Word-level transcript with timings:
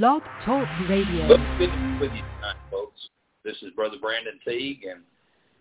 Blog 0.00 0.22
Talk 0.46 0.66
Radio. 0.88 1.28
Good 1.28 1.36
to 1.58 1.98
with 2.00 2.12
you 2.12 2.22
tonight, 2.22 2.56
folks. 2.70 2.98
This 3.44 3.56
is 3.60 3.72
Brother 3.76 3.98
Brandon 4.00 4.40
Teague, 4.42 4.84
and 4.84 5.02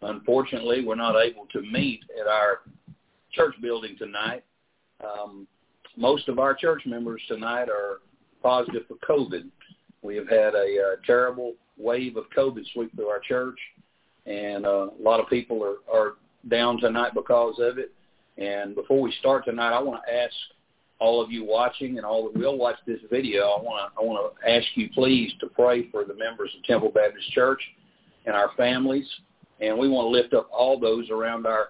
unfortunately, 0.04 0.86
we're 0.86 0.96
not 0.96 1.22
able 1.22 1.48
to 1.48 1.62
meet 1.62 2.00
at 2.18 2.28
our 2.28 2.60
church 3.34 3.54
building 3.62 3.98
tonight. 3.98 4.46
Um, 5.04 5.50
most 5.98 6.30
of 6.30 6.40
our 6.40 6.54
church 6.54 6.84
members 6.86 7.22
tonight 7.28 7.68
are 7.68 7.98
positive 8.42 8.84
for 8.88 8.96
COVID. 9.06 9.50
We 10.02 10.16
have 10.16 10.30
had 10.30 10.56
a, 10.56 10.78
uh 10.80 11.06
terrible 11.06 11.56
wave 11.78 12.16
of 12.16 12.24
COVID 12.34 12.64
sweep 12.72 12.96
through 12.96 13.10
our 13.10 13.20
church, 13.20 13.60
and 14.28 14.66
uh, 14.66 14.88
a 14.98 15.02
lot 15.02 15.20
of 15.20 15.28
people 15.28 15.62
are, 15.62 15.94
are 15.94 16.14
down 16.48 16.80
tonight 16.80 17.12
because 17.14 17.56
of 17.60 17.78
it. 17.78 17.92
And 18.38 18.76
before 18.76 19.02
we 19.02 19.12
start 19.20 19.44
tonight, 19.44 19.76
I 19.76 19.82
want 19.82 20.02
to 20.08 20.14
ask 20.14 20.34
all 21.02 21.20
of 21.20 21.32
you 21.32 21.44
watching 21.44 21.98
and 21.98 22.06
all 22.06 22.30
that 22.30 22.40
will 22.40 22.58
watch 22.58 22.78
this 22.86 23.00
video, 23.10 23.42
I 23.48 23.62
want 23.62 23.92
to 23.92 24.00
I 24.00 24.06
want 24.06 24.36
to 24.40 24.50
ask 24.50 24.66
you 24.76 24.88
please 24.94 25.34
to 25.40 25.48
pray 25.48 25.90
for 25.90 26.06
the 26.06 26.14
members 26.14 26.52
of 26.56 26.64
Temple 26.64 26.92
Baptist 26.94 27.30
Church 27.32 27.60
and 28.28 28.36
our 28.36 28.52
families, 28.56 29.08
and 29.60 29.78
we 29.78 29.90
want 29.90 30.06
to 30.06 30.10
lift 30.10 30.36
up 30.36 30.48
all 30.54 30.80
those 30.80 31.10
around 31.10 31.48
our 31.48 31.70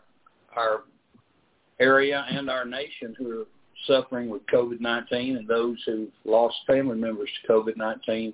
our 0.56 0.84
area 1.80 2.26
and 2.30 2.50
our 2.50 2.66
nation 2.66 3.16
who 3.18 3.42
are 3.42 3.46
suffering 3.88 4.30
with 4.30 4.46
COVID-19 4.54 5.38
and 5.38 5.48
those 5.48 5.78
who've 5.86 6.10
lost 6.26 6.56
family 6.68 6.98
members 6.98 7.30
to 7.42 7.52
COVID-19. 7.52 8.34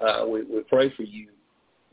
Uh, 0.00 0.24
we, 0.26 0.44
we 0.44 0.60
pray 0.70 0.90
for 0.96 1.02
you, 1.02 1.28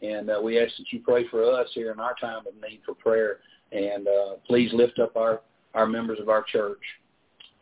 and 0.04 0.30
uh, 0.30 0.40
we 0.42 0.60
ask 0.60 0.72
that 0.78 0.86
you 0.92 1.00
pray 1.00 1.28
for 1.30 1.44
us 1.52 1.68
here 1.74 1.92
in 1.92 2.00
our 2.00 2.14
time 2.22 2.46
of 2.48 2.54
need 2.62 2.80
for 2.86 2.94
prayer, 2.94 3.40
and 3.72 4.08
uh, 4.08 4.36
please 4.46 4.72
lift 4.72 5.00
up 5.00 5.18
our 5.18 5.42
our 5.74 5.88
members 5.88 6.20
of 6.22 6.30
our 6.30 6.44
church. 6.44 6.80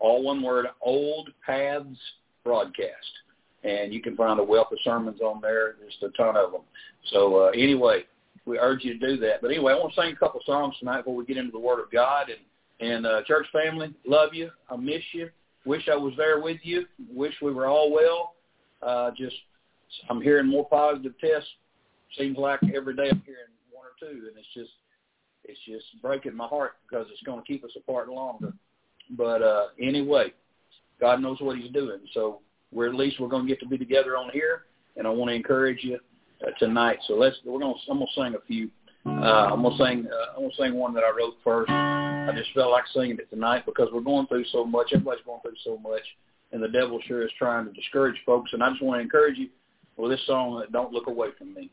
all 0.00 0.24
one 0.24 0.42
word 0.42 0.66
Old 0.80 1.30
Paths 1.46 1.96
Broadcast. 2.44 3.12
And 3.62 3.92
you 3.92 4.02
can 4.02 4.16
find 4.16 4.40
a 4.40 4.44
wealth 4.44 4.72
of 4.72 4.78
sermons 4.82 5.20
on 5.20 5.40
there, 5.40 5.76
just 5.84 6.02
a 6.02 6.08
ton 6.16 6.36
of 6.36 6.50
them. 6.52 6.62
So 7.12 7.46
uh, 7.46 7.50
anyway, 7.50 8.04
we 8.48 8.58
urge 8.58 8.84
you 8.84 8.98
to 8.98 9.06
do 9.06 9.16
that. 9.18 9.40
But 9.42 9.50
anyway, 9.50 9.74
I 9.74 9.76
want 9.76 9.94
to 9.94 10.00
sing 10.00 10.12
a 10.12 10.16
couple 10.16 10.40
songs 10.44 10.74
tonight 10.78 10.98
before 10.98 11.14
we 11.14 11.24
get 11.24 11.36
into 11.36 11.52
the 11.52 11.58
Word 11.58 11.80
of 11.80 11.90
God. 11.90 12.28
And 12.30 12.38
and 12.80 13.06
uh, 13.06 13.22
church 13.24 13.46
family, 13.52 13.92
love 14.06 14.34
you. 14.34 14.50
I 14.70 14.76
miss 14.76 15.02
you. 15.12 15.30
Wish 15.64 15.88
I 15.90 15.96
was 15.96 16.14
there 16.16 16.40
with 16.40 16.58
you. 16.62 16.86
Wish 17.12 17.34
we 17.42 17.52
were 17.52 17.66
all 17.66 17.92
well. 17.92 18.34
Uh, 18.82 19.10
just 19.16 19.34
I'm 20.08 20.22
hearing 20.22 20.46
more 20.46 20.68
positive 20.68 21.12
tests. 21.20 21.48
Seems 22.16 22.38
like 22.38 22.60
every 22.74 22.94
day 22.94 23.08
I'm 23.10 23.22
hearing 23.26 23.50
one 23.72 23.84
or 23.84 23.98
two, 24.00 24.28
and 24.28 24.36
it's 24.36 24.54
just 24.54 24.70
it's 25.44 25.58
just 25.66 26.00
breaking 26.02 26.36
my 26.36 26.46
heart 26.46 26.72
because 26.88 27.06
it's 27.12 27.22
going 27.22 27.40
to 27.40 27.46
keep 27.46 27.64
us 27.64 27.70
apart 27.76 28.08
longer. 28.08 28.52
But 29.10 29.42
uh, 29.42 29.66
anyway, 29.80 30.32
God 31.00 31.20
knows 31.20 31.38
what 31.40 31.58
He's 31.58 31.72
doing. 31.72 32.00
So 32.14 32.40
we're 32.72 32.88
at 32.88 32.94
least 32.94 33.18
we're 33.18 33.28
going 33.28 33.46
to 33.46 33.48
get 33.48 33.60
to 33.60 33.68
be 33.68 33.78
together 33.78 34.16
on 34.16 34.30
here, 34.32 34.66
and 34.96 35.06
I 35.06 35.10
want 35.10 35.30
to 35.30 35.34
encourage 35.34 35.82
you 35.82 35.98
uh, 36.46 36.50
tonight. 36.58 36.98
So 37.06 37.14
let's 37.14 37.36
we're 37.44 37.60
gonna 37.60 37.74
I'm 37.90 37.98
gonna 37.98 38.06
sing 38.14 38.34
a 38.34 38.46
few. 38.46 38.70
Uh, 39.06 39.50
I'm 39.52 39.62
gonna 39.62 39.76
sing 39.76 40.06
uh, 40.06 40.36
I'm 40.36 40.42
gonna 40.42 40.54
sing 40.58 40.74
one 40.74 40.94
that 40.94 41.04
I 41.04 41.10
wrote 41.16 41.34
first. 41.42 41.70
I 41.70 42.32
just 42.36 42.52
felt 42.54 42.70
like 42.70 42.84
singing 42.92 43.18
it 43.18 43.30
tonight 43.30 43.64
because 43.66 43.88
we're 43.92 44.00
going 44.00 44.26
through 44.26 44.44
so 44.52 44.64
much. 44.64 44.88
Everybody's 44.92 45.24
going 45.24 45.40
through 45.40 45.56
so 45.64 45.78
much, 45.78 46.02
and 46.52 46.62
the 46.62 46.68
devil 46.68 47.00
sure 47.06 47.22
is 47.22 47.30
trying 47.38 47.66
to 47.66 47.72
discourage 47.72 48.16
folks. 48.26 48.52
And 48.52 48.62
I 48.62 48.70
just 48.70 48.82
want 48.82 48.98
to 48.98 49.02
encourage 49.02 49.38
you 49.38 49.48
with 49.96 50.10
this 50.10 50.26
song. 50.26 50.64
Don't 50.72 50.92
look 50.92 51.06
away 51.06 51.28
from 51.38 51.54
me. 51.54 51.70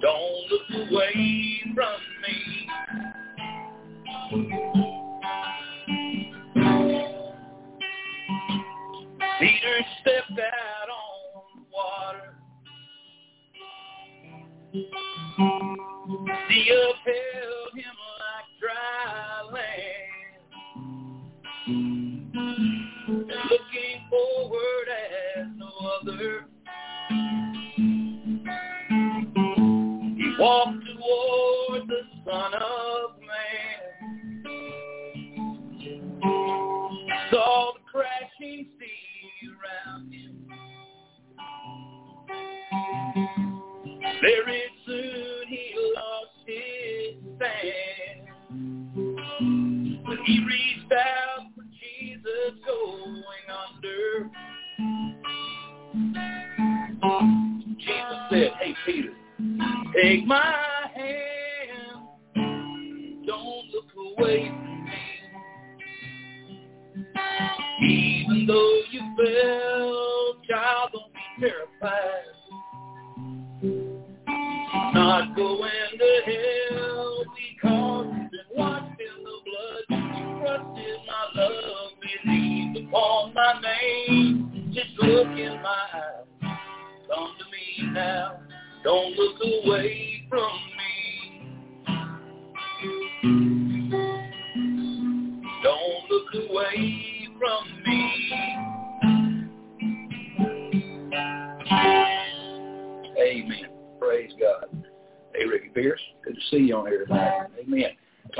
Don't 0.00 0.50
look 0.50 0.68
away 0.90 1.62
from 1.74 2.00
me. 2.22 2.36
Peter 9.40 9.76
stepped 10.00 10.38
out 10.38 10.88
on 10.90 11.64
water. 11.72 12.34
Very 44.24 44.36
soon 44.46 44.63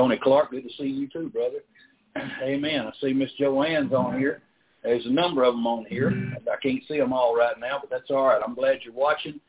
Tony 0.05 0.19
Clark, 0.21 0.51
good 0.51 0.61
to 0.61 0.69
see 0.77 0.87
you 0.87 1.07
too, 1.07 1.29
brother. 1.29 1.63
Amen. 2.43 2.81
I 2.81 2.91
see 3.01 3.11
Miss 3.11 3.31
Joanne's 3.39 3.91
on 3.91 4.19
here. 4.19 4.43
There's 4.83 5.03
a 5.07 5.09
number 5.09 5.43
of 5.43 5.55
them 5.55 5.65
on 5.65 5.85
here. 5.85 6.13
I 6.41 6.57
can't 6.61 6.83
see 6.87 6.99
them 6.99 7.11
all 7.11 7.35
right 7.35 7.59
now, 7.59 7.79
but 7.81 7.89
that's 7.89 8.11
all 8.11 8.27
right. 8.27 8.39
I'm 8.45 8.53
glad 8.53 8.81
you're 8.83 8.93
watching. 8.93 9.39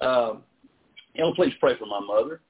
Uh, 0.00 0.34
you 1.14 1.22
know, 1.22 1.32
please 1.34 1.52
pray 1.60 1.78
for 1.78 1.86
my 1.86 2.00
mother. 2.00 2.40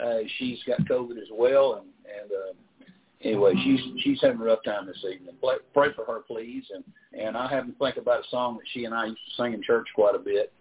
Uh, 0.00 0.18
she's 0.38 0.60
got 0.68 0.86
COVID 0.86 1.18
as 1.20 1.26
well, 1.32 1.82
and 1.82 1.88
and 2.22 2.30
uh, 2.30 2.84
anyway, 3.22 3.54
she's 3.64 3.80
she's 4.04 4.20
having 4.22 4.40
a 4.40 4.44
rough 4.44 4.62
time 4.64 4.86
this 4.86 5.04
evening. 5.04 5.34
Pray, 5.42 5.56
pray 5.74 5.88
for 5.96 6.04
her, 6.04 6.20
please. 6.20 6.62
And 6.72 6.84
and 7.18 7.36
I 7.36 7.48
have 7.48 7.66
to 7.66 7.72
think 7.72 7.96
about 7.96 8.20
a 8.20 8.28
song 8.30 8.54
that 8.58 8.68
she 8.72 8.84
and 8.84 8.94
I 8.94 9.06
used 9.06 9.18
to 9.36 9.42
sing 9.42 9.52
in 9.52 9.64
church 9.64 9.88
quite 9.96 10.14
a 10.14 10.20
bit. 10.20 10.52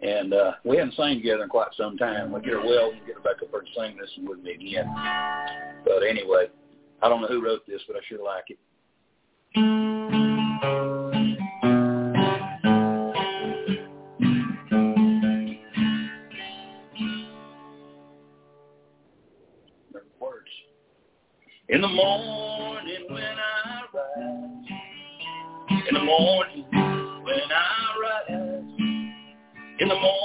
And 0.00 0.32
uh, 0.32 0.52
we 0.64 0.76
haven't 0.76 0.94
sang 0.94 1.16
together 1.16 1.42
in 1.42 1.48
quite 1.48 1.68
some 1.76 1.96
time. 1.96 2.32
Get 2.42 2.52
her 2.52 2.64
well 2.64 2.90
and 2.92 3.04
get 3.06 3.22
back 3.24 3.42
up 3.42 3.50
there 3.50 3.60
and 3.60 3.68
sing 3.76 3.96
this 4.00 4.10
one 4.16 4.28
with 4.28 4.44
me 4.44 4.52
again. 4.52 4.86
But 5.84 6.04
anyway, 6.08 6.46
I 7.02 7.08
don't 7.08 7.20
know 7.20 7.26
who 7.28 7.44
wrote 7.44 7.66
this, 7.66 7.82
but 7.86 7.96
I 7.96 8.00
sure 8.08 8.24
like 8.24 8.44
it. 8.50 8.58
Words. 20.20 20.48
In 21.68 21.80
the 21.80 21.88
morning 21.88 22.47
in 29.78 29.88
the 29.88 29.94
morning 29.94 30.17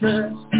Jesus. 0.00 0.59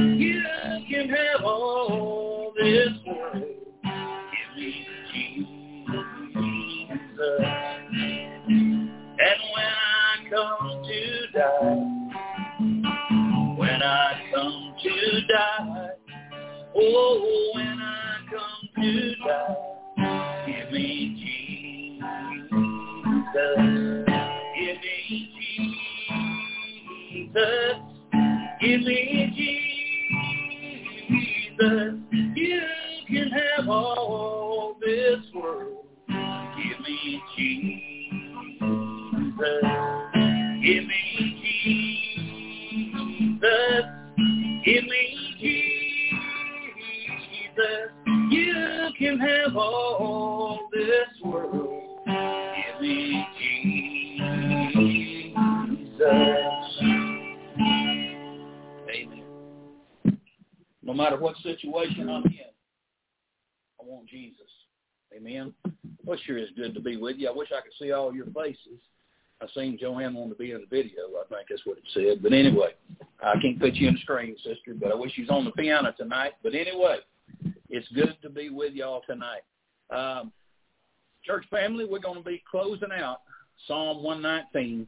See 67.80 67.92
all 67.92 68.14
your 68.14 68.26
faces. 68.26 68.80
I 69.42 69.46
seen 69.54 69.78
Joanne 69.80 70.14
wanted 70.14 70.30
to 70.30 70.38
be 70.38 70.52
in 70.52 70.60
the 70.60 70.66
video. 70.66 71.00
I 71.18 71.26
think 71.28 71.49
that's 71.49 71.64
what 71.64 71.78
it 71.78 71.84
said. 71.94 72.22
But 72.22 72.32
anyway, 72.32 72.75
I 73.22 73.40
can't 73.40 73.58
put 73.58 73.75
you 73.75 73.88
in 73.88 73.94
the 73.94 74.00
screen, 74.00 74.37
sister, 74.37 74.75
but 74.78 74.92
I 74.92 74.94
wish 74.94 75.12
you 75.16 75.25
was 75.25 75.30
on 75.30 75.46
the 75.46 75.52
piano 75.52 75.94
tonight. 75.96 76.32
But 76.42 76.54
anyway, 76.54 76.99
it's 77.70 77.88
good 77.94 78.16
to 78.22 78.28
be 78.28 78.50
with 78.50 78.75
y'all 78.75 79.00
tonight. 79.06 79.42
Um, 79.90 80.32
church 81.25 81.46
family, 81.50 81.87
we're 81.87 82.00
going 82.00 82.18
to 82.18 82.28
be 82.28 82.42
closing 82.50 82.92
out 82.92 83.22
Psalm 83.66 84.02
119. 84.02 84.87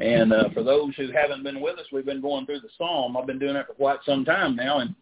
And 0.00 0.32
uh, 0.32 0.48
for 0.54 0.62
those 0.62 0.94
who 0.96 1.10
haven't 1.12 1.42
been 1.42 1.60
with 1.60 1.78
us, 1.78 1.86
we've 1.92 2.06
been 2.06 2.22
going 2.22 2.46
through 2.46 2.60
the 2.60 2.68
Psalm. 2.78 3.16
I've 3.16 3.26
been 3.26 3.38
doing 3.38 3.56
it 3.56 3.66
for 3.66 3.74
quite 3.74 3.98
some 4.06 4.24
time 4.24 4.56
now, 4.56 4.78
and 4.78 4.94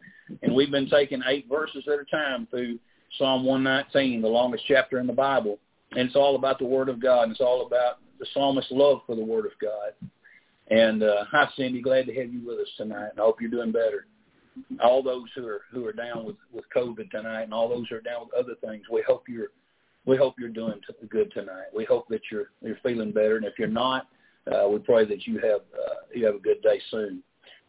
and 0.42 0.54
we've 0.54 0.70
been 0.70 0.88
taking 0.88 1.22
eight 1.26 1.46
verses 1.48 1.84
at 1.88 1.98
a 1.98 2.04
time 2.04 2.46
through 2.50 2.78
Psalm 3.18 3.44
119, 3.44 4.22
the 4.22 4.28
longest 4.28 4.64
chapter 4.68 4.98
in 4.98 5.06
the 5.06 5.12
Bible. 5.12 5.58
And 5.92 6.06
it's 6.06 6.16
all 6.16 6.36
about 6.36 6.58
the 6.58 6.66
Word 6.66 6.88
of 6.88 7.00
God, 7.00 7.24
and 7.24 7.32
it's 7.32 7.40
all 7.40 7.66
about 7.66 7.98
the 8.18 8.26
psalmist's 8.32 8.70
love 8.70 9.00
for 9.06 9.16
the 9.16 9.24
Word 9.24 9.46
of 9.46 9.52
God. 9.60 9.92
And 10.68 11.02
uh, 11.02 11.24
hi, 11.30 11.48
Cindy, 11.56 11.82
glad 11.82 12.06
to 12.06 12.14
have 12.14 12.32
you 12.32 12.46
with 12.46 12.60
us 12.60 12.68
tonight. 12.76 13.10
I 13.18 13.20
hope 13.20 13.40
you're 13.40 13.50
doing 13.50 13.72
better. 13.72 14.06
All 14.82 15.02
those 15.02 15.28
who 15.34 15.46
are 15.46 15.62
who 15.72 15.86
are 15.86 15.92
down 15.92 16.24
with 16.24 16.36
with 16.52 16.64
COVID 16.74 17.10
tonight, 17.10 17.42
and 17.42 17.54
all 17.54 17.68
those 17.68 17.88
who 17.88 17.96
are 17.96 18.00
down 18.00 18.26
with 18.26 18.34
other 18.34 18.54
things, 18.64 18.84
we 18.90 19.02
hope 19.06 19.28
you're 19.28 19.48
we 20.06 20.16
hope 20.16 20.34
you're 20.38 20.48
doing 20.48 20.80
t- 20.86 21.06
good 21.08 21.32
tonight. 21.32 21.66
We 21.74 21.84
hope 21.84 22.08
that 22.08 22.20
you're 22.30 22.50
you're 22.62 22.78
feeling 22.82 23.12
better, 23.12 23.36
and 23.36 23.46
if 23.46 23.58
you're 23.58 23.68
not, 23.68 24.08
uh, 24.52 24.68
we 24.68 24.78
pray 24.78 25.04
that 25.06 25.26
you 25.26 25.34
have 25.38 25.60
uh, 25.74 25.94
you 26.14 26.24
have 26.26 26.34
a 26.36 26.40
good 26.40 26.62
day 26.62 26.80
soon, 26.90 27.22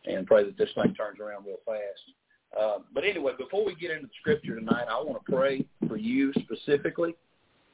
and 0.06 0.28
pray 0.28 0.44
that 0.44 0.58
this 0.58 0.70
thing 0.76 0.94
turns 0.96 1.20
around 1.20 1.46
real 1.46 1.58
fast. 1.66 2.60
Uh, 2.60 2.80
but 2.94 3.04
anyway, 3.04 3.32
before 3.38 3.66
we 3.66 3.76
get 3.76 3.92
into 3.92 4.08
the 4.08 4.14
scripture 4.20 4.56
tonight, 4.56 4.86
I 4.90 5.02
want 5.02 5.24
to 5.26 5.32
pray 5.32 5.66
for 5.88 5.98
you 5.98 6.34
specifically. 6.34 7.16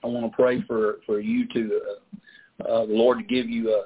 I 0.03 0.07
want 0.07 0.31
to 0.31 0.35
pray 0.35 0.61
for 0.63 0.97
for 1.05 1.19
you 1.19 1.47
to 1.49 1.81
uh, 1.89 2.67
uh, 2.67 2.85
the 2.85 2.93
Lord 2.93 3.19
to 3.19 3.23
give 3.23 3.49
you 3.49 3.83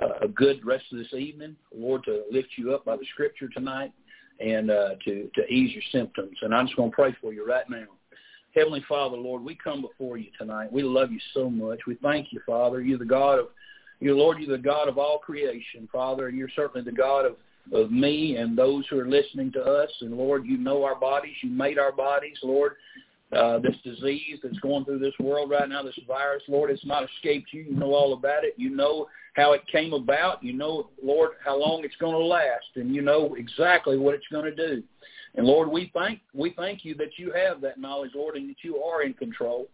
a, 0.00 0.24
a 0.24 0.28
good 0.28 0.64
rest 0.64 0.84
of 0.92 0.98
this 0.98 1.12
evening. 1.14 1.56
Lord 1.74 2.04
to 2.04 2.24
lift 2.30 2.48
you 2.56 2.74
up 2.74 2.84
by 2.84 2.96
the 2.96 3.06
scripture 3.12 3.48
tonight 3.48 3.92
and 4.40 4.70
uh, 4.70 4.90
to 5.04 5.30
to 5.34 5.46
ease 5.48 5.72
your 5.72 5.82
symptoms. 5.92 6.36
And 6.42 6.54
I'm 6.54 6.66
just 6.66 6.76
going 6.76 6.90
to 6.90 6.94
pray 6.94 7.16
for 7.20 7.32
you 7.32 7.46
right 7.46 7.68
now. 7.68 7.86
Heavenly 8.54 8.84
Father, 8.88 9.16
Lord, 9.16 9.42
we 9.42 9.54
come 9.54 9.80
before 9.80 10.18
you 10.18 10.28
tonight. 10.38 10.70
We 10.70 10.82
love 10.82 11.10
you 11.10 11.20
so 11.32 11.48
much. 11.48 11.80
We 11.86 11.94
thank 11.96 12.32
you, 12.32 12.40
Father. 12.46 12.82
You're 12.82 12.98
the 12.98 13.04
God 13.06 13.38
of, 13.38 13.46
your 13.98 14.14
Lord, 14.14 14.38
you're 14.40 14.54
the 14.54 14.62
God 14.62 14.88
of 14.88 14.98
all 14.98 15.18
creation, 15.18 15.88
Father, 15.90 16.28
you're 16.28 16.50
certainly 16.54 16.84
the 16.84 16.96
God 16.96 17.24
of 17.24 17.36
of 17.70 17.92
me 17.92 18.36
and 18.36 18.58
those 18.58 18.84
who 18.88 18.98
are 18.98 19.08
listening 19.08 19.52
to 19.52 19.60
us. 19.60 19.90
And 20.00 20.16
Lord, 20.16 20.44
you 20.44 20.58
know 20.58 20.82
our 20.84 20.98
bodies. 20.98 21.34
You 21.42 21.50
made 21.50 21.78
our 21.78 21.92
bodies, 21.92 22.36
Lord. 22.42 22.72
Uh, 23.32 23.58
this 23.58 23.76
disease 23.82 24.38
that's 24.42 24.58
going 24.58 24.84
through 24.84 24.98
this 24.98 25.14
world 25.18 25.50
right 25.50 25.66
now, 25.66 25.82
this 25.82 25.98
virus, 26.06 26.42
Lord, 26.48 26.70
it's 26.70 26.84
not 26.84 27.04
escaped 27.04 27.48
you. 27.52 27.62
You 27.62 27.74
know 27.74 27.94
all 27.94 28.12
about 28.12 28.44
it. 28.44 28.52
You 28.58 28.68
know 28.68 29.08
how 29.34 29.52
it 29.54 29.66
came 29.68 29.94
about. 29.94 30.44
You 30.44 30.52
know, 30.52 30.90
Lord, 31.02 31.30
how 31.42 31.58
long 31.58 31.82
it's 31.82 31.96
going 31.96 32.12
to 32.12 32.22
last, 32.22 32.66
and 32.74 32.94
you 32.94 33.00
know 33.00 33.34
exactly 33.38 33.96
what 33.96 34.14
it's 34.14 34.26
going 34.30 34.44
to 34.44 34.54
do. 34.54 34.82
And 35.34 35.46
Lord, 35.46 35.70
we 35.70 35.90
thank 35.94 36.20
we 36.34 36.50
thank 36.50 36.84
you 36.84 36.94
that 36.96 37.18
you 37.18 37.32
have 37.32 37.62
that 37.62 37.80
knowledge, 37.80 38.10
Lord, 38.14 38.36
and 38.36 38.50
that 38.50 38.62
you 38.62 38.76
are 38.82 39.02
in 39.02 39.14
control. 39.14 39.68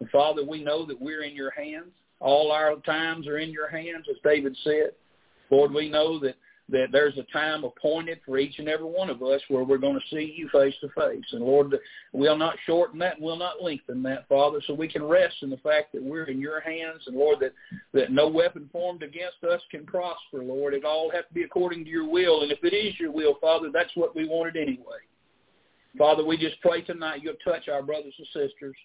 And 0.00 0.08
Father, 0.10 0.44
we 0.44 0.64
know 0.64 0.86
that 0.86 0.98
we're 0.98 1.24
in 1.24 1.34
your 1.34 1.50
hands. 1.50 1.92
All 2.20 2.50
our 2.50 2.76
times 2.76 3.26
are 3.26 3.38
in 3.38 3.50
your 3.50 3.68
hands, 3.68 4.06
as 4.10 4.16
David 4.24 4.56
said. 4.64 4.92
Lord, 5.50 5.72
we 5.72 5.90
know 5.90 6.18
that 6.20 6.36
that 6.70 6.88
there's 6.92 7.16
a 7.16 7.22
time 7.32 7.64
appointed 7.64 8.20
for 8.26 8.38
each 8.38 8.58
and 8.58 8.68
every 8.68 8.86
one 8.86 9.08
of 9.08 9.22
us 9.22 9.40
where 9.48 9.64
we're 9.64 9.78
going 9.78 9.98
to 9.98 10.16
see 10.16 10.34
you 10.36 10.48
face 10.50 10.74
to 10.82 10.88
face. 10.88 11.24
And 11.32 11.42
Lord, 11.42 11.74
we'll 12.12 12.36
not 12.36 12.56
shorten 12.66 12.98
that 12.98 13.16
and 13.16 13.24
we'll 13.24 13.38
not 13.38 13.62
lengthen 13.62 14.02
that, 14.02 14.28
Father, 14.28 14.60
so 14.66 14.74
we 14.74 14.88
can 14.88 15.02
rest 15.02 15.36
in 15.42 15.48
the 15.48 15.56
fact 15.58 15.92
that 15.92 16.02
we're 16.02 16.24
in 16.24 16.40
your 16.40 16.60
hands 16.60 17.02
and 17.06 17.16
Lord, 17.16 17.38
that, 17.40 17.54
that 17.94 18.12
no 18.12 18.28
weapon 18.28 18.68
formed 18.70 19.02
against 19.02 19.42
us 19.44 19.62
can 19.70 19.86
prosper, 19.86 20.42
Lord. 20.42 20.74
It 20.74 20.84
all 20.84 21.10
has 21.10 21.24
to 21.28 21.34
be 21.34 21.44
according 21.44 21.84
to 21.84 21.90
your 21.90 22.08
will. 22.08 22.42
And 22.42 22.52
if 22.52 22.62
it 22.62 22.76
is 22.76 22.98
your 23.00 23.12
will, 23.12 23.36
Father, 23.40 23.70
that's 23.72 23.94
what 23.94 24.14
we 24.14 24.28
wanted 24.28 24.56
anyway. 24.56 24.98
Father, 25.96 26.24
we 26.24 26.36
just 26.36 26.60
pray 26.60 26.82
tonight 26.82 27.22
you'll 27.22 27.34
touch 27.44 27.68
our 27.68 27.82
brothers 27.82 28.14
and 28.18 28.26
sisters. 28.26 28.76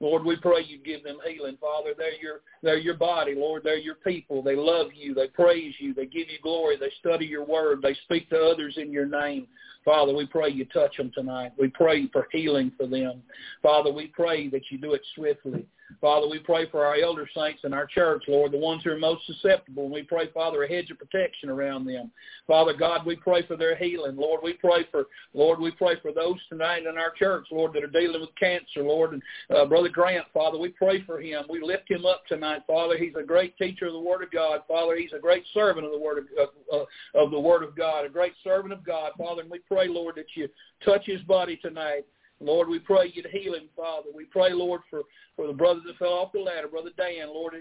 Lord, 0.00 0.24
we 0.24 0.36
pray 0.36 0.64
you 0.66 0.78
give 0.78 1.04
them 1.04 1.18
healing. 1.26 1.58
Father, 1.60 1.90
they're 1.96 2.18
your, 2.20 2.40
they're 2.62 2.78
your 2.78 2.96
body. 2.96 3.34
Lord, 3.34 3.62
they're 3.62 3.76
your 3.76 3.96
people. 3.96 4.42
They 4.42 4.56
love 4.56 4.88
you. 4.94 5.12
They 5.12 5.28
praise 5.28 5.74
you. 5.78 5.92
They 5.92 6.06
give 6.06 6.30
you 6.30 6.38
glory. 6.42 6.78
They 6.78 6.90
study 7.00 7.26
your 7.26 7.44
word. 7.44 7.82
They 7.82 7.94
speak 8.04 8.30
to 8.30 8.40
others 8.40 8.74
in 8.78 8.90
your 8.90 9.06
name. 9.06 9.46
Father, 9.84 10.14
we 10.14 10.26
pray 10.26 10.48
you 10.50 10.64
touch 10.66 10.96
them 10.96 11.10
tonight. 11.14 11.52
We 11.58 11.68
pray 11.68 12.08
for 12.12 12.28
healing 12.32 12.72
for 12.78 12.86
them. 12.86 13.22
Father, 13.62 13.92
we 13.92 14.06
pray 14.08 14.48
that 14.48 14.62
you 14.70 14.78
do 14.78 14.94
it 14.94 15.02
swiftly. 15.14 15.66
Father, 16.00 16.28
we 16.28 16.38
pray 16.38 16.68
for 16.70 16.84
our 16.84 16.96
elder 16.96 17.28
saints 17.34 17.60
in 17.64 17.72
our 17.72 17.86
church, 17.86 18.24
Lord, 18.28 18.52
the 18.52 18.58
ones 18.58 18.82
who 18.84 18.90
are 18.90 18.98
most 18.98 19.26
susceptible. 19.26 19.84
And 19.84 19.92
we 19.92 20.02
pray, 20.02 20.28
Father, 20.32 20.62
a 20.62 20.68
hedge 20.68 20.90
of 20.90 20.98
protection 20.98 21.48
around 21.48 21.86
them. 21.86 22.10
Father 22.46 22.72
God, 22.74 23.06
we 23.06 23.16
pray 23.16 23.46
for 23.46 23.56
their 23.56 23.76
healing. 23.76 24.16
Lord, 24.16 24.40
we 24.42 24.54
pray 24.54 24.86
for, 24.90 25.06
Lord, 25.34 25.60
we 25.60 25.70
pray 25.70 25.94
for 26.00 26.12
those 26.12 26.36
tonight 26.48 26.86
in 26.86 26.98
our 26.98 27.12
church, 27.18 27.46
Lord, 27.50 27.72
that 27.74 27.84
are 27.84 27.86
dealing 27.86 28.20
with 28.20 28.30
cancer, 28.38 28.82
Lord. 28.82 29.12
And 29.12 29.22
uh, 29.54 29.66
Brother 29.66 29.88
Grant, 29.88 30.26
Father, 30.32 30.58
we 30.58 30.70
pray 30.70 31.02
for 31.04 31.20
him. 31.20 31.44
We 31.48 31.62
lift 31.62 31.90
him 31.90 32.06
up 32.06 32.26
tonight, 32.26 32.62
Father. 32.66 32.96
He's 32.98 33.14
a 33.18 33.22
great 33.22 33.56
teacher 33.58 33.86
of 33.86 33.92
the 33.92 34.00
Word 34.00 34.22
of 34.22 34.30
God. 34.30 34.60
Father, 34.68 34.96
he's 34.96 35.12
a 35.12 35.20
great 35.20 35.44
servant 35.54 35.86
of 35.86 35.92
the 35.92 35.98
Word 35.98 36.26
of, 36.38 36.48
uh, 36.72 37.20
of 37.22 37.30
the 37.30 37.40
Word 37.40 37.62
of 37.62 37.76
God, 37.76 38.04
a 38.04 38.08
great 38.08 38.34
servant 38.42 38.72
of 38.72 38.84
God, 38.84 39.12
Father. 39.18 39.42
And 39.42 39.50
we 39.50 39.60
pray, 39.60 39.88
Lord, 39.88 40.16
that 40.16 40.26
you 40.34 40.48
touch 40.84 41.06
his 41.06 41.20
body 41.22 41.56
tonight. 41.56 42.04
Lord, 42.40 42.68
we 42.68 42.78
pray 42.78 43.12
you 43.12 43.22
to 43.22 43.28
heal 43.28 43.54
him, 43.54 43.68
Father. 43.76 44.08
We 44.14 44.24
pray, 44.24 44.52
Lord, 44.52 44.80
for, 44.88 45.02
for 45.36 45.46
the 45.46 45.52
brother 45.52 45.80
that 45.86 45.98
fell 45.98 46.14
off 46.14 46.32
the 46.32 46.40
ladder, 46.40 46.68
Brother 46.68 46.90
Dan, 46.96 47.28
Lord, 47.28 47.54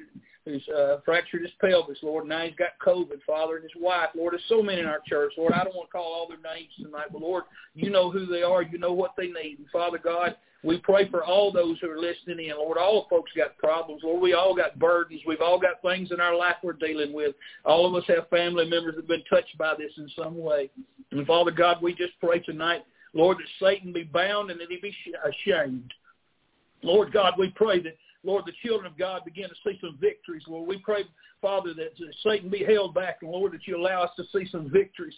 who's 0.46 0.68
uh, 0.70 0.98
fractured 1.04 1.42
his 1.42 1.52
pelvis, 1.60 1.98
Lord. 2.02 2.28
Now 2.28 2.46
he's 2.46 2.56
got 2.56 2.80
COVID, 2.84 3.22
Father, 3.28 3.56
and 3.56 3.64
his 3.64 3.82
wife. 3.82 4.10
Lord, 4.16 4.34
there's 4.34 4.44
so 4.48 4.64
many 4.64 4.80
in 4.80 4.88
our 4.88 5.02
church. 5.06 5.34
Lord, 5.38 5.54
I 5.54 5.64
don't 5.64 5.76
want 5.76 5.90
to 5.90 5.92
call 5.92 6.14
all 6.14 6.28
their 6.28 6.38
names 6.38 6.72
tonight, 6.78 7.08
but 7.12 7.22
Lord, 7.22 7.44
you 7.76 7.90
know 7.90 8.10
who 8.10 8.26
they 8.26 8.42
are. 8.42 8.64
You 8.64 8.78
know 8.78 8.94
what 8.94 9.16
they 9.18 9.28
need. 9.28 9.58
And 9.60 9.68
Father 9.72 9.98
God, 9.98 10.36
we 10.64 10.78
pray 10.78 11.10
for 11.10 11.24
all 11.24 11.52
those 11.52 11.78
who 11.80 11.90
are 11.90 12.00
listening 12.00 12.48
in. 12.48 12.58
Lord, 12.58 12.78
all 12.78 13.08
folks 13.10 13.32
got 13.36 13.58
problems. 13.58 14.02
Lord, 14.04 14.22
we 14.22 14.34
all 14.34 14.56
got 14.56 14.80
burdens. 14.80 15.22
We've 15.26 15.42
all 15.42 15.60
got 15.60 15.82
things 15.82 16.12
in 16.12 16.20
our 16.20 16.36
life 16.36 16.56
we're 16.64 16.74
dealing 16.74 17.14
with. 17.14 17.36
All 17.66 17.86
of 17.86 17.96
us 17.96 18.08
have 18.08 18.30
family 18.30 18.70
members 18.70 18.96
that 18.96 19.02
have 19.02 19.08
been 19.08 19.24
touched 19.30 19.58
by 19.58 19.74
this 19.78 19.92
in 19.98 20.10
some 20.18 20.38
way. 20.38 20.70
And 21.12 21.26
Father 21.26 21.52
God, 21.52 21.82
we 21.82 21.94
just 21.94 22.14
pray 22.22 22.40
tonight 22.40 22.84
Lord, 23.14 23.38
that 23.38 23.66
Satan 23.66 23.94
be 23.94 24.04
bound 24.04 24.52
and 24.52 24.60
that 24.60 24.70
he 24.70 24.78
be 24.78 24.96
ashamed. 25.28 25.94
Uh, 26.84 26.88
Lord 26.88 27.12
God, 27.12 27.34
we 27.38 27.50
pray 27.50 27.82
that, 27.82 27.98
Lord, 28.24 28.46
the 28.46 28.54
children 28.64 28.92
of 28.92 28.98
God 28.98 29.24
begin 29.26 29.50
to 29.50 29.56
see 29.64 29.78
some 29.82 29.98
victories. 30.00 30.44
Lord, 30.48 30.68
we 30.68 30.78
pray, 30.78 31.04
Father, 31.42 31.74
that 31.74 31.92
Satan 32.24 32.50
be 32.50 32.64
held 32.64 32.94
back, 32.94 33.20
and 33.22 33.32
Lord, 33.32 33.54
that 33.54 33.68
you 33.68 33.78
allow 33.78 34.04
us 34.04 34.12
to 34.18 34.24
see 34.34 34.50
some 34.50 34.70
victories. 34.70 35.16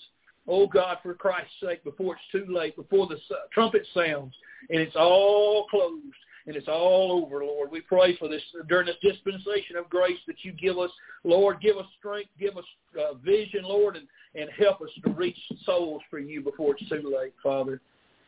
Oh 0.47 0.67
God, 0.67 0.97
for 1.03 1.13
Christ's 1.13 1.53
sake, 1.63 1.83
before 1.83 2.15
it's 2.15 2.23
too 2.31 2.51
late, 2.51 2.75
before 2.75 3.07
the 3.07 3.17
trumpet 3.53 3.85
sounds, 3.93 4.33
and 4.69 4.79
it's 4.79 4.95
all 4.95 5.67
closed 5.67 6.03
and 6.47 6.55
it's 6.55 6.67
all 6.67 7.23
over, 7.23 7.43
Lord. 7.43 7.71
We 7.71 7.81
pray 7.81 8.15
for 8.17 8.27
this 8.27 8.41
during 8.67 8.87
this 8.87 8.95
dispensation 9.01 9.75
of 9.77 9.89
grace 9.89 10.19
that 10.27 10.43
you 10.43 10.51
give 10.53 10.77
us, 10.77 10.91
Lord. 11.23 11.61
Give 11.61 11.77
us 11.77 11.85
strength, 11.99 12.29
give 12.39 12.57
us 12.57 12.65
uh, 12.99 13.13
vision, 13.15 13.63
Lord, 13.63 13.95
and, 13.95 14.07
and 14.35 14.49
help 14.57 14.81
us 14.81 14.89
to 15.03 15.11
reach 15.11 15.37
souls 15.65 16.01
for 16.09 16.19
you 16.19 16.41
before 16.41 16.75
it's 16.75 16.89
too 16.89 17.13
late, 17.15 17.33
Father. 17.43 17.81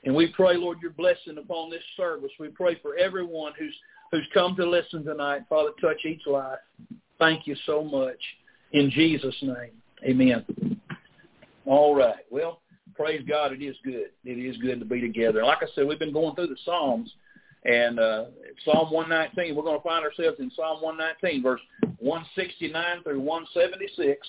And 0.06 0.14
we 0.14 0.28
pray, 0.28 0.58
Lord, 0.58 0.80
your 0.82 0.92
blessing 0.92 1.38
upon 1.38 1.70
this 1.70 1.84
service. 1.96 2.32
We 2.40 2.50
pray 2.50 2.78
for 2.82 2.96
everyone 2.98 3.54
who's 3.58 3.76
who's 4.12 4.28
come 4.34 4.56
to 4.58 4.70
listen 4.70 5.04
tonight. 5.04 5.42
Father, 5.50 5.72
touch 5.82 6.06
each 6.06 6.28
life. 6.28 6.60
Thank 7.18 7.48
you 7.48 7.56
so 7.66 7.84
much. 7.84 8.20
In 8.74 8.92
Jesus' 8.92 9.36
name, 9.42 9.72
amen. 10.04 10.80
All 11.66 11.96
right. 11.96 12.26
Well, 12.30 12.60
praise 12.96 13.24
God. 13.28 13.54
It 13.54 13.64
is 13.64 13.76
good. 13.84 14.10
It 14.26 14.38
is 14.38 14.58
good 14.58 14.80
to 14.80 14.86
be 14.86 15.00
together. 15.00 15.44
Like 15.44 15.60
I 15.62 15.68
said, 15.74 15.88
we've 15.88 16.00
been 16.00 16.14
going 16.14 16.36
through 16.36 16.48
the 16.48 16.58
Psalms. 16.66 17.12
And 17.66 18.00
uh, 18.00 18.26
Psalm 18.66 18.92
119, 18.92 19.56
we're 19.56 19.64
going 19.64 19.80
to 19.80 19.84
find 19.84 20.04
ourselves 20.04 20.40
in 20.40 20.52
Psalm 20.56 20.82
119, 20.82 21.42
verse 21.42 21.62
169 22.00 23.04
through 23.04 23.22
176 23.22 24.28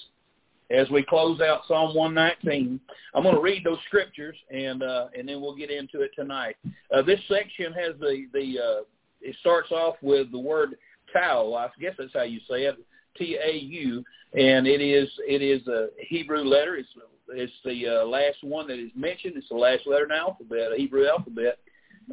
as 0.70 0.88
we 0.90 1.02
close 1.02 1.40
out 1.40 1.62
Psalm 1.66 1.94
119. 1.94 2.80
I'm 3.14 3.22
going 3.22 3.34
to 3.34 3.40
read 3.40 3.64
those 3.64 3.78
scriptures, 3.86 4.36
and 4.50 4.82
uh, 4.82 5.06
and 5.18 5.28
then 5.28 5.40
we'll 5.40 5.56
get 5.56 5.70
into 5.70 6.00
it 6.02 6.12
tonight. 6.14 6.56
Uh, 6.94 7.02
this 7.02 7.20
section 7.28 7.72
has 7.72 7.94
the 8.00 8.26
the 8.32 8.58
uh, 8.58 8.82
it 9.20 9.36
starts 9.40 9.70
off 9.72 9.96
with 10.00 10.30
the 10.30 10.38
word 10.38 10.76
tau. 11.12 11.54
I 11.54 11.68
guess 11.80 11.94
that's 11.98 12.12
how 12.14 12.22
you 12.22 12.40
say 12.48 12.64
it, 12.64 12.76
T 13.16 13.36
A 13.44 13.52
U, 13.56 14.04
and 14.32 14.66
it 14.66 14.80
is 14.80 15.08
it 15.26 15.42
is 15.42 15.66
a 15.68 15.88
Hebrew 15.98 16.44
letter. 16.44 16.76
It's 16.76 16.88
it's 17.28 17.52
the 17.64 18.00
uh, 18.02 18.06
last 18.06 18.38
one 18.42 18.66
that 18.68 18.78
is 18.78 18.90
mentioned. 18.94 19.34
It's 19.36 19.48
the 19.48 19.56
last 19.56 19.86
letter 19.86 20.04
in 20.04 20.10
the 20.10 20.16
alphabet, 20.16 20.72
Hebrew 20.76 21.06
alphabet, 21.06 21.58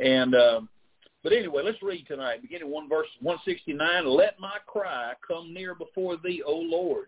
and. 0.02 0.36
Uh, 0.36 0.62
but 1.24 1.34
anyway, 1.34 1.62
let's 1.64 1.82
read 1.84 2.06
tonight, 2.08 2.42
beginning 2.42 2.70
one 2.70 2.90
verse 2.90 3.08
169. 3.22 4.06
Let 4.06 4.40
my 4.40 4.58
cry 4.66 5.14
come 5.26 5.54
near 5.54 5.76
before 5.76 6.18
thee, 6.18 6.42
O 6.46 6.56
Lord. 6.56 7.08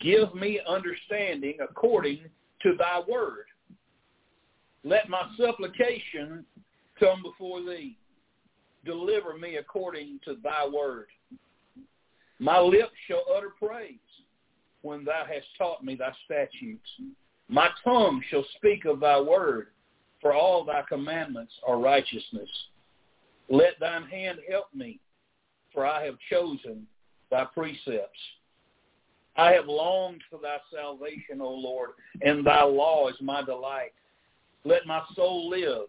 Give 0.00 0.32
me 0.34 0.60
understanding 0.66 1.56
according 1.60 2.20
to 2.62 2.74
thy 2.78 3.00
word. 3.08 3.46
Let 4.84 5.08
my 5.08 5.22
supplication 5.36 6.44
come 6.98 7.22
before 7.22 7.60
thee. 7.60 7.96
Deliver 8.84 9.36
me 9.36 9.56
according 9.56 10.20
to 10.24 10.36
thy 10.42 10.66
word. 10.66 11.06
My 12.38 12.60
lips 12.60 12.92
shall 13.08 13.24
utter 13.34 13.50
praise 13.58 13.98
when 14.82 15.04
thou 15.04 15.24
hast 15.26 15.46
taught 15.56 15.82
me 15.82 15.96
thy 15.96 16.12
statutes. 16.24 16.88
My 17.48 17.68
tongue 17.82 18.22
shall 18.30 18.44
speak 18.56 18.84
of 18.84 19.00
thy 19.00 19.20
word, 19.20 19.68
for 20.20 20.32
all 20.32 20.64
thy 20.64 20.82
commandments 20.88 21.52
are 21.66 21.78
righteousness. 21.78 22.48
Let 23.48 23.78
thine 23.80 24.04
hand 24.04 24.38
help 24.50 24.66
me, 24.74 25.00
for 25.72 25.86
I 25.86 26.04
have 26.04 26.16
chosen 26.30 26.86
thy 27.30 27.44
precepts. 27.44 28.18
I 29.36 29.52
have 29.52 29.66
longed 29.66 30.22
for 30.30 30.38
thy 30.40 30.58
salvation, 30.72 31.40
O 31.40 31.50
Lord, 31.50 31.90
and 32.22 32.46
thy 32.46 32.62
law 32.62 33.08
is 33.08 33.16
my 33.20 33.42
delight. 33.42 33.92
Let 34.64 34.86
my 34.86 35.02
soul 35.14 35.48
live, 35.48 35.88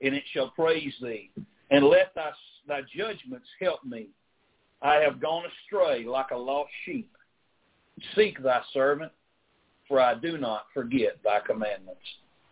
and 0.00 0.14
it 0.14 0.22
shall 0.32 0.50
praise 0.50 0.94
thee. 1.02 1.30
And 1.70 1.84
let 1.84 2.14
thy, 2.14 2.30
thy 2.68 2.82
judgments 2.96 3.48
help 3.60 3.84
me. 3.84 4.08
I 4.82 4.96
have 4.96 5.20
gone 5.20 5.44
astray 5.46 6.04
like 6.04 6.30
a 6.30 6.36
lost 6.36 6.70
sheep. 6.84 7.10
Seek 8.14 8.42
thy 8.42 8.60
servant, 8.72 9.10
for 9.88 10.00
I 10.00 10.14
do 10.14 10.38
not 10.38 10.66
forget 10.72 11.18
thy 11.24 11.40
commandments. 11.40 12.00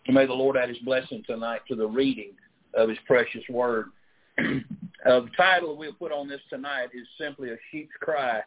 And 0.07 0.15
may 0.15 0.27
the 0.27 0.35
Lord 0.35 0.57
add 0.57 0.69
his 0.69 0.79
blessing 0.79 1.23
tonight 1.27 1.61
to 1.69 1.77
the 1.77 1.87
reading 1.87 2.33
of 2.75 2.89
his 2.89 2.99
precious 3.07 3.45
word. 3.49 3.91
uh, 4.39 5.21
the 5.21 5.31
title 5.37 5.77
we'll 5.77 5.93
put 5.93 6.13
on 6.13 6.29
this 6.29 6.41
tonight 6.51 6.89
is 6.95 7.07
simply 7.19 7.51
A 7.51 7.57
Sheep's 7.71 7.95
Cry 8.01 8.43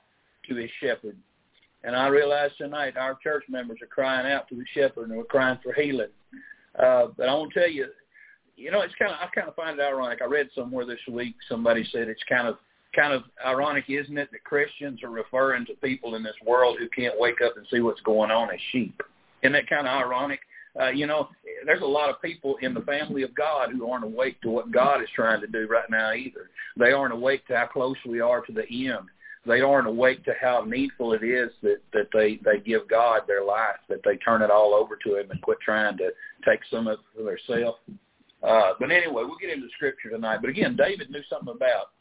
to 0.48 0.56
His 0.56 0.70
Shepherd. 0.82 1.18
And 1.84 1.96
I 1.96 2.08
realize 2.08 2.52
tonight 2.58 2.98
our 2.98 3.18
church 3.24 3.44
members 3.50 3.80
are 3.82 3.88
crying 3.88 4.32
out 4.32 4.48
to 4.50 4.56
the 4.56 4.66
shepherd 4.74 5.10
and 5.10 5.18
we're 5.18 5.24
crying 5.24 5.60
for 5.64 5.74
healing. 5.74 6.10
Uh, 6.78 7.08
but 7.18 7.30
I 7.30 7.34
want 7.34 7.54
to 7.54 7.60
tell 7.60 7.70
you, 7.70 7.88
you 8.56 8.72
know, 8.72 8.82
it's 8.82 8.96
kind 8.96 9.12
of 9.12 9.18
I 9.22 9.28
kind 9.34 9.48
of 9.48 9.56
find 9.56 9.80
it 9.80 9.84
ironic. 9.84 10.20
I 10.22 10.26
read 10.26 10.50
somewhere 10.56 10.86
this 10.86 11.00
week 11.10 11.36
somebody 11.48 11.88
said 11.92 12.08
it's 12.08 12.24
kind 12.28 12.48
of 12.48 12.58
kind 12.96 13.14
of 13.14 13.24
ironic, 13.46 13.86
isn't 13.88 14.18
it, 14.18 14.30
that 14.32 14.44
Christians 14.44 15.04
are 15.04 15.10
referring 15.12 15.66
to 15.68 15.74
people 15.76 16.16
in 16.16 16.24
this 16.24 16.36
world 16.46 16.78
who 16.80 16.90
can't 16.90 17.20
wake 17.20 17.42
up 17.46 17.56
and 17.56 17.68
see 17.72 17.80
what's 17.80 18.02
going 18.02 18.32
on 18.32 18.50
as 18.50 18.60
sheep. 18.72 19.00
Isn't 19.44 19.54
that 19.54 19.70
kind 19.70 19.88
of 19.88 19.94
ironic? 19.94 20.40
Uh, 20.80 20.90
you 20.90 21.08
know, 21.08 21.30
there's 21.66 21.82
a 21.82 21.86
lot 21.86 22.10
of 22.10 22.22
people 22.22 22.58
in 22.62 22.74
the 22.74 22.82
family 22.82 23.24
of 23.24 23.34
God 23.36 23.70
who 23.72 23.90
aren't 23.90 24.04
awake 24.04 24.40
to 24.42 24.50
what 24.50 24.72
God 24.72 25.02
is 25.02 25.10
trying 25.16 25.42
to 25.42 25.48
do 25.48 25.68
right 25.68 25.90
now 25.90 26.14
either. 26.14 26.50
They 26.78 26.92
aren't 26.92 27.14
awake 27.14 27.48
to 27.48 27.58
how 27.58 27.68
close 27.68 27.98
we 28.06 28.20
are 28.20 28.42
to 28.42 28.52
the 28.52 28.88
end. 28.88 29.08
They 29.46 29.62
aren't 29.62 29.88
awake 29.88 30.24
to 30.26 30.34
how 30.40 30.66
needful 30.68 31.14
it 31.14 31.24
is 31.24 31.52
that 31.64 31.78
that 31.94 32.10
they 32.14 32.40
they 32.44 32.60
give 32.60 32.88
God 32.90 33.22
their 33.28 33.46
life, 33.46 33.78
that 33.88 34.02
they 34.04 34.18
turn 34.18 34.42
it 34.42 34.52
all 34.52 34.74
over 34.74 34.98
to 35.04 35.16
Him 35.18 35.32
and 35.32 35.42
quit 35.42 35.60
trying 35.62 35.98
to 35.98 36.10
take 36.46 36.60
some 36.70 36.88
of 36.88 37.00
it 37.00 37.06
for 37.16 37.24
themselves. 37.24 37.80
Uh, 38.44 38.74
but 38.80 38.92
anyway, 38.92 39.24
we'll 39.26 39.38
get 39.38 39.50
into 39.50 39.68
Scripture 39.76 40.10
tonight. 40.10 40.40
But 40.42 40.50
again, 40.50 40.76
David 40.76 41.10
knew 41.10 41.22
something 41.30 41.54
about 41.56 41.92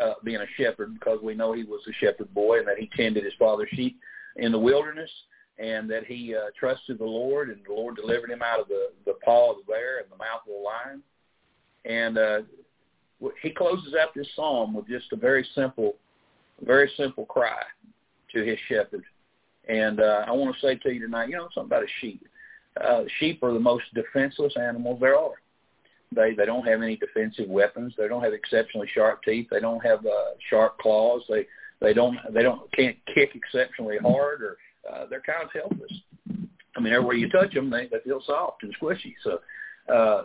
uh, 0.00 0.14
being 0.24 0.40
a 0.40 0.46
shepherd 0.56 0.94
because 0.94 1.18
we 1.22 1.34
know 1.34 1.52
he 1.52 1.64
was 1.64 1.80
a 1.88 2.04
shepherd 2.04 2.32
boy 2.34 2.58
and 2.58 2.68
that 2.68 2.78
he 2.78 2.90
tended 2.96 3.24
his 3.24 3.32
father's 3.38 3.68
sheep 3.72 3.98
in 4.36 4.52
the 4.52 4.58
wilderness 4.58 5.10
and 5.60 5.90
that 5.90 6.06
he 6.06 6.34
uh, 6.34 6.50
trusted 6.58 6.98
the 6.98 7.04
Lord, 7.04 7.50
and 7.50 7.60
the 7.66 7.74
Lord 7.74 7.96
delivered 7.96 8.30
him 8.30 8.42
out 8.42 8.60
of 8.60 8.68
the, 8.68 8.88
the 9.04 9.14
paw 9.24 9.50
of 9.50 9.58
the 9.58 9.72
bear 9.72 9.98
and 9.98 10.10
the 10.10 10.16
mouth 10.16 10.40
of 10.46 10.52
the 10.52 10.58
lion. 10.58 11.02
And 11.84 12.18
uh, 12.18 13.32
he 13.42 13.50
closes 13.50 13.94
out 13.94 14.14
this 14.14 14.26
psalm 14.34 14.74
with 14.74 14.88
just 14.88 15.12
a 15.12 15.16
very 15.16 15.46
simple, 15.54 15.96
very 16.64 16.90
simple 16.96 17.26
cry 17.26 17.62
to 18.34 18.42
his 18.42 18.58
shepherd. 18.68 19.04
And 19.68 20.00
uh, 20.00 20.24
I 20.26 20.32
want 20.32 20.54
to 20.54 20.60
say 20.60 20.76
to 20.76 20.92
you 20.92 21.00
tonight, 21.00 21.28
you 21.28 21.36
know, 21.36 21.48
something 21.54 21.68
about 21.68 21.84
a 21.84 21.92
sheep. 22.00 22.26
Uh, 22.82 23.02
sheep 23.18 23.42
are 23.42 23.52
the 23.52 23.60
most 23.60 23.84
defenseless 23.94 24.54
animals 24.56 24.98
there 25.00 25.18
are. 25.18 25.34
They 26.12 26.34
they 26.34 26.46
don't 26.46 26.66
have 26.66 26.82
any 26.82 26.96
defensive 26.96 27.48
weapons. 27.48 27.94
They 27.96 28.08
don't 28.08 28.24
have 28.24 28.32
exceptionally 28.32 28.88
sharp 28.92 29.22
teeth. 29.22 29.46
They 29.50 29.60
don't 29.60 29.84
have 29.84 30.04
uh, 30.04 30.32
sharp 30.48 30.78
claws. 30.78 31.22
They 31.28 31.46
they 31.80 31.92
don't 31.92 32.16
they 32.32 32.42
don't 32.42 32.70
can't 32.72 32.96
kick 33.14 33.30
exceptionally 33.34 33.98
hard 33.98 34.42
or 34.42 34.56
uh, 34.88 35.06
they're 35.08 35.22
kind 35.22 35.42
of 35.42 35.50
helpless. 35.52 35.92
I 36.76 36.80
mean, 36.80 36.92
everywhere 36.92 37.16
you 37.16 37.28
touch 37.28 37.52
them, 37.52 37.70
they, 37.70 37.88
they 37.90 37.98
feel 38.04 38.22
soft 38.24 38.62
and 38.62 38.74
squishy. 38.80 39.14
So 39.24 39.40
uh, 39.92 40.24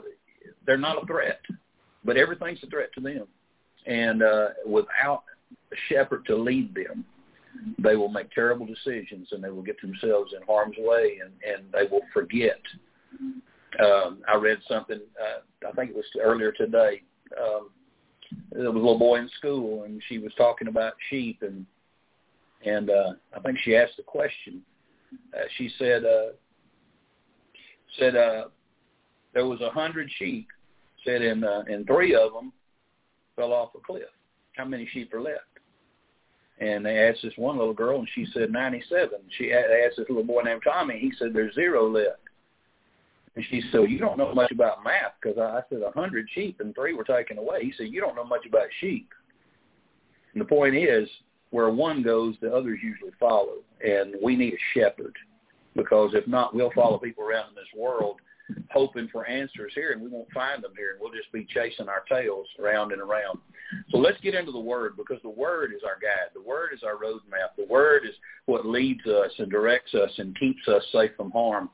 they're 0.66 0.78
not 0.78 1.02
a 1.02 1.06
threat, 1.06 1.42
but 2.04 2.18
everything's 2.18 2.64
a 2.64 2.68
threat 2.68 2.90
to 2.96 3.02
them. 3.02 3.28
And 3.86 4.24
uh, 4.24 4.48
without 4.66 5.24
a 5.72 5.76
shepherd 5.90 6.26
to 6.28 6.36
lead 6.36 6.74
them, 6.76 7.06
they 7.80 7.96
will 7.96 8.10
make 8.10 8.32
terrible 8.32 8.66
decisions 8.66 9.30
and 9.32 9.44
they 9.44 9.50
will 9.50 9.62
get 9.62 9.80
themselves 9.82 10.34
in 10.36 10.46
harm's 10.46 10.76
way 10.78 11.20
and, 11.24 11.32
and 11.48 11.72
they 11.72 11.90
will 11.90 12.04
forget. 12.14 12.60
Um, 13.84 14.20
I 14.28 14.36
read 14.36 14.60
something, 14.68 15.00
uh, 15.22 15.68
I 15.68 15.72
think 15.74 15.92
it 15.92 15.96
was 15.96 16.06
earlier 16.22 16.52
today. 16.52 17.02
Um, 17.40 17.70
there 18.52 18.72
was 18.72 18.76
a 18.76 18.78
little 18.78 19.00
boy 19.00 19.20
in 19.20 19.30
school 19.38 19.84
and 19.84 20.02
she 20.08 20.18
was 20.18 20.32
talking 20.38 20.68
about 20.68 20.94
sheep 21.10 21.42
and 21.42 21.66
and 22.66 22.90
uh, 22.90 23.14
I 23.36 23.40
think 23.40 23.60
she 23.64 23.76
asked 23.76 24.00
a 24.00 24.04
question. 24.04 24.62
Uh, 25.34 25.44
she 25.58 25.70
said, 25.78 26.04
uh, 26.04 26.34
said 28.00 28.16
uh, 28.16 28.46
there 29.34 29.46
was 29.46 29.62
a 29.62 29.70
hundred 29.70 30.10
sheep. 30.18 30.48
Said, 31.06 31.22
and 31.22 31.46
uh, 31.46 31.64
and 31.68 31.86
three 31.86 32.16
of 32.16 32.34
them 32.34 32.52
fell 33.36 33.54
off 33.54 33.70
a 33.76 33.80
cliff. 33.80 34.10
How 34.56 34.66
many 34.66 34.88
sheep 34.92 35.14
are 35.14 35.22
left? 35.22 35.42
And 36.60 36.86
they 36.86 36.98
asked 36.98 37.20
this 37.22 37.34
one 37.36 37.58
little 37.58 37.74
girl, 37.74 38.00
and 38.00 38.08
she 38.16 38.26
said 38.34 38.50
97. 38.50 39.20
She 39.38 39.52
asked 39.52 39.98
this 39.98 40.08
little 40.08 40.24
boy 40.24 40.42
named 40.42 40.62
Tommy. 40.64 40.98
He 41.00 41.12
said, 41.20 41.34
there's 41.34 41.54
zero 41.54 41.90
left. 41.90 42.22
And 43.36 43.44
she 43.50 43.62
said, 43.70 43.82
well, 43.82 43.90
you 43.90 44.00
don't 44.00 44.18
know 44.18 44.34
much 44.34 44.52
about 44.52 44.82
math 44.82 45.12
because 45.22 45.38
I, 45.38 45.58
I 45.58 45.62
said 45.70 45.82
a 45.82 45.92
hundred 45.92 46.28
sheep 46.34 46.62
and 46.62 46.74
three 46.74 46.94
were 46.94 47.04
taken 47.04 47.38
away. 47.38 47.60
He 47.62 47.74
said, 47.78 47.88
you 47.90 48.00
don't 48.00 48.16
know 48.16 48.24
much 48.24 48.46
about 48.46 48.68
sheep. 48.80 49.10
And 50.34 50.40
the 50.40 50.46
point 50.46 50.76
is, 50.76 51.10
where 51.56 51.70
one 51.70 52.04
goes, 52.04 52.36
the 52.42 52.54
others 52.54 52.80
usually 52.84 53.14
follow. 53.18 53.64
And 53.80 54.16
we 54.22 54.36
need 54.36 54.56
a 54.56 54.78
shepherd 54.78 55.16
because 55.74 56.12
if 56.14 56.28
not, 56.28 56.54
we'll 56.54 56.74
follow 56.76 56.98
people 56.98 57.24
around 57.24 57.48
in 57.50 57.56
this 57.56 57.80
world 57.80 58.18
hoping 58.72 59.08
for 59.08 59.26
answers 59.26 59.72
here 59.74 59.94
and 59.94 60.02
we 60.02 60.10
won't 60.10 60.30
find 60.34 60.62
them 60.62 60.74
here 60.78 60.92
and 60.92 61.00
we'll 61.00 61.14
just 61.14 61.32
be 61.32 61.48
chasing 61.50 61.88
our 61.88 62.04
tails 62.10 62.46
around 62.60 62.92
and 62.92 63.02
around. 63.02 63.40
So 63.90 63.98
let's 63.98 64.20
get 64.20 64.36
into 64.36 64.52
the 64.52 64.60
Word 64.60 64.98
because 64.98 65.22
the 65.24 65.30
Word 65.30 65.72
is 65.74 65.82
our 65.86 65.98
guide. 65.98 66.30
The 66.34 66.42
Word 66.42 66.72
is 66.74 66.84
our 66.84 66.96
roadmap. 66.96 67.56
The 67.58 67.68
Word 67.70 68.04
is 68.04 68.16
what 68.48 68.66
leads 68.66 69.06
us 69.06 69.32
and 69.38 69.50
directs 69.50 69.94
us 69.94 70.12
and 70.18 70.38
keeps 70.38 70.68
us 70.68 70.84
safe 70.92 71.12
from 71.16 71.32
harm. 71.32 71.70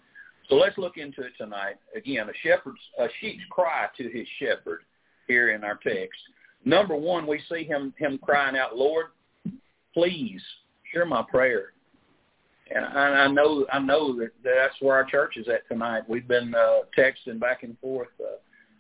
So 0.48 0.58
let's 0.58 0.78
look 0.78 0.98
into 0.98 1.22
it 1.22 1.34
tonight. 1.40 1.78
Again, 1.96 2.30
a 2.30 2.34
shepherd's 2.44 2.78
a 3.00 3.08
sheep's 3.20 3.44
cry 3.50 3.88
to 3.98 4.10
his 4.10 4.28
shepherd 4.38 4.82
here 5.28 5.50
in 5.50 5.64
our 5.64 5.80
text. 5.84 6.20
Number 6.66 6.96
one, 6.96 7.26
we 7.26 7.42
see 7.50 7.64
him 7.64 7.96
him 7.98 8.20
crying 8.22 8.56
out, 8.56 8.78
Lord, 8.78 9.08
please 9.94 10.42
hear 10.92 11.06
my 11.06 11.24
prayer. 11.24 11.74
And 12.74 12.86
I, 12.86 13.26
I 13.26 13.28
know 13.28 13.66
I 13.72 13.80
know 13.80 14.16
that 14.20 14.32
that's 14.44 14.76
where 14.80 14.96
our 14.96 15.04
church 15.04 15.38
is 15.38 15.48
at 15.50 15.68
tonight. 15.68 16.04
We've 16.08 16.28
been 16.28 16.56
uh, 16.56 16.82
texting 16.98 17.40
back 17.40 17.64
and 17.64 17.78
forth 17.80 18.08
uh, 18.20 18.38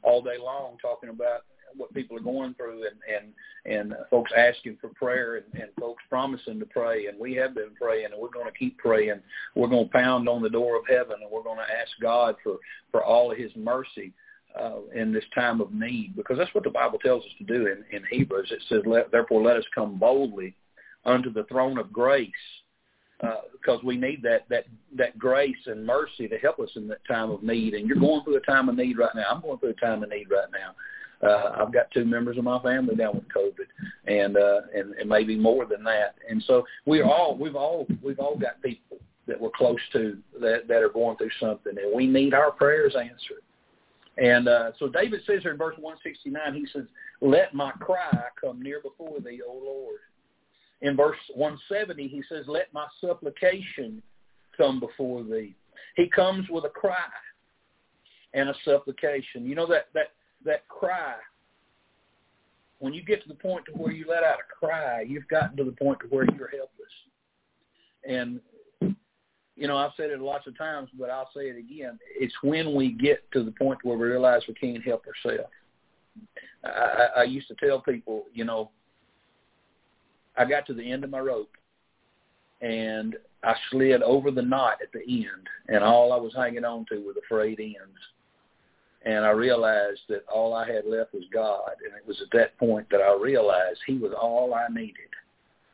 all 0.08 0.22
day 0.22 0.38
long, 0.42 0.78
talking 0.82 1.10
about 1.10 1.42
what 1.76 1.94
people 1.94 2.18
are 2.18 2.22
going 2.22 2.54
through, 2.54 2.86
and 2.86 2.96
and 3.14 3.34
and 3.66 3.96
folks 4.10 4.32
asking 4.36 4.78
for 4.80 4.90
prayer, 4.90 5.38
and, 5.38 5.62
and 5.62 5.72
folks 5.80 6.04
promising 6.10 6.60
to 6.60 6.66
pray, 6.66 7.08
and 7.08 7.20
we 7.20 7.34
have 7.36 7.54
been 7.54 7.72
praying, 7.80 8.06
and 8.06 8.22
we're 8.22 8.30
going 8.30 8.46
to 8.46 8.58
keep 8.58 8.78
praying. 8.78 9.20
We're 9.56 9.68
going 9.68 9.88
to 9.88 9.92
pound 9.92 10.30
on 10.30 10.42
the 10.42 10.50
door 10.50 10.78
of 10.78 10.84
heaven, 10.88 11.18
and 11.22 11.30
we're 11.30 11.44
going 11.44 11.60
to 11.60 11.74
ask 11.74 11.92
God 12.02 12.36
for 12.44 12.58
for 12.92 13.04
all 13.04 13.32
of 13.32 13.38
His 13.38 13.52
mercy 13.58 14.14
uh, 14.60 14.80
in 14.96 15.12
this 15.12 15.26
time 15.36 15.60
of 15.60 15.74
need, 15.74 16.16
because 16.16 16.38
that's 16.38 16.54
what 16.56 16.64
the 16.64 16.70
Bible 16.70 17.00
tells 17.00 17.24
us 17.24 17.32
to 17.40 17.44
do 17.44 17.68
in, 17.68 17.84
in 17.96 18.04
Hebrews. 18.10 18.52
It 18.52 18.64
says, 18.70 18.84
let, 18.86 19.12
"Therefore, 19.12 19.42
let 19.42 19.58
us 19.58 19.66
come 19.76 19.98
boldly 19.98 20.56
unto 21.06 21.32
the 21.32 21.44
throne 21.46 21.78
of 21.78 21.92
grace 21.92 22.30
uh, 23.22 23.42
because 23.52 23.84
we 23.84 23.96
need 23.96 24.22
that 24.24 24.50
that 24.50 24.66
that 24.96 25.18
grace 25.18 25.56
and 25.68 25.86
mercy 25.86 26.28
to 26.28 26.38
help 26.40 26.60
us 26.60 26.70
in 26.76 26.88
that 26.88 27.06
time 27.08 27.30
of 27.30 27.44
need. 27.44 27.74
And 27.74 27.88
you're 27.88 28.00
going 28.00 28.24
through 28.24 28.38
a 28.38 28.42
time 28.42 28.70
of 28.70 28.76
need 28.76 28.98
right 28.98 29.14
now. 29.16 29.26
I'm 29.32 29.42
going 29.42 29.60
through 29.60 29.70
a 29.70 29.74
time 29.74 30.04
of 30.04 30.10
need 30.10 30.28
right 30.30 30.50
now. 30.52 30.76
Uh, 31.28 31.56
I've 31.62 31.72
got 31.72 31.92
two 31.92 32.04
members 32.04 32.40
of 32.40 32.44
my 32.44 32.60
family 32.64 32.96
down 32.96 33.14
with 33.14 33.28
COVID, 33.30 33.68
and 34.08 34.38
uh, 34.38 34.62
and, 34.74 34.94
and 34.96 35.08
maybe 35.08 35.36
more 35.36 35.66
than 35.66 35.84
that. 35.84 36.16
And 36.28 36.44
so 36.48 36.66
we 36.86 37.04
all 37.04 37.38
we've 37.38 37.56
all 37.56 37.86
we've 38.02 38.20
all 38.20 38.36
got 38.36 38.62
people 38.64 38.98
that 39.28 39.40
we're 39.40 39.52
close 39.52 39.80
to 39.94 40.18
that 40.40 40.68
that 40.68 40.82
are 40.82 40.90
going 40.90 41.18
through 41.18 41.30
something, 41.40 41.74
and 41.78 41.96
we 41.96 42.08
need 42.08 42.34
our 42.34 42.52
prayers 42.52 42.96
answered. 42.96 43.44
And 44.18 44.48
uh, 44.48 44.72
so 44.80 44.88
David 44.90 45.22
says 45.28 45.44
here 45.44 45.52
in 45.52 45.58
verse 45.58 45.76
169, 45.80 46.54
he 46.56 46.66
says, 46.74 46.88
"Let 47.22 47.54
my 47.54 47.72
cry 47.74 48.24
come 48.40 48.62
near 48.62 48.82
before 48.82 49.20
thee, 49.20 49.42
O 49.48 49.54
Lord." 49.54 50.00
In 50.82 50.96
verse 50.96 51.18
170, 51.36 52.08
he 52.08 52.24
says, 52.28 52.46
let 52.48 52.74
my 52.74 52.88
supplication 53.00 54.02
come 54.58 54.80
before 54.80 55.24
thee. 55.24 55.56
He 55.96 56.10
comes 56.10 56.48
with 56.50 56.66
a 56.66 56.70
cry 56.70 56.96
and 58.34 58.50
a 58.50 58.56
supplication. 58.66 59.46
You 59.46 59.56
know 59.56 59.68
that, 59.68 59.88
that, 59.94 60.14
that 60.46 60.68
cry, 60.68 61.16
when 62.80 62.94
you 62.94 63.04
get 63.04 63.22
to 63.22 63.28
the 63.28 63.36
point 63.36 63.66
to 63.66 63.72
where 63.74 63.92
you 63.92 64.06
let 64.10 64.24
out 64.24 64.40
a 64.40 64.66
cry, 64.66 65.02
you've 65.02 65.28
gotten 65.28 65.56
to 65.58 65.64
the 65.64 65.72
point 65.72 66.00
to 66.02 66.08
where 66.08 66.26
you're 66.36 66.50
helpless. 66.50 66.70
And, 68.08 68.40
you 69.56 69.68
know, 69.68 69.78
I've 69.78 69.92
said 69.96 70.10
it 70.10 70.20
lots 70.20 70.48
of 70.48 70.58
times, 70.58 70.90
but 70.98 71.12
I'll 71.12 71.30
say 71.36 71.42
it 71.42 71.58
again. 71.58 72.00
It's 72.20 72.34
when 72.42 72.74
we 72.74 72.94
get 72.94 73.30
to 73.34 73.44
the 73.44 73.52
point 73.52 73.78
where 73.84 73.98
we 73.98 74.08
realize 74.08 74.42
we 74.48 74.56
can't 74.56 74.84
help 74.84 75.04
ourselves. 75.06 75.52
I, 76.64 77.08
I 77.18 77.24
used 77.24 77.48
to 77.50 77.56
tell 77.56 77.82
people, 77.82 78.24
you 78.34 78.46
know, 78.46 78.72
I 80.38 80.46
got 80.46 80.66
to 80.68 80.74
the 80.74 80.92
end 80.92 81.04
of 81.04 81.10
my 81.10 81.20
rope 81.20 81.52
and 82.62 83.16
I 83.44 83.56
slid 83.72 84.02
over 84.04 84.32
the 84.32 84.42
knot 84.42 84.78
at 84.82 84.92
the 84.94 85.02
end 85.02 85.48
and 85.68 85.84
all 85.84 86.14
I 86.14 86.18
was 86.18 86.34
hanging 86.36 86.66
on 86.66 86.86
to 86.92 87.06
were 87.06 87.14
the 87.14 87.22
frayed 87.28 87.60
ends. 87.60 87.98
And 89.04 89.26
I 89.26 89.32
realized 89.32 90.02
that 90.10 90.26
all 90.32 90.54
I 90.54 90.72
had 90.72 90.86
left 90.86 91.14
was 91.14 91.24
God. 91.34 91.72
And 91.84 91.96
it 91.98 92.08
was 92.08 92.22
at 92.22 92.38
that 92.38 92.58
point 92.60 92.88
that 92.92 93.02
I 93.02 93.18
realized 93.20 93.80
he 93.88 93.98
was 93.98 94.14
all 94.20 94.54
I 94.54 94.68
needed. 94.72 94.96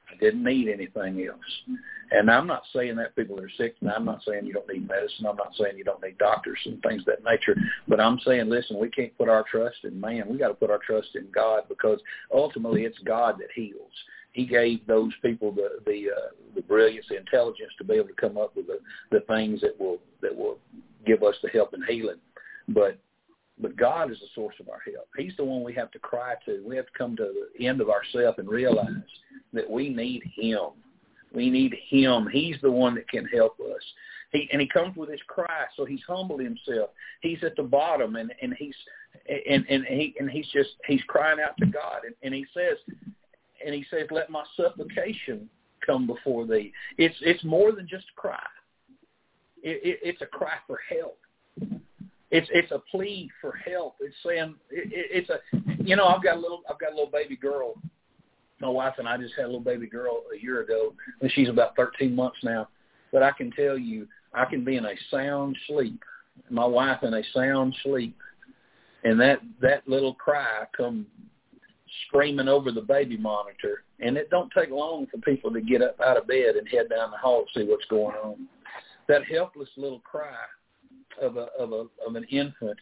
I 0.09 0.15
didn't 0.17 0.45
need 0.45 0.69
anything 0.69 1.27
else. 1.27 1.77
And 2.11 2.31
I'm 2.31 2.47
not 2.47 2.63
saying 2.73 2.95
that 2.95 3.17
people 3.17 3.37
are 3.41 3.49
sick. 3.57 3.75
And 3.81 3.89
I'm 3.91 4.05
not 4.05 4.21
saying 4.25 4.45
you 4.45 4.53
don't 4.53 4.69
need 4.69 4.87
medicine. 4.87 5.25
I'm 5.25 5.35
not 5.35 5.53
saying 5.59 5.77
you 5.77 5.83
don't 5.83 6.01
need 6.01 6.17
doctors 6.17 6.59
and 6.65 6.81
things 6.81 7.01
of 7.01 7.07
that 7.07 7.25
nature. 7.25 7.59
But 7.89 7.99
I'm 7.99 8.17
saying, 8.25 8.47
listen, 8.47 8.79
we 8.79 8.89
can't 8.89 9.17
put 9.17 9.27
our 9.27 9.43
trust 9.51 9.79
in 9.83 9.99
man. 9.99 10.29
We 10.29 10.37
got 10.37 10.47
to 10.47 10.53
put 10.53 10.71
our 10.71 10.79
trust 10.79 11.09
in 11.15 11.27
God 11.35 11.63
because 11.67 11.99
ultimately 12.33 12.85
it's 12.85 12.97
God 12.99 13.35
that 13.39 13.49
heals 13.53 13.91
he 14.37 14.45
gave 14.45 14.85
those 14.85 15.11
people 15.23 15.51
the 15.51 15.79
the 15.87 16.11
uh, 16.15 16.29
the 16.53 16.61
brilliance, 16.61 17.07
the 17.09 17.17
intelligence 17.17 17.71
to 17.79 17.83
be 17.83 17.95
able 17.95 18.07
to 18.07 18.13
come 18.13 18.37
up 18.37 18.55
with 18.55 18.67
the 18.67 18.79
the 19.09 19.21
things 19.21 19.61
that 19.61 19.77
will 19.79 19.97
that 20.21 20.33
will 20.33 20.59
give 21.07 21.23
us 21.23 21.33
the 21.41 21.49
help 21.49 21.73
and 21.73 21.83
healing. 21.85 22.19
But 22.67 22.99
but 23.59 23.75
God 23.75 24.11
is 24.11 24.19
the 24.19 24.27
source 24.35 24.53
of 24.59 24.69
our 24.69 24.79
help. 24.93 25.07
He's 25.17 25.35
the 25.37 25.43
one 25.43 25.63
we 25.63 25.73
have 25.73 25.89
to 25.89 25.97
cry 25.97 26.35
to. 26.45 26.63
We 26.63 26.75
have 26.75 26.85
to 26.85 26.91
come 26.95 27.15
to 27.15 27.33
the 27.57 27.65
end 27.65 27.81
of 27.81 27.89
ourselves 27.89 28.37
and 28.37 28.47
realize 28.47 29.09
that 29.53 29.67
we 29.67 29.89
need 29.89 30.21
Him. 30.35 30.69
We 31.33 31.49
need 31.49 31.75
Him. 31.89 32.29
He's 32.31 32.57
the 32.61 32.71
one 32.71 32.93
that 32.93 33.09
can 33.09 33.25
help 33.25 33.59
us. 33.59 33.83
He 34.33 34.47
and 34.51 34.61
he 34.61 34.67
comes 34.67 34.95
with 34.95 35.09
his 35.09 35.21
cry, 35.25 35.65
so 35.75 35.83
he's 35.83 36.03
humbled 36.07 36.41
himself. 36.41 36.91
He's 37.21 37.43
at 37.43 37.55
the 37.55 37.63
bottom, 37.63 38.17
and 38.17 38.31
and 38.43 38.53
he's 38.53 38.75
and 39.49 39.65
and 39.67 39.83
he 39.85 40.13
and 40.19 40.29
he's 40.29 40.47
just 40.53 40.75
he's 40.85 41.01
crying 41.07 41.39
out 41.39 41.57
to 41.57 41.65
God, 41.65 42.01
and, 42.05 42.13
and 42.21 42.35
he 42.35 42.45
says, 42.53 42.77
and 43.65 43.73
he 43.73 43.85
says, 43.89 44.07
"Let 44.11 44.29
my 44.29 44.43
supplication 44.55 45.49
come 45.85 46.07
before 46.07 46.45
thee." 46.45 46.71
It's 46.97 47.15
it's 47.21 47.43
more 47.43 47.71
than 47.71 47.87
just 47.87 48.05
a 48.15 48.19
cry. 48.19 48.43
It, 49.63 49.81
it, 49.83 49.99
it's 50.03 50.21
a 50.21 50.25
cry 50.25 50.53
for 50.65 50.79
help. 50.89 51.19
It's 52.29 52.47
it's 52.51 52.71
a 52.71 52.81
plea 52.91 53.29
for 53.39 53.53
help. 53.53 53.95
It's 53.99 54.15
saying 54.25 54.55
it, 54.69 54.91
it, 54.91 55.27
it's 55.27 55.29
a 55.29 55.39
you 55.83 55.95
know 55.95 56.07
I've 56.07 56.23
got 56.23 56.37
a 56.37 56.39
little 56.39 56.61
I've 56.69 56.79
got 56.79 56.91
a 56.91 56.95
little 56.95 57.11
baby 57.11 57.35
girl. 57.35 57.75
My 58.59 58.69
wife 58.69 58.95
and 58.97 59.07
I 59.07 59.17
just 59.17 59.35
had 59.35 59.45
a 59.45 59.47
little 59.47 59.61
baby 59.61 59.87
girl 59.87 60.23
a 60.33 60.41
year 60.41 60.61
ago, 60.61 60.93
and 61.21 61.31
she's 61.31 61.47
about 61.47 61.75
13 61.75 62.15
months 62.15 62.39
now. 62.43 62.67
But 63.13 63.21
I 63.21 63.31
can 63.31 63.51
tell 63.51 63.77
you, 63.77 64.07
I 64.33 64.45
can 64.45 64.65
be 64.65 64.77
in 64.77 64.85
a 64.85 64.95
sound 65.11 65.55
sleep. 65.67 66.01
My 66.49 66.65
wife 66.65 67.03
in 67.03 67.13
a 67.13 67.21
sound 67.33 67.75
sleep, 67.83 68.17
and 69.03 69.19
that 69.21 69.39
that 69.61 69.87
little 69.87 70.13
cry 70.13 70.65
come 70.75 71.05
screaming 72.07 72.47
over 72.47 72.71
the 72.71 72.81
baby 72.81 73.17
monitor, 73.17 73.83
and 73.99 74.17
it 74.17 74.29
don't 74.29 74.51
take 74.57 74.69
long 74.69 75.07
for 75.07 75.17
people 75.19 75.51
to 75.51 75.61
get 75.61 75.81
up 75.81 75.99
out 75.99 76.17
of 76.17 76.27
bed 76.27 76.55
and 76.55 76.67
head 76.67 76.89
down 76.89 77.11
the 77.11 77.17
hall 77.17 77.45
to 77.45 77.59
see 77.59 77.65
what's 77.65 77.85
going 77.85 78.15
on. 78.15 78.47
That 79.07 79.25
helpless 79.25 79.69
little 79.77 79.99
cry 79.99 80.35
of 81.21 81.37
a 81.37 81.47
of 81.57 81.71
a 81.71 81.85
of 82.05 82.15
an 82.15 82.25
infant, 82.25 82.77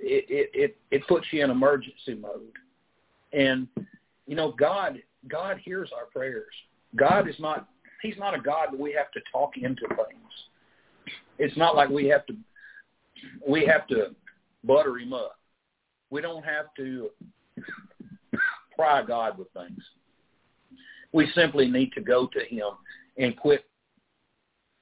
it 0.00 0.24
it 0.28 0.50
it, 0.54 0.76
it 0.90 1.06
puts 1.06 1.26
you 1.30 1.42
in 1.42 1.50
emergency 1.50 2.14
mode. 2.14 2.52
And 3.32 3.68
you 4.26 4.36
know, 4.36 4.52
God 4.52 5.00
God 5.28 5.58
hears 5.58 5.90
our 5.96 6.06
prayers. 6.06 6.54
God 6.96 7.28
is 7.28 7.36
not 7.38 7.68
He's 8.02 8.18
not 8.18 8.34
a 8.34 8.40
God 8.40 8.68
that 8.72 8.80
we 8.80 8.92
have 8.92 9.10
to 9.12 9.20
talk 9.32 9.56
into 9.56 9.86
things. 9.88 11.14
It's 11.38 11.56
not 11.56 11.76
like 11.76 11.88
we 11.88 12.06
have 12.08 12.26
to 12.26 12.36
we 13.46 13.66
have 13.66 13.86
to 13.88 14.14
butter 14.64 14.98
him 14.98 15.12
up. 15.12 15.38
We 16.10 16.20
don't 16.20 16.44
have 16.44 16.66
to 16.76 17.10
pry 18.78 19.02
God 19.02 19.36
with 19.36 19.48
things. 19.52 19.82
We 21.12 21.28
simply 21.34 21.66
need 21.68 21.92
to 21.92 22.00
go 22.00 22.28
to 22.28 22.40
him 22.44 22.70
and 23.16 23.36
quit 23.36 23.64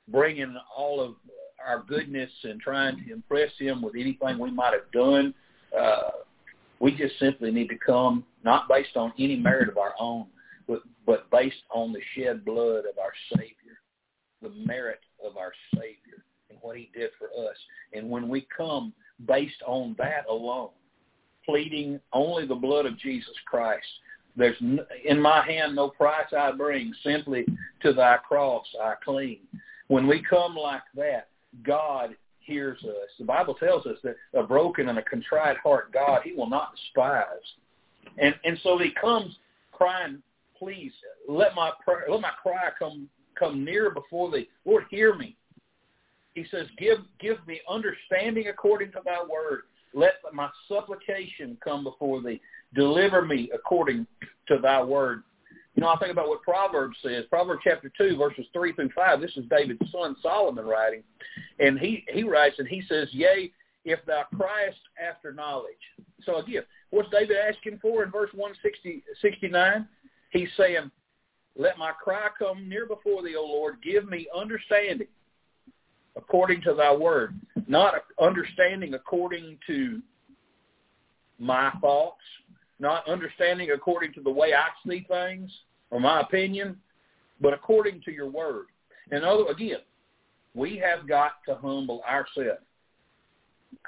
bringing 0.09 0.55
all 0.77 1.01
of 1.01 1.15
our 1.67 1.83
goodness 1.83 2.31
and 2.45 2.61
trying 2.61 3.03
to 3.03 3.13
impress 3.13 3.51
him 3.59 3.81
with 3.81 3.95
anything 3.95 4.39
we 4.39 4.51
might 4.51 4.75
have 4.75 4.91
done. 4.93 5.35
Uh, 5.77 6.11
we 6.79 6.95
just 6.95 7.19
simply 7.19 7.51
need 7.51 7.69
to 7.69 7.79
come 7.79 8.25
not 8.45 8.69
based 8.69 8.97
on 8.97 9.13
any 9.19 9.37
merit 9.37 9.69
of 9.69 9.79
our 9.79 9.95
own, 9.99 10.27
but, 10.69 10.83
but 11.07 11.31
based 11.31 11.57
on 11.71 11.93
the 11.93 12.01
shed 12.15 12.45
blood 12.45 12.85
of 12.85 12.99
our 12.99 13.13
Savior, 13.35 13.81
the 14.43 14.51
merit 14.51 15.01
of 15.25 15.37
our 15.37 15.53
Savior 15.75 16.25
and 16.51 16.59
what 16.61 16.77
he 16.77 16.91
did 16.95 17.11
for 17.19 17.29
us. 17.49 17.57
And 17.95 18.11
when 18.11 18.29
we 18.29 18.47
come 18.55 18.93
based 19.27 19.63
on 19.67 19.97
that 19.99 20.27
alone, 20.29 20.71
pleading 21.47 22.01
only 22.13 22.47
the 22.47 22.55
blood 22.55 22.85
of 22.85 22.99
Jesus 22.99 23.35
Christ, 23.47 23.87
there's 24.37 24.57
in 24.61 25.21
my 25.21 25.45
hand 25.47 25.75
no 25.75 25.89
price 25.89 26.27
I 26.37 26.53
bring, 26.53 26.93
simply 27.03 27.47
to 27.83 27.93
thy 27.95 28.19
cross 28.19 28.67
I 28.83 28.95
cling. 29.03 29.39
When 29.89 30.07
we 30.07 30.23
come 30.29 30.55
like 30.55 30.83
that, 30.95 31.29
God 31.63 32.17
hears 32.41 32.79
us. 32.85 33.09
The 33.19 33.25
Bible 33.25 33.55
tells 33.55 33.87
us 33.87 33.97
that 34.03 34.17
a 34.35 34.43
broken 34.43 34.89
and 34.89 34.99
a 34.99 35.03
contrite 35.03 35.57
heart, 35.59 35.93
God, 35.93 36.23
he 36.23 36.33
will 36.33 36.51
not 36.51 36.75
despise. 36.77 37.27
And 38.19 38.35
and 38.45 38.59
so 38.63 38.79
he 38.79 38.91
comes 39.01 39.35
crying, 39.73 40.23
please 40.59 40.93
let 41.29 41.55
my 41.55 41.71
prayer, 41.85 42.05
let 42.09 42.21
my 42.21 42.33
cry 42.43 42.71
come 42.79 43.09
come 43.39 43.65
near 43.65 43.91
before 43.91 44.31
thee. 44.31 44.49
Lord, 44.65 44.85
hear 44.91 45.15
me. 45.15 45.37
He 46.35 46.45
says, 46.51 46.67
give 46.79 46.99
give 47.21 47.39
me 47.47 47.61
understanding 47.69 48.49
according 48.49 48.93
to 48.93 49.01
thy 49.05 49.23
word. 49.23 49.63
Let 49.97 50.13
my 50.35 50.51
supplication 50.69 51.57
come 51.65 51.83
before 51.83 52.21
thee. 52.21 52.41
Deliver 52.75 53.23
me 53.25 53.51
according 53.55 54.07
to 54.47 54.59
thy 54.59 54.83
word. 54.83 55.23
You 55.75 55.81
know, 55.81 55.89
I 55.89 55.97
think 55.99 56.13
about 56.13 56.29
what 56.29 56.43
Proverbs 56.43 56.99
says. 57.03 57.25
Proverbs 57.31 57.63
chapter 57.65 57.91
2, 57.97 58.17
verses 58.17 58.45
3 58.53 58.75
through 58.75 58.91
5. 58.95 59.21
This 59.23 59.35
is 59.37 59.45
David's 59.49 59.91
son 59.91 60.15
Solomon 60.23 60.67
writing. 60.67 61.03
And 61.59 61.79
he, 61.79 62.05
he 62.13 62.25
writes, 62.25 62.57
and 62.59 62.69
he 62.69 62.83
says, 62.87 63.09
Yea, 63.13 63.51
if 63.87 63.99
thou 64.05 64.25
criest 64.37 64.79
after 65.03 65.33
knowledge. 65.33 65.73
So 66.25 66.39
again, 66.39 66.63
what's 66.91 67.11
David 67.11 67.37
asking 67.37 67.79
for 67.81 68.03
in 68.05 68.11
verse 68.11 68.31
169? 68.35 69.89
He's 70.31 70.49
saying, 70.59 70.91
Let 71.57 71.79
my 71.79 71.93
cry 71.93 72.29
come 72.39 72.69
near 72.69 72.85
before 72.85 73.23
thee, 73.23 73.37
O 73.37 73.45
Lord. 73.45 73.77
Give 73.83 74.07
me 74.07 74.29
understanding 74.37 75.09
according 76.17 76.63
to 76.63 76.75
thy 76.75 76.95
word. 76.95 77.39
Not 77.69 77.95
understanding 78.21 78.95
according 78.95 79.59
to 79.67 80.01
my 81.39 81.71
thoughts, 81.81 82.23
not 82.79 83.09
understanding 83.09 83.71
according 83.71 84.13
to 84.15 84.23
the 84.23 84.31
way 84.31 84.53
I 84.55 84.67
see 84.89 85.07
things 85.09 85.51
or 85.91 86.01
my 86.01 86.21
opinion, 86.21 86.77
but 87.41 87.53
according 87.53 88.01
to 88.03 88.13
your 88.13 88.31
word. 88.31 88.67
And 89.11 89.25
other, 89.25 89.47
again, 89.47 89.81
we 90.55 90.77
have 90.79 91.09
got 91.09 91.33
to 91.47 91.55
humble 91.55 92.03
ourselves. 92.09 92.61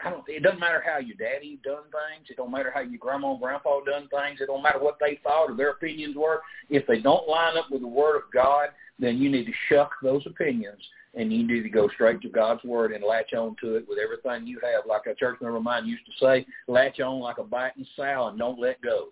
I 0.05 0.11
don't, 0.11 0.25
it 0.29 0.43
doesn't 0.43 0.61
matter 0.61 0.83
how 0.85 0.99
your 0.99 1.17
daddy 1.17 1.59
done 1.65 1.85
things. 1.85 2.29
It 2.29 2.37
don't 2.37 2.51
matter 2.51 2.71
how 2.73 2.81
your 2.81 2.99
grandma 2.99 3.33
and 3.33 3.41
grandpa 3.41 3.81
done 3.85 4.09
things. 4.09 4.41
It 4.41 4.47
don't 4.47 4.63
matter 4.63 4.79
what 4.79 4.99
they 5.01 5.19
thought 5.23 5.51
or 5.51 5.57
their 5.57 5.71
opinions 5.71 6.15
were. 6.15 6.43
If 6.69 6.87
they 6.87 7.01
don't 7.01 7.29
line 7.29 7.57
up 7.57 7.67
with 7.71 7.81
the 7.81 7.89
word 7.89 8.17
of 8.17 8.23
God, 8.33 8.69
then 8.99 9.19
you 9.19 9.31
need 9.31 9.47
to 9.47 9.53
shuck 9.69 9.93
those 10.03 10.27
opinions 10.27 10.83
and 11.19 11.33
you 11.33 11.47
need 11.47 11.63
to 11.65 11.69
go 11.69 11.89
straight 11.89 12.21
to 12.23 12.29
God's 12.29 12.63
word 12.63 12.93
and 12.93 13.03
latch 13.03 13.33
on 13.35 13.57
to 13.61 13.75
it 13.75 13.87
with 13.89 13.99
everything 13.99 14.47
you 14.47 14.61
have. 14.63 14.87
Like 14.87 15.07
a 15.07 15.15
church 15.15 15.39
member 15.41 15.57
of 15.57 15.65
mine 15.65 15.85
used 15.85 16.07
to 16.07 16.13
say, 16.25 16.47
latch 16.69 17.01
on 17.01 17.19
like 17.19 17.39
a 17.39 17.45
biting 17.45 17.87
sow 17.97 18.29
and 18.29 18.39
don't 18.39 18.61
let 18.61 18.81
go. 18.81 19.09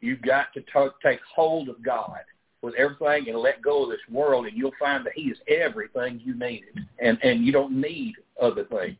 You've 0.00 0.22
got 0.22 0.52
to 0.54 0.60
t- 0.60 0.96
take 1.02 1.20
hold 1.34 1.68
of 1.68 1.82
God 1.82 2.18
with 2.60 2.74
everything 2.74 3.28
and 3.28 3.38
let 3.38 3.62
go 3.62 3.84
of 3.84 3.90
this 3.90 4.00
world, 4.10 4.46
and 4.46 4.56
you'll 4.56 4.72
find 4.80 5.06
that 5.06 5.12
He 5.14 5.22
is 5.22 5.38
everything 5.48 6.20
you 6.24 6.36
needed, 6.36 6.86
and 7.00 7.18
and 7.22 7.44
you 7.44 7.52
don't 7.52 7.80
need 7.80 8.14
other 8.40 8.64
things. 8.64 8.96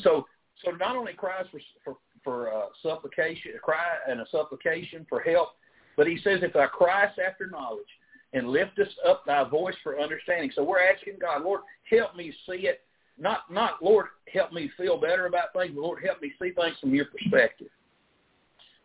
So 0.00 0.26
so 0.64 0.70
not 0.72 0.96
only 0.96 1.12
cries 1.12 1.46
for 1.50 1.60
for 1.84 1.96
for 2.24 2.54
uh, 2.54 2.66
supplication, 2.82 3.52
cry 3.62 3.84
and 4.08 4.20
a 4.20 4.26
supplication 4.30 5.06
for 5.08 5.20
help, 5.20 5.50
but 5.96 6.06
He 6.06 6.18
says, 6.24 6.40
if 6.42 6.56
I 6.56 6.66
cry 6.66 7.04
after 7.04 7.46
knowledge, 7.50 7.84
and 8.32 8.48
lift 8.48 8.78
us 8.78 8.88
up 9.06 9.24
thy 9.26 9.44
voice 9.44 9.74
for 9.82 10.00
understanding. 10.00 10.50
So 10.54 10.64
we're 10.64 10.80
asking 10.80 11.14
God, 11.20 11.42
Lord, 11.42 11.62
help 11.90 12.16
me 12.16 12.32
see 12.46 12.66
it. 12.66 12.80
Not, 13.18 13.50
not 13.50 13.82
Lord, 13.82 14.06
help 14.32 14.52
me 14.52 14.70
feel 14.76 14.98
better 14.98 15.26
about 15.26 15.52
things, 15.52 15.72
but 15.74 15.82
Lord, 15.82 16.02
help 16.04 16.22
me 16.22 16.32
see 16.40 16.50
things 16.50 16.76
from 16.80 16.94
your 16.94 17.06
perspective. 17.06 17.68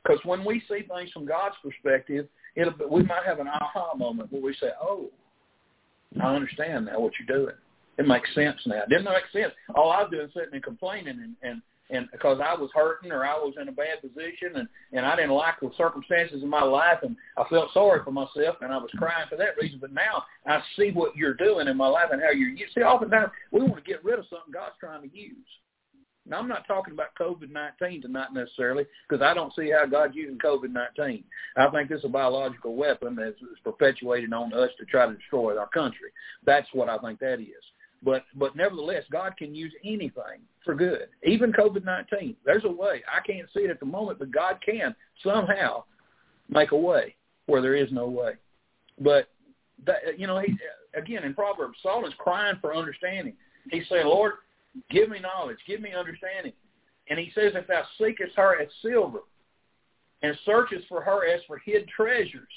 Because 0.03 0.19
when 0.25 0.43
we 0.45 0.61
see 0.69 0.85
things 0.87 1.11
from 1.11 1.25
God's 1.25 1.55
perspective, 1.63 2.27
it'll, 2.55 2.73
we 2.89 3.03
might 3.03 3.25
have 3.25 3.39
an 3.39 3.47
aha 3.47 3.95
moment 3.95 4.31
where 4.31 4.41
we 4.41 4.53
say, 4.59 4.69
oh, 4.81 5.09
I 6.21 6.35
understand 6.35 6.85
now 6.85 6.99
what 6.99 7.13
you're 7.19 7.37
doing. 7.37 7.55
It 7.97 8.07
makes 8.07 8.33
sense 8.35 8.57
now. 8.65 8.83
It 8.83 8.89
didn't 8.89 9.05
make 9.05 9.23
sense. 9.33 9.53
All 9.75 9.91
I 9.91 10.03
was 10.03 10.11
doing 10.11 10.27
is 10.27 10.33
sitting 10.33 10.53
and 10.53 10.63
complaining 10.63 11.19
and, 11.19 11.35
and 11.41 11.61
and 11.89 12.07
because 12.11 12.39
I 12.43 12.53
was 12.53 12.69
hurting 12.73 13.11
or 13.11 13.25
I 13.25 13.35
was 13.35 13.53
in 13.59 13.69
a 13.69 13.71
bad 13.71 14.01
position 14.01 14.55
and 14.55 14.67
and 14.93 15.05
I 15.05 15.15
didn't 15.15 15.31
like 15.31 15.59
the 15.61 15.71
circumstances 15.77 16.43
in 16.43 16.49
my 16.49 16.63
life 16.63 16.99
and 17.03 17.15
I 17.37 17.43
felt 17.49 17.73
sorry 17.73 18.01
for 18.03 18.11
myself 18.11 18.57
and 18.61 18.73
I 18.73 18.77
was 18.77 18.91
crying 18.97 19.27
for 19.29 19.37
that 19.37 19.57
reason. 19.61 19.79
But 19.79 19.93
now 19.93 20.23
I 20.45 20.61
see 20.77 20.91
what 20.91 21.15
you're 21.15 21.33
doing 21.33 21.67
in 21.67 21.77
my 21.77 21.87
life 21.87 22.09
and 22.11 22.21
how 22.21 22.31
you're. 22.31 22.49
You 22.49 22.65
see, 22.73 22.81
oftentimes 22.81 23.31
we 23.51 23.61
want 23.61 23.77
to 23.77 23.89
get 23.89 24.03
rid 24.03 24.19
of 24.19 24.25
something 24.29 24.53
God's 24.53 24.75
trying 24.79 25.09
to 25.09 25.17
use. 25.17 25.35
Now 26.29 26.39
I'm 26.39 26.47
not 26.47 26.67
talking 26.67 26.93
about 26.93 27.15
COVID-19 27.19 28.01
tonight 28.01 28.33
necessarily 28.33 28.85
because 29.07 29.23
I 29.23 29.33
don't 29.33 29.53
see 29.55 29.71
how 29.71 29.85
God's 29.85 30.15
using 30.15 30.37
COVID-19. 30.39 31.23
I 31.55 31.69
think 31.69 31.89
this 31.89 31.99
is 31.99 32.05
a 32.05 32.09
biological 32.09 32.75
weapon 32.75 33.15
that's 33.15 33.37
perpetuated 33.63 34.33
on 34.33 34.53
us 34.53 34.69
to 34.77 34.85
try 34.85 35.05
to 35.05 35.13
destroy 35.13 35.57
our 35.57 35.69
country. 35.69 36.09
That's 36.45 36.67
what 36.73 36.89
I 36.89 36.97
think 36.97 37.19
that 37.19 37.39
is. 37.39 37.47
But 38.07 38.23
but 38.35 38.55
nevertheless, 38.55 39.03
God 39.11 39.35
can 39.35 39.53
use 39.53 39.73
anything 39.83 40.39
for 40.63 40.73
good, 40.73 41.09
even 41.23 41.51
COVID 41.51 41.83
nineteen. 41.83 42.37
There's 42.45 42.63
a 42.63 42.71
way. 42.71 43.03
I 43.05 43.19
can't 43.19 43.49
see 43.53 43.59
it 43.59 43.69
at 43.69 43.81
the 43.81 43.85
moment, 43.85 44.19
but 44.19 44.31
God 44.31 44.59
can 44.65 44.95
somehow 45.21 45.83
make 46.47 46.71
a 46.71 46.77
way 46.77 47.15
where 47.47 47.61
there 47.61 47.75
is 47.75 47.91
no 47.91 48.07
way. 48.07 48.35
But 48.97 49.27
that, 49.85 50.17
you 50.17 50.25
know, 50.25 50.39
he 50.39 50.57
again 50.97 51.25
in 51.25 51.33
Proverbs, 51.33 51.79
Solomon's 51.83 52.15
crying 52.17 52.55
for 52.61 52.73
understanding. 52.73 53.33
He's 53.71 53.89
saying, 53.89 54.05
Lord, 54.07 54.35
give 54.89 55.09
me 55.09 55.19
knowledge, 55.19 55.57
give 55.67 55.81
me 55.81 55.91
understanding. 55.93 56.53
And 57.09 57.19
he 57.19 57.29
says, 57.35 57.51
if 57.55 57.67
thou 57.67 57.83
seekest 57.97 58.37
her 58.37 58.61
as 58.61 58.69
silver, 58.81 59.19
and 60.21 60.33
searchest 60.45 60.87
for 60.87 61.01
her 61.01 61.27
as 61.27 61.41
for 61.45 61.57
hid 61.57 61.89
treasures, 61.89 62.47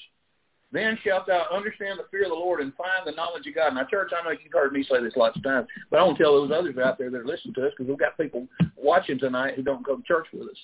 then 0.73 0.99
shalt 1.05 1.27
thou 1.27 1.47
understand 1.53 1.99
the 1.99 2.05
fear 2.11 2.25
of 2.25 2.31
the 2.31 2.35
Lord 2.35 2.61
and 2.61 2.73
find 2.75 3.05
the 3.05 3.13
knowledge 3.13 3.47
of 3.47 3.55
God. 3.55 3.75
Now, 3.75 3.85
church, 3.85 4.13
I 4.17 4.25
know 4.25 4.31
you've 4.31 4.53
heard 4.53 4.73
me 4.73 4.85
say 4.89 5.03
this 5.03 5.17
lots 5.17 5.37
of 5.37 5.43
times, 5.43 5.67
but 5.91 5.99
I 5.99 6.05
want 6.05 6.19
to 6.19 6.23
tell 6.23 6.35
those 6.35 6.57
others 6.57 6.77
out 6.79 6.99
there 6.99 7.11
that 7.11 7.21
are 7.21 7.27
listening 7.27 7.55
to 7.55 7.67
us 7.67 7.73
because 7.77 7.89
we've 7.89 7.99
got 7.99 8.17
people 8.17 8.47
watching 8.77 9.19
tonight 9.19 9.55
who 9.57 9.63
don't 9.63 9.85
go 9.85 9.97
to 9.97 10.03
church 10.03 10.27
with 10.33 10.49
us. 10.49 10.57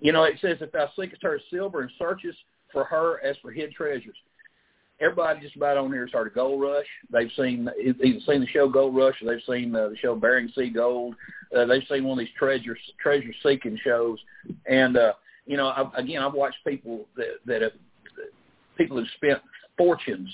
You 0.00 0.12
know, 0.12 0.24
it 0.24 0.34
says, 0.40 0.58
if 0.60 0.72
thou 0.72 0.90
seekest 0.96 1.22
her 1.22 1.40
silver 1.50 1.82
and 1.82 1.90
searchest 1.98 2.38
for 2.72 2.84
her 2.84 3.24
as 3.24 3.36
for 3.40 3.50
hid 3.52 3.72
treasures. 3.72 4.16
Everybody 5.00 5.40
just 5.40 5.56
about 5.56 5.78
on 5.78 5.90
here 5.90 6.04
has 6.04 6.12
heard 6.12 6.26
of 6.26 6.34
Gold 6.34 6.60
Rush. 6.60 6.86
They've 7.10 7.30
seen 7.34 7.68
either 7.82 8.20
seen 8.26 8.40
the 8.40 8.46
show 8.52 8.68
Gold 8.68 8.94
Rush 8.94 9.14
or 9.22 9.32
they've 9.32 9.42
seen 9.48 9.74
uh, 9.74 9.88
the 9.88 9.96
show 9.96 10.14
Bering 10.14 10.50
Sea 10.54 10.68
Gold. 10.68 11.14
Uh, 11.56 11.64
they've 11.64 11.82
seen 11.90 12.04
one 12.04 12.18
of 12.18 12.24
these 12.24 12.34
treasure 12.38 12.76
treasure 13.00 13.32
seeking 13.42 13.78
shows, 13.82 14.18
and 14.66 14.98
uh, 14.98 15.14
you 15.46 15.56
know, 15.56 15.72
I've, 15.74 15.94
again, 15.94 16.22
I've 16.22 16.34
watched 16.34 16.58
people 16.66 17.08
that 17.16 17.38
that 17.46 17.62
have 17.62 17.72
spent 19.16 19.40
fortunes 19.76 20.30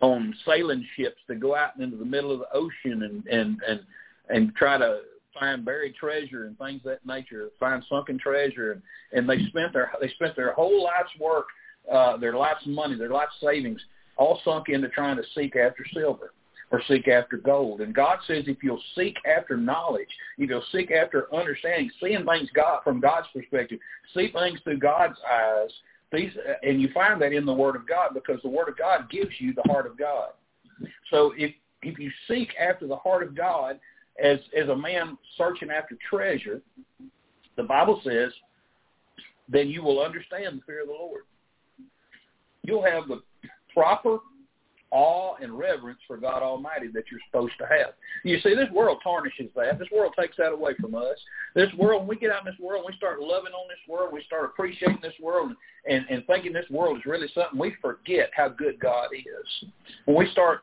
on 0.00 0.34
sailing 0.46 0.86
ships 0.96 1.16
that 1.28 1.40
go 1.40 1.54
out 1.54 1.78
into 1.78 1.96
the 1.96 2.04
middle 2.04 2.32
of 2.32 2.40
the 2.40 2.52
ocean 2.52 3.02
and 3.02 3.26
and 3.26 3.60
and 3.66 3.80
and 4.28 4.54
try 4.54 4.76
to 4.76 5.00
find 5.38 5.64
buried 5.64 5.94
treasure 5.94 6.44
and 6.44 6.58
things 6.58 6.80
of 6.84 6.84
that 6.84 7.06
nature, 7.06 7.50
find 7.60 7.84
sunken 7.88 8.18
treasure, 8.18 8.72
and, 8.72 8.82
and 9.12 9.28
they 9.28 9.44
spent 9.48 9.72
their 9.72 9.92
they 10.00 10.08
spent 10.10 10.36
their 10.36 10.52
whole 10.52 10.82
life's 10.82 11.10
work, 11.20 11.46
uh, 11.92 12.16
their 12.16 12.34
life's 12.34 12.66
money, 12.66 12.96
their 12.96 13.10
life's 13.10 13.34
savings, 13.42 13.80
all 14.16 14.40
sunk 14.44 14.68
into 14.68 14.88
trying 14.88 15.16
to 15.16 15.22
seek 15.34 15.56
after 15.56 15.84
silver 15.92 16.32
or 16.72 16.82
seek 16.88 17.06
after 17.08 17.36
gold. 17.36 17.80
And 17.80 17.94
God 17.94 18.18
says 18.26 18.44
if 18.46 18.62
you'll 18.62 18.82
seek 18.96 19.16
after 19.26 19.56
knowledge, 19.56 20.08
if 20.38 20.50
you'll 20.50 20.64
seek 20.72 20.90
after 20.90 21.32
understanding, 21.34 21.90
seeing 22.00 22.24
things 22.24 22.48
God 22.54 22.80
from 22.82 23.00
God's 23.00 23.28
perspective, 23.32 23.78
see 24.14 24.30
things 24.32 24.58
through 24.64 24.78
God's 24.78 25.18
eyes, 25.30 25.70
these 26.12 26.30
uh, 26.36 26.54
and 26.62 26.80
you 26.80 26.88
find 26.92 27.20
that 27.22 27.32
in 27.32 27.44
the 27.44 27.52
Word 27.52 27.76
of 27.76 27.86
God 27.86 28.10
because 28.14 28.40
the 28.42 28.48
Word 28.48 28.68
of 28.68 28.78
God 28.78 29.10
gives 29.10 29.30
you 29.38 29.52
the 29.54 29.62
heart 29.70 29.86
of 29.86 29.98
God. 29.98 30.30
So 31.10 31.32
if 31.36 31.52
if 31.82 31.98
you 31.98 32.10
seek 32.28 32.50
after 32.60 32.86
the 32.86 32.96
heart 32.96 33.22
of 33.22 33.36
God 33.36 33.78
as 34.22 34.38
as 34.56 34.68
a 34.68 34.76
man 34.76 35.18
searching 35.36 35.70
after 35.70 35.96
treasure, 36.08 36.62
the 37.56 37.62
Bible 37.62 38.00
says, 38.04 38.32
then 39.48 39.68
you 39.68 39.82
will 39.82 40.02
understand 40.02 40.58
the 40.58 40.62
fear 40.66 40.82
of 40.82 40.88
the 40.88 40.92
Lord. 40.92 41.22
You'll 42.62 42.84
have 42.84 43.08
the 43.08 43.20
proper 43.72 44.18
awe 44.96 45.34
and 45.42 45.56
reverence 45.56 45.98
for 46.06 46.16
God 46.16 46.42
Almighty 46.42 46.88
that 46.88 47.04
you're 47.10 47.20
supposed 47.28 47.52
to 47.58 47.66
have. 47.66 47.92
You 48.24 48.40
see, 48.40 48.54
this 48.54 48.70
world 48.72 48.98
tarnishes 49.02 49.50
that. 49.54 49.78
This 49.78 49.88
world 49.94 50.14
takes 50.18 50.38
that 50.38 50.52
away 50.52 50.72
from 50.80 50.94
us. 50.94 51.18
This 51.54 51.68
world, 51.76 52.00
when 52.00 52.08
we 52.08 52.16
get 52.16 52.30
out 52.30 52.46
in 52.46 52.50
this 52.50 52.58
world, 52.58 52.84
we 52.86 52.96
start 52.96 53.20
loving 53.20 53.52
on 53.52 53.68
this 53.68 53.78
world, 53.88 54.10
we 54.12 54.22
start 54.24 54.46
appreciating 54.46 54.98
this 55.02 55.12
world 55.22 55.52
and, 55.88 56.06
and 56.08 56.26
thinking 56.26 56.52
this 56.52 56.70
world 56.70 56.96
is 56.96 57.04
really 57.04 57.28
something, 57.34 57.58
we 57.58 57.74
forget 57.82 58.30
how 58.34 58.48
good 58.48 58.80
God 58.80 59.08
is. 59.14 59.68
When 60.06 60.16
we 60.16 60.30
start 60.32 60.60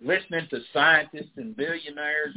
listening 0.00 0.48
to 0.50 0.60
scientists 0.72 1.36
and 1.36 1.56
billionaires 1.56 2.36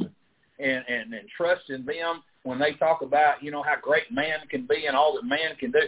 and, 0.60 0.84
and, 0.88 1.12
and 1.14 1.28
trusting 1.36 1.84
them 1.84 2.22
when 2.44 2.58
they 2.58 2.74
talk 2.74 3.02
about, 3.02 3.42
you 3.42 3.50
know, 3.50 3.62
how 3.62 3.74
great 3.82 4.10
man 4.12 4.38
can 4.50 4.66
be 4.66 4.86
and 4.86 4.96
all 4.96 5.14
that 5.14 5.24
man 5.24 5.56
can 5.58 5.72
do, 5.72 5.80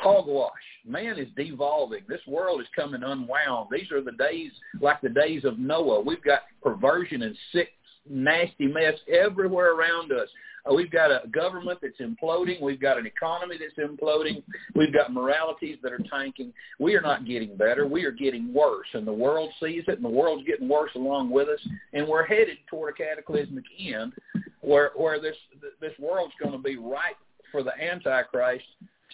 hogwash. 0.00 0.52
Man 0.86 1.18
is 1.18 1.28
devolving. 1.36 2.02
This 2.08 2.20
world 2.26 2.60
is 2.60 2.66
coming 2.74 3.02
unwound. 3.02 3.68
These 3.70 3.90
are 3.92 4.02
the 4.02 4.12
days 4.12 4.50
like 4.80 5.00
the 5.00 5.08
days 5.08 5.44
of 5.44 5.58
Noah. 5.58 6.00
We've 6.00 6.22
got 6.22 6.42
perversion 6.62 7.22
and 7.22 7.36
sick, 7.52 7.70
nasty 8.08 8.66
mess 8.66 8.94
everywhere 9.08 9.74
around 9.74 10.12
us. 10.12 10.28
Uh, 10.68 10.74
we've 10.74 10.90
got 10.90 11.10
a 11.10 11.28
government 11.28 11.78
that's 11.82 12.00
imploding. 12.00 12.60
We've 12.60 12.80
got 12.80 12.98
an 12.98 13.06
economy 13.06 13.56
that's 13.58 13.78
imploding. 13.78 14.42
We've 14.74 14.92
got 14.92 15.12
moralities 15.12 15.78
that 15.82 15.92
are 15.92 16.00
tanking. 16.10 16.52
We 16.78 16.94
are 16.94 17.02
not 17.02 17.26
getting 17.26 17.56
better. 17.56 17.86
We 17.86 18.04
are 18.04 18.12
getting 18.12 18.52
worse, 18.52 18.86
and 18.94 19.06
the 19.06 19.12
world 19.12 19.50
sees 19.60 19.84
it, 19.88 19.96
and 19.96 20.04
the 20.04 20.08
world's 20.08 20.46
getting 20.46 20.68
worse 20.68 20.92
along 20.94 21.30
with 21.30 21.48
us. 21.48 21.60
And 21.92 22.08
we're 22.08 22.24
headed 22.24 22.56
toward 22.68 22.94
a 22.94 22.96
cataclysmic 22.96 23.64
end, 23.78 24.14
where 24.62 24.92
where 24.96 25.20
this 25.20 25.36
this 25.80 25.92
world's 25.98 26.34
going 26.40 26.52
to 26.52 26.58
be 26.58 26.76
ripe 26.76 27.18
for 27.52 27.62
the 27.62 27.72
Antichrist 27.80 28.64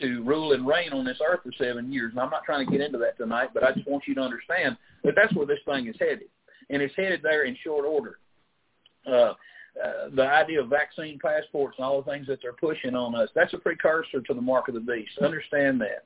to 0.00 0.22
rule 0.22 0.52
and 0.52 0.66
reign 0.66 0.92
on 0.92 1.04
this 1.04 1.20
earth 1.26 1.40
for 1.42 1.52
seven 1.58 1.92
years. 1.92 2.12
And 2.12 2.20
I'm 2.20 2.30
not 2.30 2.44
trying 2.44 2.66
to 2.66 2.72
get 2.72 2.80
into 2.80 2.98
that 2.98 3.16
tonight, 3.16 3.50
but 3.54 3.64
I 3.64 3.72
just 3.72 3.86
want 3.86 4.04
you 4.06 4.14
to 4.14 4.20
understand 4.20 4.76
that 5.04 5.14
that's 5.16 5.34
where 5.34 5.46
this 5.46 5.58
thing 5.66 5.86
is 5.86 5.96
headed, 5.98 6.28
and 6.68 6.82
it's 6.82 6.94
headed 6.96 7.20
there 7.22 7.44
in 7.44 7.56
short 7.62 7.84
order. 7.84 8.18
Uh, 9.06 9.34
uh, 9.82 10.08
the 10.14 10.26
idea 10.26 10.60
of 10.60 10.68
vaccine 10.68 11.18
passports 11.22 11.76
and 11.78 11.86
all 11.86 12.02
the 12.02 12.10
things 12.10 12.26
that 12.26 12.40
they're 12.42 12.52
pushing 12.52 12.94
on 12.94 13.14
us, 13.14 13.28
that's 13.34 13.54
a 13.54 13.58
precursor 13.58 14.20
to 14.20 14.34
the 14.34 14.40
mark 14.40 14.68
of 14.68 14.74
the 14.74 14.80
beast. 14.80 15.12
Understand 15.22 15.80
that. 15.80 16.04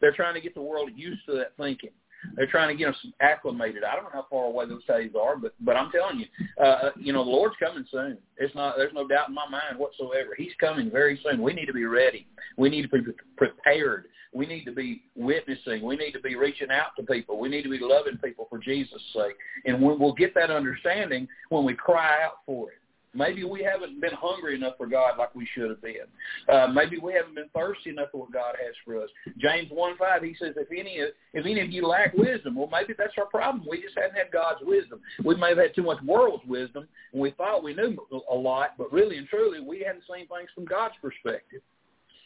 They're 0.00 0.14
trying 0.14 0.34
to 0.34 0.40
get 0.40 0.54
the 0.54 0.62
world 0.62 0.90
used 0.94 1.24
to 1.26 1.32
that 1.36 1.52
thinking. 1.58 1.90
They're 2.36 2.46
trying 2.46 2.68
to 2.68 2.74
get 2.74 2.88
us 2.88 3.06
acclimated. 3.20 3.84
I 3.84 3.94
don't 3.94 4.04
know 4.04 4.10
how 4.12 4.26
far 4.30 4.46
away 4.46 4.66
those 4.66 4.84
days 4.84 5.12
are, 5.20 5.36
but 5.36 5.54
but 5.60 5.76
I'm 5.76 5.90
telling 5.90 6.20
you, 6.20 6.26
uh, 6.62 6.90
you 6.96 7.12
know, 7.12 7.24
the 7.24 7.30
Lord's 7.30 7.56
coming 7.58 7.84
soon. 7.90 8.18
It's 8.36 8.54
not. 8.54 8.76
There's 8.76 8.94
no 8.94 9.06
doubt 9.06 9.28
in 9.28 9.34
my 9.34 9.48
mind 9.48 9.78
whatsoever. 9.78 10.30
He's 10.36 10.52
coming 10.60 10.90
very 10.90 11.20
soon. 11.22 11.42
We 11.42 11.52
need 11.52 11.66
to 11.66 11.72
be 11.72 11.84
ready. 11.84 12.26
We 12.56 12.68
need 12.68 12.82
to 12.82 12.88
be 12.88 13.12
prepared. 13.36 14.06
We 14.34 14.46
need 14.46 14.64
to 14.64 14.72
be 14.72 15.02
witnessing. 15.14 15.84
We 15.84 15.96
need 15.96 16.12
to 16.12 16.20
be 16.20 16.36
reaching 16.36 16.70
out 16.70 16.96
to 16.96 17.02
people. 17.02 17.38
We 17.38 17.50
need 17.50 17.62
to 17.64 17.68
be 17.68 17.78
loving 17.80 18.16
people 18.16 18.46
for 18.48 18.58
Jesus' 18.58 19.02
sake. 19.14 19.36
And 19.66 19.82
we'll 19.82 20.14
get 20.14 20.34
that 20.34 20.50
understanding 20.50 21.28
when 21.50 21.64
we 21.64 21.74
cry 21.74 22.24
out 22.24 22.38
for 22.46 22.70
it. 22.70 22.78
Maybe 23.14 23.44
we 23.44 23.62
haven't 23.62 24.00
been 24.00 24.14
hungry 24.14 24.54
enough 24.54 24.74
for 24.78 24.86
God 24.86 25.18
like 25.18 25.34
we 25.34 25.46
should 25.54 25.68
have 25.68 25.82
been. 25.82 26.06
Uh, 26.48 26.68
maybe 26.68 26.98
we 26.98 27.12
haven't 27.12 27.34
been 27.34 27.50
thirsty 27.54 27.90
enough 27.90 28.08
for 28.10 28.22
what 28.22 28.32
God 28.32 28.54
has 28.64 28.74
for 28.84 29.02
us. 29.02 29.10
James 29.38 29.68
one 29.70 29.96
five 29.98 30.22
he 30.22 30.34
says, 30.40 30.54
if 30.56 30.68
any 30.70 30.98
if 31.34 31.44
any 31.44 31.60
of 31.60 31.70
you 31.70 31.86
lack 31.86 32.14
wisdom, 32.14 32.54
well 32.54 32.70
maybe 32.72 32.94
that's 32.96 33.12
our 33.18 33.26
problem. 33.26 33.66
We 33.68 33.82
just 33.82 33.96
haven't 33.96 34.16
had 34.16 34.30
God's 34.32 34.60
wisdom. 34.62 35.00
We 35.24 35.34
may 35.34 35.50
have 35.50 35.58
had 35.58 35.74
too 35.74 35.82
much 35.82 36.02
world's 36.02 36.44
wisdom, 36.46 36.88
and 37.12 37.20
we 37.20 37.32
thought 37.32 37.62
we 37.62 37.74
knew 37.74 37.98
a 38.30 38.34
lot, 38.34 38.70
but 38.78 38.92
really 38.92 39.18
and 39.18 39.28
truly 39.28 39.60
we 39.60 39.80
hadn't 39.80 40.04
seen 40.08 40.26
things 40.28 40.48
from 40.54 40.64
God's 40.64 40.94
perspective. 41.02 41.60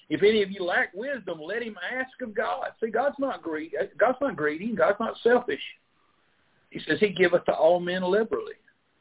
If 0.08 0.22
any 0.22 0.42
of 0.44 0.52
you 0.52 0.62
lack 0.62 0.94
wisdom, 0.94 1.40
let 1.42 1.64
him 1.64 1.76
ask 1.92 2.20
of 2.22 2.32
God. 2.32 2.68
See, 2.80 2.90
God's 2.90 3.16
not 3.18 3.42
greedy. 3.42 3.74
God's 3.98 4.18
not 4.20 4.36
greedy. 4.36 4.68
God's 4.68 5.00
not 5.00 5.16
selfish. 5.24 5.60
He 6.70 6.80
says 6.86 7.00
he 7.00 7.08
giveth 7.08 7.44
to 7.46 7.52
all 7.52 7.80
men 7.80 8.04
liberally. 8.04 8.54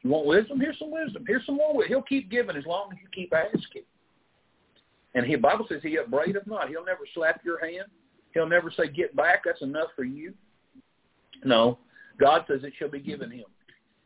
You 0.05 0.11
want 0.11 0.27
wisdom? 0.27 0.59
Here's 0.59 0.77
some 0.77 0.91
wisdom. 0.91 1.25
Here's 1.27 1.43
some 1.47 1.55
more. 1.55 1.83
He'll 1.83 2.03
keep 2.03 2.29
giving 2.29 2.55
as 2.55 2.65
long 2.67 2.89
as 2.91 2.99
you 3.01 3.07
keep 3.11 3.33
asking. 3.33 3.81
And 5.15 5.25
the 5.25 5.35
Bible 5.37 5.65
says 5.67 5.79
he 5.81 5.97
upbraideth 5.97 6.45
not. 6.45 6.69
He'll 6.69 6.85
never 6.85 7.07
slap 7.15 7.41
your 7.43 7.59
hand. 7.59 7.87
He'll 8.31 8.47
never 8.47 8.69
say, 8.69 8.87
get 8.87 9.15
back, 9.15 9.41
that's 9.45 9.63
enough 9.63 9.87
for 9.95 10.03
you. 10.03 10.35
No. 11.43 11.79
God 12.19 12.45
says 12.47 12.59
it 12.63 12.73
shall 12.77 12.91
be 12.91 12.99
given 12.99 13.31
him. 13.31 13.45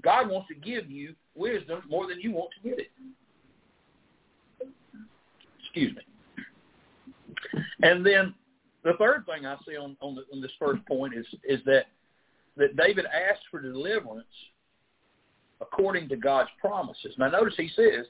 God 0.01 0.29
wants 0.29 0.47
to 0.47 0.55
give 0.55 0.89
you 0.89 1.15
wisdom 1.35 1.81
more 1.89 2.07
than 2.07 2.21
you 2.21 2.31
want 2.31 2.51
to 2.63 2.69
get 2.69 2.79
it. 2.79 2.91
Excuse 5.59 5.97
me. 5.97 7.61
And 7.83 8.05
then 8.05 8.33
the 8.85 8.93
third 8.97 9.25
thing 9.25 9.45
I 9.45 9.57
see 9.67 9.75
on, 9.75 9.97
on, 9.99 10.15
the, 10.15 10.21
on 10.33 10.41
this 10.41 10.51
first 10.57 10.79
point 10.85 11.13
is, 11.13 11.25
is 11.43 11.59
that, 11.65 11.87
that 12.55 12.77
David 12.77 13.05
asked 13.05 13.43
for 13.51 13.61
deliverance 13.61 14.27
according 15.61 16.09
to 16.09 16.15
God's 16.15 16.49
promises. 16.59 17.13
Now 17.17 17.29
notice 17.29 17.53
he 17.57 17.69
says, 17.75 18.05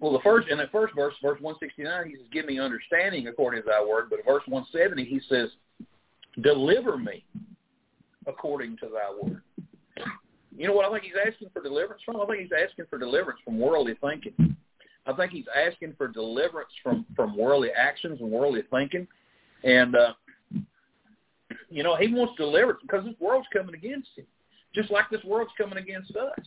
well, 0.00 0.12
the 0.12 0.20
first 0.20 0.48
in 0.48 0.58
the 0.58 0.68
first 0.72 0.94
verse, 0.94 1.14
verse 1.22 1.40
169, 1.40 2.10
he 2.10 2.16
says, 2.16 2.26
"Give 2.32 2.46
me 2.46 2.58
understanding 2.58 3.28
according 3.28 3.62
to 3.62 3.68
Thy 3.68 3.84
word." 3.84 4.10
But 4.10 4.20
in 4.20 4.24
verse 4.24 4.42
170, 4.46 5.04
he 5.04 5.20
says, 5.28 5.50
"Deliver 6.42 6.96
me 6.96 7.24
according 8.26 8.76
to 8.78 8.86
Thy 8.86 9.10
word." 9.12 9.42
You 10.56 10.66
know 10.66 10.72
what 10.72 10.86
I 10.86 10.90
think 10.90 11.04
he's 11.04 11.20
asking 11.24 11.50
for 11.50 11.62
deliverance 11.62 12.02
from? 12.04 12.20
I 12.20 12.26
think 12.26 12.40
he's 12.40 12.52
asking 12.52 12.86
for 12.86 12.98
deliverance 12.98 13.40
from 13.44 13.58
worldly 13.58 13.94
thinking. 14.00 14.56
I 15.06 15.12
think 15.12 15.30
he's 15.30 15.46
asking 15.54 15.94
for 15.96 16.08
deliverance 16.08 16.70
from 16.82 17.06
from 17.14 17.36
worldly 17.36 17.70
actions 17.70 18.20
and 18.20 18.30
worldly 18.30 18.62
thinking, 18.70 19.06
and 19.62 19.94
uh, 19.94 20.14
you 21.68 21.82
know 21.82 21.96
he 21.96 22.12
wants 22.12 22.34
deliverance 22.36 22.80
because 22.82 23.04
this 23.04 23.14
world's 23.20 23.48
coming 23.52 23.74
against 23.74 24.08
him 24.16 24.26
just 24.76 24.90
like 24.90 25.10
this 25.10 25.24
world's 25.24 25.50
coming 25.58 25.78
against 25.78 26.14
us. 26.14 26.38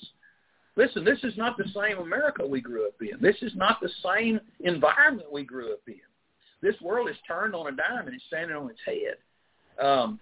Listen, 0.77 1.03
this 1.03 1.19
is 1.23 1.35
not 1.35 1.57
the 1.57 1.65
same 1.75 1.97
America 1.97 2.45
we 2.45 2.61
grew 2.61 2.87
up 2.87 2.93
in. 3.01 3.19
This 3.19 3.35
is 3.41 3.51
not 3.55 3.79
the 3.81 3.89
same 4.05 4.39
environment 4.61 5.31
we 5.31 5.43
grew 5.43 5.73
up 5.73 5.81
in. 5.87 5.95
This 6.61 6.79
world 6.79 7.09
is 7.09 7.15
turned 7.27 7.55
on 7.55 7.67
a 7.67 7.71
dime 7.75 8.05
and 8.05 8.15
it's 8.15 8.23
standing 8.27 8.55
on 8.55 8.69
its 8.69 8.79
head. 8.85 9.85
Um, 9.85 10.19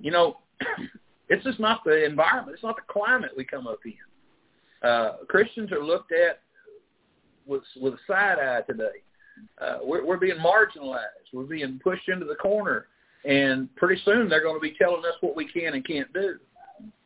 you 0.00 0.10
know, 0.10 0.38
it's 1.28 1.44
just 1.44 1.60
not 1.60 1.82
the 1.84 2.04
environment. 2.04 2.54
It's 2.54 2.62
not 2.62 2.76
the 2.76 2.92
climate 2.92 3.30
we 3.36 3.44
come 3.44 3.66
up 3.66 3.78
in. 3.84 4.88
Uh, 4.88 5.12
Christians 5.28 5.72
are 5.72 5.82
looked 5.84 6.12
at 6.12 6.40
with 7.46 7.62
with 7.80 7.94
a 7.94 7.98
side 8.06 8.38
eye 8.38 8.60
today. 8.66 9.02
Uh, 9.60 9.78
we're, 9.82 10.04
we're 10.04 10.18
being 10.18 10.36
marginalized. 10.36 11.32
We're 11.32 11.44
being 11.44 11.80
pushed 11.82 12.08
into 12.08 12.26
the 12.26 12.34
corner, 12.34 12.86
and 13.24 13.74
pretty 13.76 14.00
soon 14.04 14.28
they're 14.28 14.42
going 14.42 14.56
to 14.56 14.60
be 14.60 14.74
telling 14.78 15.04
us 15.04 15.14
what 15.20 15.36
we 15.36 15.46
can 15.50 15.74
and 15.74 15.86
can't 15.86 16.12
do. 16.12 16.36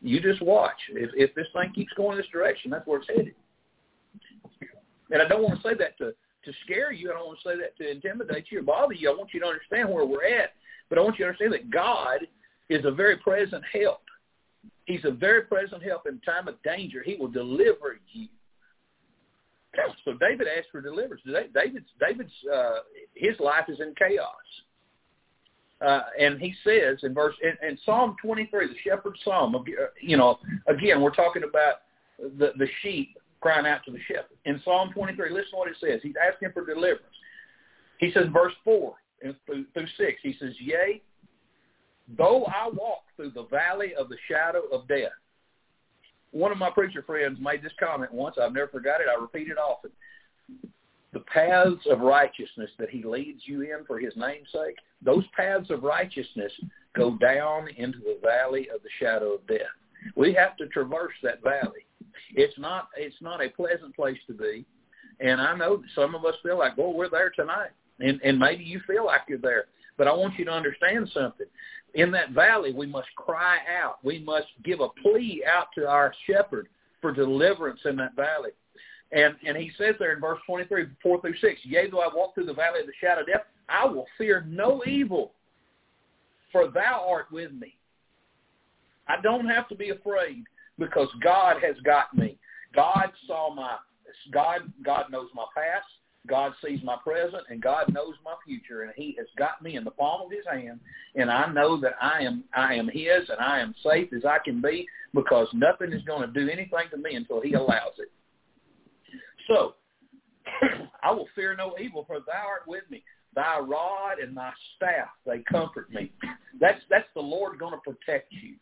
You 0.00 0.20
just 0.20 0.42
watch. 0.42 0.78
If 0.90 1.11
if 1.14 1.35
this 1.35 1.46
thing 1.52 1.72
keeps 1.74 1.92
going 1.94 2.16
this 2.16 2.26
direction, 2.33 2.70
that's 2.70 2.87
where 2.87 3.00
it's 3.00 3.09
headed. 3.09 3.35
And 5.11 5.20
I 5.20 5.28
don't 5.28 5.42
want 5.42 5.61
to 5.61 5.68
say 5.68 5.74
that 5.74 5.98
to 5.98 6.12
to 6.44 6.52
scare 6.64 6.92
you. 6.92 7.11
I 7.11 7.14
don't 7.14 7.26
want 7.26 7.38
to 7.42 7.48
say 7.48 7.56
that 7.59 7.76
to 7.78 7.90
intimidate 7.90 8.46
you 8.50 8.61
or 8.61 8.62
bother 8.62 8.94
you. 8.94 9.11
I 9.11 9.16
want 9.16 9.35
you 9.35 9.40
to 9.40 9.46
understand 9.46 9.88
where 9.88 10.04
we're 10.04 10.24
at. 10.24 10.54
But 10.88 10.98
I 10.98 11.02
want 11.02 11.18
you 11.18 11.24
to 11.24 11.28
understand 11.28 11.52
that 11.52 11.70
God 11.70 12.26
is 12.68 12.85
a 12.85 12.90
very 12.90 13.16
present 13.16 13.62
help. 13.72 14.02
He's 14.87 15.04
a 15.04 15.11
very 15.11 15.42
present 15.42 15.83
help 15.83 16.06
in 16.06 16.20
time 16.20 16.48
of 16.48 16.61
danger. 16.62 17.02
He 17.04 17.16
will 17.16 17.28
deliver 17.28 17.98
you. 18.12 18.28
So 20.04 20.14
David 20.14 20.48
asked 20.48 20.68
for 20.72 20.80
deliverance. 20.80 21.22
David's 21.54 21.87
David's 22.00 22.33
uh, 22.52 22.80
his 23.14 23.38
life 23.38 23.66
is 23.68 23.78
in 23.80 23.94
chaos. 23.96 24.26
Uh, 25.81 26.03
and 26.19 26.38
he 26.38 26.55
says 26.62 26.99
in 27.03 27.14
verse 27.14 27.35
in, 27.43 27.69
in 27.69 27.79
Psalm 27.85 28.16
23, 28.23 28.69
the 28.69 28.75
shepherd's 28.85 29.19
psalm. 29.25 29.55
Uh, 29.55 29.61
you 30.01 30.16
know, 30.16 30.38
again, 30.66 31.01
we're 31.01 31.14
talking 31.14 31.43
about 31.43 31.77
the 32.38 32.53
the 32.59 32.66
sheep 32.83 33.16
crying 33.40 33.66
out 33.66 33.81
to 33.87 33.90
the 33.90 33.99
shepherd. 34.07 34.37
In 34.45 34.61
Psalm 34.64 34.90
23, 34.93 35.31
listen 35.31 35.51
to 35.53 35.57
what 35.57 35.69
it 35.69 35.77
says. 35.81 36.01
He's 36.03 36.14
asking 36.23 36.53
for 36.53 36.66
deliverance. 36.66 37.05
He 37.99 38.12
says, 38.12 38.25
verse 38.33 38.53
four 38.62 38.95
through, 39.47 39.64
through 39.73 39.87
six. 39.97 40.19
He 40.23 40.35
says, 40.38 40.53
"Yea, 40.59 41.01
though 42.19 42.45
I 42.45 42.69
walk 42.69 43.05
through 43.16 43.31
the 43.31 43.45
valley 43.45 43.95
of 43.95 44.09
the 44.09 44.16
shadow 44.29 44.62
of 44.73 44.87
death." 44.88 45.12
one 46.33 46.53
of 46.53 46.59
my 46.59 46.71
preacher 46.71 47.03
friends 47.03 47.38
made 47.40 47.62
this 47.62 47.73
comment 47.79 48.12
once. 48.12 48.37
I've 48.40 48.53
never 48.53 48.69
forgot 48.69 49.01
it. 49.01 49.07
I 49.09 49.21
repeat 49.21 49.49
it 49.49 49.59
often. 49.59 49.90
The 51.12 51.20
paths 51.20 51.87
of 51.90 52.01
righteousness 52.01 52.70
that 52.79 52.90
he 52.90 53.03
leads 53.03 53.42
you 53.44 53.62
in 53.62 53.85
for 53.87 53.99
his 53.99 54.14
name's 54.16 54.49
sake, 54.53 54.77
those 55.03 55.25
paths 55.37 55.70
of 55.70 55.83
righteousness 55.83 56.53
go 56.94 57.16
down 57.16 57.68
into 57.77 57.99
the 57.99 58.18
valley 58.23 58.68
of 58.75 58.83
the 58.83 58.88
shadow 58.99 59.35
of 59.35 59.46
death. 59.46 59.61
We 60.14 60.33
have 60.35 60.57
to 60.59 60.66
traverse 60.68 61.14
that 61.23 61.42
valley. 61.42 61.87
It's 62.35 62.59
not 62.59 62.88
it's 62.96 63.20
not 63.20 63.42
a 63.42 63.49
pleasant 63.49 63.94
place 63.96 64.18
to 64.29 64.35
be. 64.35 64.64
And 65.18 65.40
I 65.40 65.55
know 65.57 65.77
that 65.79 65.87
some 65.94 66.14
of 66.14 66.25
us 66.25 66.35
feel 66.42 66.59
like, 66.59 66.77
well, 66.79 66.92
we're 66.92 67.11
there 67.11 67.31
tonight. 67.31 67.70
And 67.99 68.20
and 68.23 68.38
maybe 68.38 68.64
you 68.64 68.81
feel 68.87 69.05
like 69.07 69.23
you're 69.29 69.38
there. 69.38 69.64
But 69.99 70.09
I 70.09 70.14
want 70.14 70.38
you 70.38 70.44
to 70.46 70.53
understand 70.53 71.11
something 71.12 71.46
in 71.94 72.11
that 72.12 72.31
valley, 72.31 72.73
we 72.73 72.87
must 72.87 73.09
cry 73.16 73.59
out. 73.83 73.99
We 74.03 74.20
must 74.20 74.46
give 74.64 74.81
a 74.81 74.88
plea 75.03 75.42
out 75.51 75.68
to 75.75 75.88
our 75.88 76.14
shepherd 76.27 76.68
for 77.01 77.12
deliverance 77.12 77.81
in 77.85 77.96
that 77.96 78.14
valley. 78.14 78.51
And 79.12 79.35
and 79.46 79.57
he 79.57 79.73
says 79.77 79.96
there 79.99 80.12
in 80.14 80.20
verse 80.20 80.38
23, 80.46 80.87
4 81.03 81.20
through 81.20 81.37
6, 81.40 81.61
Yea, 81.64 81.90
though 81.90 82.01
I 82.01 82.14
walk 82.14 82.35
through 82.35 82.46
the 82.46 82.55
valley 82.55 82.81
of 82.81 82.87
the 82.87 82.92
shadow 83.01 83.23
of 83.23 83.27
death, 83.27 83.42
I 83.68 83.85
will 83.87 84.07
fear 84.16 84.46
no 84.49 84.83
evil, 84.87 85.33
for 86.53 86.68
thou 86.68 87.07
art 87.09 87.27
with 87.33 87.53
me. 87.53 87.77
I 89.09 89.20
don't 89.20 89.46
have 89.49 89.68
to 89.68 89.75
be 89.75 89.90
afraid 89.90 90.44
because 90.79 91.09
God 91.23 91.57
has 91.62 91.77
got 91.85 92.16
me. 92.16 92.38
God 92.75 93.11
saw 93.27 93.53
my 93.53 93.77
God 94.33 94.73
God 94.85 95.07
knows 95.11 95.29
my 95.35 95.46
past. 95.57 95.87
God 96.27 96.53
sees 96.64 96.81
my 96.85 96.96
present 97.03 97.44
and 97.49 97.62
God 97.62 97.92
knows 97.92 98.14
my 98.23 98.35
future 98.44 98.83
and 98.83 98.92
he 98.94 99.16
has 99.18 99.27
got 99.38 99.62
me 99.62 99.77
in 99.77 99.85
the 99.85 99.90
palm 99.90 100.20
of 100.27 100.31
his 100.31 100.44
hand 100.51 100.79
and 101.14 101.31
I 101.31 101.51
know 101.51 101.81
that 101.81 101.94
I 102.01 102.20
am 102.20 102.44
I 102.55 102.75
am 102.75 102.88
his 102.88 103.29
and 103.29 103.40
I 103.40 103.59
am 103.61 103.75
safe 103.83 104.12
as 104.12 104.25
I 104.25 104.37
can 104.44 104.61
be 104.61 104.87
because 105.14 105.49
nothing 105.55 105.92
is 105.92 106.03
going 106.05 106.20
to 106.20 106.27
do 106.27 106.51
anything 106.51 106.88
to 106.90 106.99
me 106.99 107.14
until 107.14 107.40
he 107.40 107.55
allows 107.55 107.94
it. 107.99 108.12
So 109.46 109.74
I 111.03 111.11
will 111.11 111.29
fear 111.35 111.55
no 111.57 111.74
evil 111.81 112.05
for 112.07 112.18
thou 112.20 112.46
art 112.46 112.62
with 112.66 112.85
me. 112.90 113.03
Thy 113.35 113.59
rod 113.59 114.18
and 114.20 114.37
thy 114.37 114.50
staff 114.76 115.09
they 115.24 115.38
comfort 115.50 115.92
me. 115.92 116.12
That's 116.61 116.81
that's 116.90 117.09
the 117.14 117.20
Lord 117.20 117.59
going 117.59 117.72
to 117.72 117.79
protect 117.79 118.33
you. 118.33 118.55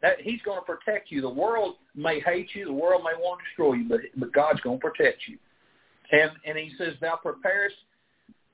That 0.00 0.20
he's 0.20 0.40
going 0.42 0.60
to 0.60 0.64
protect 0.64 1.10
you. 1.10 1.20
The 1.20 1.28
world 1.28 1.74
may 1.96 2.20
hate 2.20 2.50
you, 2.54 2.66
the 2.66 2.72
world 2.72 3.02
may 3.02 3.20
want 3.20 3.40
to 3.40 3.44
destroy 3.48 3.74
you, 3.74 3.88
but 3.88 4.00
but 4.16 4.32
God's 4.32 4.60
going 4.60 4.78
to 4.78 4.90
protect 4.90 5.22
you. 5.26 5.38
And, 6.10 6.30
and 6.46 6.56
he 6.56 6.72
says, 6.78 6.94
thou 7.00 7.16
preparest 7.16 7.76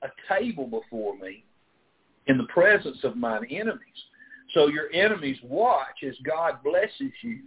a 0.01 0.07
table 0.33 0.65
before 0.65 1.17
me 1.17 1.43
in 2.27 2.37
the 2.37 2.45
presence 2.45 2.97
of 3.03 3.15
mine 3.15 3.45
enemies. 3.49 3.79
So 4.53 4.67
your 4.67 4.91
enemies 4.93 5.37
watch 5.43 6.03
as 6.07 6.15
God 6.25 6.59
blesses 6.63 7.13
you. 7.21 7.39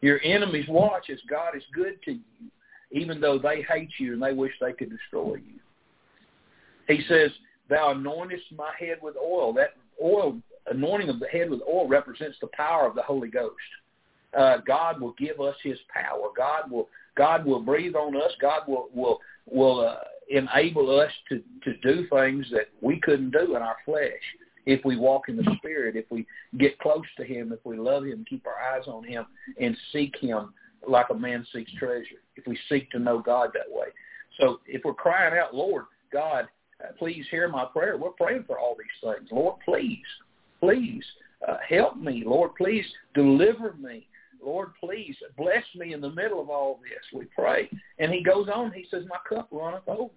Your 0.00 0.20
enemies 0.22 0.66
watch 0.68 1.10
as 1.10 1.18
God 1.28 1.56
is 1.56 1.62
good 1.74 2.02
to 2.04 2.12
you, 2.12 2.50
even 2.92 3.20
though 3.20 3.38
they 3.38 3.62
hate 3.62 3.90
you 3.98 4.12
and 4.14 4.22
they 4.22 4.32
wish 4.32 4.52
they 4.60 4.72
could 4.72 4.90
destroy 4.90 5.34
you. 5.34 5.58
He 6.88 7.02
says, 7.08 7.30
thou 7.68 7.94
anointest 7.94 8.56
my 8.56 8.72
head 8.78 8.98
with 9.02 9.16
oil. 9.16 9.52
That 9.52 9.70
oil, 10.02 10.38
anointing 10.66 11.08
of 11.08 11.20
the 11.20 11.28
head 11.28 11.50
with 11.50 11.60
oil 11.62 11.88
represents 11.88 12.36
the 12.40 12.48
power 12.52 12.86
of 12.86 12.94
the 12.94 13.02
Holy 13.02 13.28
Ghost. 13.28 13.54
Uh, 14.36 14.58
God 14.66 15.00
will 15.00 15.14
give 15.18 15.40
us 15.40 15.56
his 15.62 15.78
power. 15.92 16.28
God 16.36 16.70
will 16.70 16.88
God 17.16 17.44
will 17.44 17.60
breathe 17.60 17.94
on 17.94 18.16
us. 18.16 18.32
God 18.40 18.62
will 18.66 18.88
will 18.94 19.20
will 19.46 19.80
uh, 19.80 19.96
enable 20.30 20.98
us 20.98 21.10
to 21.28 21.42
to 21.64 21.76
do 21.82 22.06
things 22.08 22.46
that 22.50 22.68
we 22.80 22.98
couldn't 23.00 23.30
do 23.30 23.56
in 23.56 23.62
our 23.62 23.76
flesh 23.84 24.22
if 24.64 24.84
we 24.84 24.96
walk 24.96 25.28
in 25.28 25.36
the 25.36 25.56
Spirit, 25.58 25.96
if 25.96 26.04
we 26.10 26.26
get 26.58 26.78
close 26.78 27.04
to 27.16 27.24
Him, 27.24 27.52
if 27.52 27.58
we 27.64 27.76
love 27.76 28.04
Him, 28.04 28.24
keep 28.28 28.46
our 28.46 28.74
eyes 28.74 28.86
on 28.86 29.04
Him, 29.04 29.26
and 29.60 29.76
seek 29.92 30.14
Him 30.20 30.54
like 30.86 31.06
a 31.10 31.14
man 31.14 31.46
seeks 31.52 31.72
treasure. 31.78 32.20
If 32.36 32.46
we 32.46 32.58
seek 32.68 32.90
to 32.90 32.98
know 32.98 33.20
God 33.20 33.50
that 33.54 33.70
way. 33.70 33.88
So 34.40 34.60
if 34.66 34.82
we're 34.84 34.94
crying 34.94 35.38
out, 35.38 35.54
Lord 35.54 35.84
God, 36.12 36.48
please 36.98 37.24
hear 37.30 37.48
my 37.48 37.64
prayer. 37.66 37.96
We're 37.96 38.10
praying 38.10 38.44
for 38.46 38.58
all 38.58 38.76
these 38.76 39.14
things. 39.14 39.28
Lord, 39.30 39.56
please, 39.64 40.02
please 40.60 41.04
uh, 41.48 41.58
help 41.68 41.96
me. 41.96 42.24
Lord, 42.26 42.52
please 42.56 42.84
deliver 43.14 43.74
me. 43.74 44.08
Lord, 44.44 44.70
please 44.80 45.14
bless 45.36 45.64
me 45.76 45.92
in 45.92 46.00
the 46.00 46.10
middle 46.10 46.40
of 46.40 46.50
all 46.50 46.80
this. 46.82 47.04
We 47.12 47.26
pray. 47.26 47.70
And 47.98 48.12
he 48.12 48.22
goes 48.22 48.48
on. 48.52 48.72
He 48.72 48.86
says, 48.90 49.04
my 49.08 49.18
cup 49.28 49.48
runneth 49.52 49.86
over. 49.86 50.10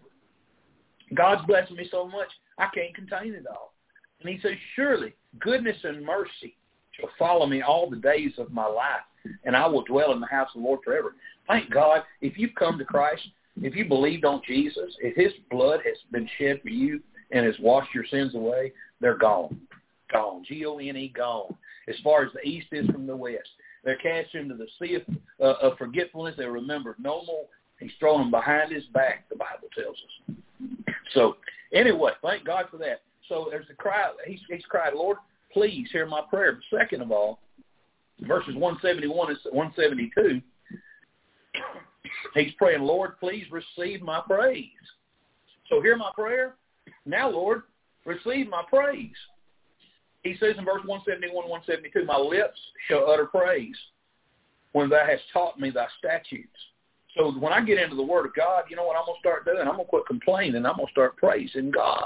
God's 1.13 1.45
blessing 1.45 1.75
me 1.75 1.87
so 1.91 2.07
much, 2.07 2.29
I 2.57 2.67
can't 2.73 2.95
contain 2.95 3.35
it 3.35 3.45
all. 3.47 3.73
And 4.21 4.29
he 4.29 4.39
says, 4.41 4.53
surely 4.75 5.13
goodness 5.39 5.77
and 5.83 6.03
mercy 6.03 6.57
shall 6.93 7.09
follow 7.19 7.45
me 7.45 7.61
all 7.61 7.89
the 7.89 7.97
days 7.97 8.31
of 8.39 8.51
my 8.51 8.65
life, 8.65 9.03
and 9.43 9.55
I 9.55 9.67
will 9.67 9.83
dwell 9.83 10.11
in 10.13 10.19
the 10.19 10.27
house 10.27 10.49
of 10.55 10.61
the 10.61 10.67
Lord 10.67 10.79
forever. 10.83 11.15
Thank 11.47 11.69
God, 11.71 12.03
if 12.21 12.37
you've 12.37 12.55
come 12.55 12.77
to 12.77 12.85
Christ, 12.85 13.21
if 13.61 13.75
you 13.75 13.85
believed 13.85 14.25
on 14.25 14.41
Jesus, 14.45 14.95
if 14.99 15.15
his 15.15 15.33
blood 15.49 15.79
has 15.85 15.97
been 16.11 16.29
shed 16.37 16.61
for 16.61 16.69
you 16.69 17.01
and 17.31 17.45
has 17.45 17.55
washed 17.59 17.93
your 17.93 18.05
sins 18.05 18.35
away, 18.35 18.73
they're 18.99 19.17
gone. 19.17 19.59
Gone. 20.11 20.43
G-O-N-E, 20.47 21.13
gone. 21.15 21.55
As 21.87 21.95
far 22.03 22.23
as 22.23 22.31
the 22.33 22.47
east 22.47 22.67
is 22.71 22.87
from 22.87 23.07
the 23.07 23.15
west. 23.15 23.49
They're 23.83 23.97
cast 23.97 24.33
into 24.33 24.55
the 24.55 24.67
sea 24.79 24.95
of, 24.95 25.03
uh, 25.39 25.67
of 25.67 25.77
forgetfulness. 25.77 26.35
They're 26.37 26.51
remembered 26.51 26.95
no 26.99 27.23
more. 27.25 27.45
He's 27.79 27.91
thrown 27.99 28.21
them 28.21 28.31
behind 28.31 28.71
his 28.71 28.85
back, 28.85 29.29
the 29.29 29.35
Bible 29.35 29.67
tells 29.77 29.95
us. 29.95 30.35
So 31.13 31.37
anyway, 31.73 32.11
thank 32.21 32.45
God 32.45 32.65
for 32.71 32.77
that. 32.77 33.01
So 33.29 33.47
there's 33.49 33.67
a 33.69 33.75
cry. 33.75 34.11
He's, 34.25 34.39
he's 34.49 34.65
cried, 34.67 34.93
Lord, 34.93 35.17
please 35.51 35.87
hear 35.91 36.05
my 36.05 36.21
prayer. 36.29 36.53
But 36.53 36.79
second 36.79 37.01
of 37.01 37.11
all, 37.11 37.39
verses 38.21 38.55
171 38.55 39.29
and 39.29 39.37
172, 39.51 40.41
he's 42.33 42.53
praying, 42.57 42.81
Lord, 42.81 43.19
please 43.19 43.45
receive 43.51 44.01
my 44.01 44.21
praise. 44.25 44.69
So 45.69 45.81
hear 45.81 45.97
my 45.97 46.11
prayer. 46.15 46.55
Now, 47.05 47.29
Lord, 47.29 47.63
receive 48.05 48.49
my 48.49 48.63
praise. 48.69 49.15
He 50.23 50.35
says 50.39 50.55
in 50.57 50.65
verse 50.65 50.81
171, 50.85 51.33
172, 51.49 52.05
my 52.05 52.17
lips 52.17 52.59
shall 52.87 53.09
utter 53.09 53.25
praise 53.25 53.75
when 54.71 54.89
thou 54.89 55.05
hast 55.05 55.23
taught 55.31 55.59
me 55.59 55.69
thy 55.69 55.87
statutes. 55.99 56.49
So 57.15 57.31
when 57.31 57.53
I 57.53 57.61
get 57.61 57.77
into 57.77 57.95
the 57.95 58.03
Word 58.03 58.25
of 58.25 58.35
God, 58.35 58.63
you 58.69 58.75
know 58.75 58.85
what 58.85 58.97
I'm 58.97 59.05
going 59.05 59.15
to 59.15 59.19
start 59.19 59.45
doing? 59.45 59.59
I'm 59.59 59.75
going 59.75 59.85
to 59.85 59.89
quit 59.89 60.05
complaining. 60.05 60.65
I'm 60.65 60.75
going 60.75 60.87
to 60.87 60.91
start 60.91 61.15
praising 61.15 61.71
God. 61.71 62.03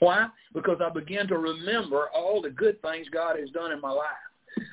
Why? 0.00 0.26
Because 0.52 0.78
I 0.84 0.90
begin 0.90 1.28
to 1.28 1.38
remember 1.38 2.08
all 2.14 2.42
the 2.42 2.50
good 2.50 2.82
things 2.82 3.06
God 3.08 3.38
has 3.38 3.48
done 3.50 3.72
in 3.72 3.80
my 3.80 3.92
life. 3.92 4.08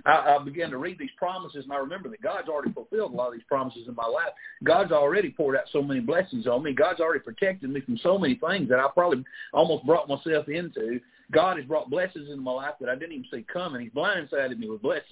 I, 0.05 0.35
I 0.35 0.43
began 0.43 0.69
to 0.71 0.77
read 0.77 0.97
these 0.99 1.09
promises, 1.17 1.63
and 1.63 1.73
I 1.73 1.77
remember 1.77 2.09
that 2.09 2.21
God's 2.21 2.49
already 2.49 2.71
fulfilled 2.73 3.13
a 3.13 3.15
lot 3.15 3.27
of 3.27 3.33
these 3.33 3.43
promises 3.47 3.87
in 3.87 3.95
my 3.95 4.05
life. 4.05 4.33
God's 4.63 4.91
already 4.91 5.29
poured 5.29 5.55
out 5.55 5.65
so 5.71 5.81
many 5.81 5.99
blessings 5.99 6.47
on 6.47 6.63
me. 6.63 6.73
God's 6.73 6.99
already 6.99 7.19
protected 7.19 7.69
me 7.69 7.81
from 7.81 7.97
so 7.99 8.17
many 8.17 8.35
things 8.35 8.69
that 8.69 8.79
I 8.79 8.87
probably 8.93 9.23
almost 9.53 9.85
brought 9.85 10.07
myself 10.07 10.47
into. 10.47 10.99
God 11.31 11.57
has 11.57 11.65
brought 11.65 11.89
blessings 11.89 12.29
into 12.29 12.41
my 12.41 12.51
life 12.51 12.73
that 12.79 12.89
I 12.89 12.95
didn't 12.95 13.13
even 13.13 13.25
see 13.31 13.45
coming. 13.51 13.81
He's 13.81 13.91
blindsided 13.91 14.57
me 14.57 14.69
with 14.69 14.81
blessings. 14.81 15.05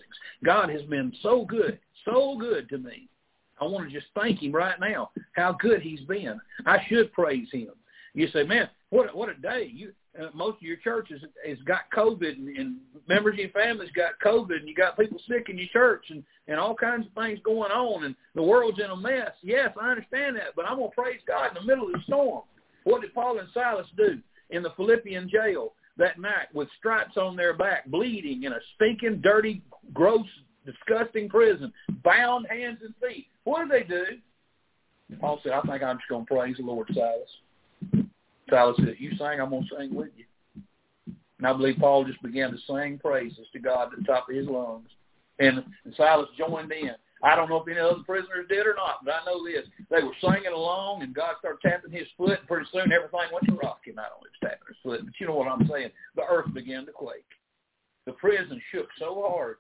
God 0.44 0.70
has 0.70 0.82
been 0.84 1.14
so 1.22 1.46
good, 1.46 1.80
so 2.06 2.38
good 2.40 2.68
to 2.70 2.78
me. 2.78 3.08
I 3.60 3.66
want 3.66 3.88
to 3.88 3.94
just 3.94 4.12
thank 4.16 4.42
him 4.42 4.52
right 4.52 4.80
now 4.80 5.12
how 5.34 5.54
good 5.60 5.82
he's 5.82 6.02
been. 6.02 6.40
I 6.66 6.80
should 6.88 7.12
praise 7.14 7.48
him. 7.52 7.72
You 8.14 8.28
say, 8.30 8.44
man, 8.44 8.70
what 8.90 9.16
what 9.16 9.30
a 9.30 9.36
day! 9.36 9.70
You 9.74 9.92
uh, 10.22 10.28
most 10.34 10.58
of 10.58 10.62
your 10.62 10.78
churches 10.78 11.22
has 11.48 11.58
got 11.66 11.82
COVID, 11.96 12.38
and, 12.38 12.58
and 12.58 12.78
members 13.08 13.34
of 13.34 13.40
your 13.40 13.50
family's 13.50 13.92
got 13.92 14.20
COVID, 14.24 14.58
and 14.58 14.68
you 14.68 14.76
got 14.76 14.98
people 14.98 15.20
sick 15.28 15.48
in 15.50 15.58
your 15.58 15.68
church, 15.72 16.06
and 16.10 16.24
and 16.48 16.60
all 16.60 16.76
kinds 16.76 17.06
of 17.06 17.14
things 17.14 17.40
going 17.44 17.72
on, 17.72 18.04
and 18.06 18.16
the 18.36 18.42
world's 18.42 18.80
in 18.80 18.90
a 18.90 18.96
mess. 18.96 19.32
Yes, 19.42 19.70
I 19.80 19.92
understand 19.92 20.36
that, 20.38 20.56
but 20.56 20.66
I'm 20.66 20.78
gonna 20.78 20.90
praise 20.90 21.20
God 21.28 21.50
in 21.50 21.56
the 21.56 21.68
middle 21.68 21.88
of 21.88 21.94
the 21.94 22.02
storm. 22.06 22.44
What 22.84 23.02
did 23.02 23.14
Paul 23.14 23.40
and 23.40 23.50
Silas 23.54 23.88
do 23.98 24.20
in 24.50 24.64
the 24.64 24.72
Philippian 24.78 25.30
jail 25.30 25.74
that 25.98 26.20
night 26.20 26.54
with 26.54 26.70
stripes 26.78 27.18
on 27.18 27.36
their 27.36 27.54
back, 27.54 27.86
bleeding 27.88 28.44
in 28.44 28.54
a 28.54 28.60
stinking, 28.76 29.22
dirty, 29.22 29.62
gross, 29.94 30.26
disgusting 30.66 31.28
prison, 31.28 31.74
bound 32.04 32.48
hands 32.50 32.80
and 32.84 32.94
feet? 33.02 33.28
What 33.44 33.68
did 33.68 33.72
they 33.72 33.88
do? 33.88 34.06
Paul 35.20 35.40
said, 35.44 35.54
I 35.54 35.62
think 35.62 35.84
I'm 35.84 35.98
just 35.98 36.10
to 36.10 36.26
praise 36.26 36.58
the 36.58 36.64
Lord, 36.64 36.90
Silas. 36.94 37.30
Silas 38.50 38.76
said, 38.78 38.96
you 38.98 39.12
sing, 39.12 39.40
I'm 39.42 39.50
to 39.50 39.62
sing 39.78 39.94
with 39.94 40.10
you. 40.16 40.26
And 41.38 41.48
I 41.48 41.54
believe 41.54 41.78
Paul 41.80 42.06
just 42.06 42.22
began 42.24 42.52
to 42.52 42.58
sing 42.68 43.00
praises 43.00 43.48
to 43.54 43.60
God 43.60 43.94
at 43.94 44.00
the 44.00 44.06
top 44.06 44.30
of 44.30 44.36
his 44.36 44.48
lungs. 44.48 44.90
And, 45.40 45.64
and 45.86 45.94
Silas 45.96 46.30
joined 46.38 46.72
in. 46.72 46.96
I 47.24 47.36
don't 47.36 47.50
know 47.50 47.62
if 47.62 47.68
any 47.68 47.80
other 47.80 48.04
prisoners 48.06 48.46
did 48.48 48.68
or 48.68 48.76
not, 48.76 49.04
but 49.04 49.14
I 49.14 49.26
know 49.26 49.44
this. 49.44 49.66
They 49.90 50.04
were 50.04 50.14
singing 50.22 50.54
along, 50.54 51.02
and 51.02 51.16
God 51.16 51.36
started 51.40 51.60
tapping 51.62 51.92
his 51.92 52.08
foot, 52.16 52.40
and 52.40 52.48
pretty 52.48 52.68
soon 52.72 52.92
everything 52.92 53.34
went 53.34 53.46
to 53.48 53.56
rock. 53.56 53.82
And 53.88 53.96
not 53.96 54.12
only 54.16 54.30
was 54.30 54.40
tapping 54.42 54.68
his 54.68 54.78
foot, 54.84 55.02
but 55.04 55.14
you 55.20 55.28
know 55.28 55.36
what 55.36 55.48
I'm 55.48 55.68
saying. 55.68 55.90
The 56.16 56.24
earth 56.30 56.54
began 56.54 56.86
to 56.86 56.92
quake. 56.92 57.26
The 58.06 58.14
prison 58.14 58.62
shook 58.72 58.88
so 59.00 59.26
hard 59.28 59.58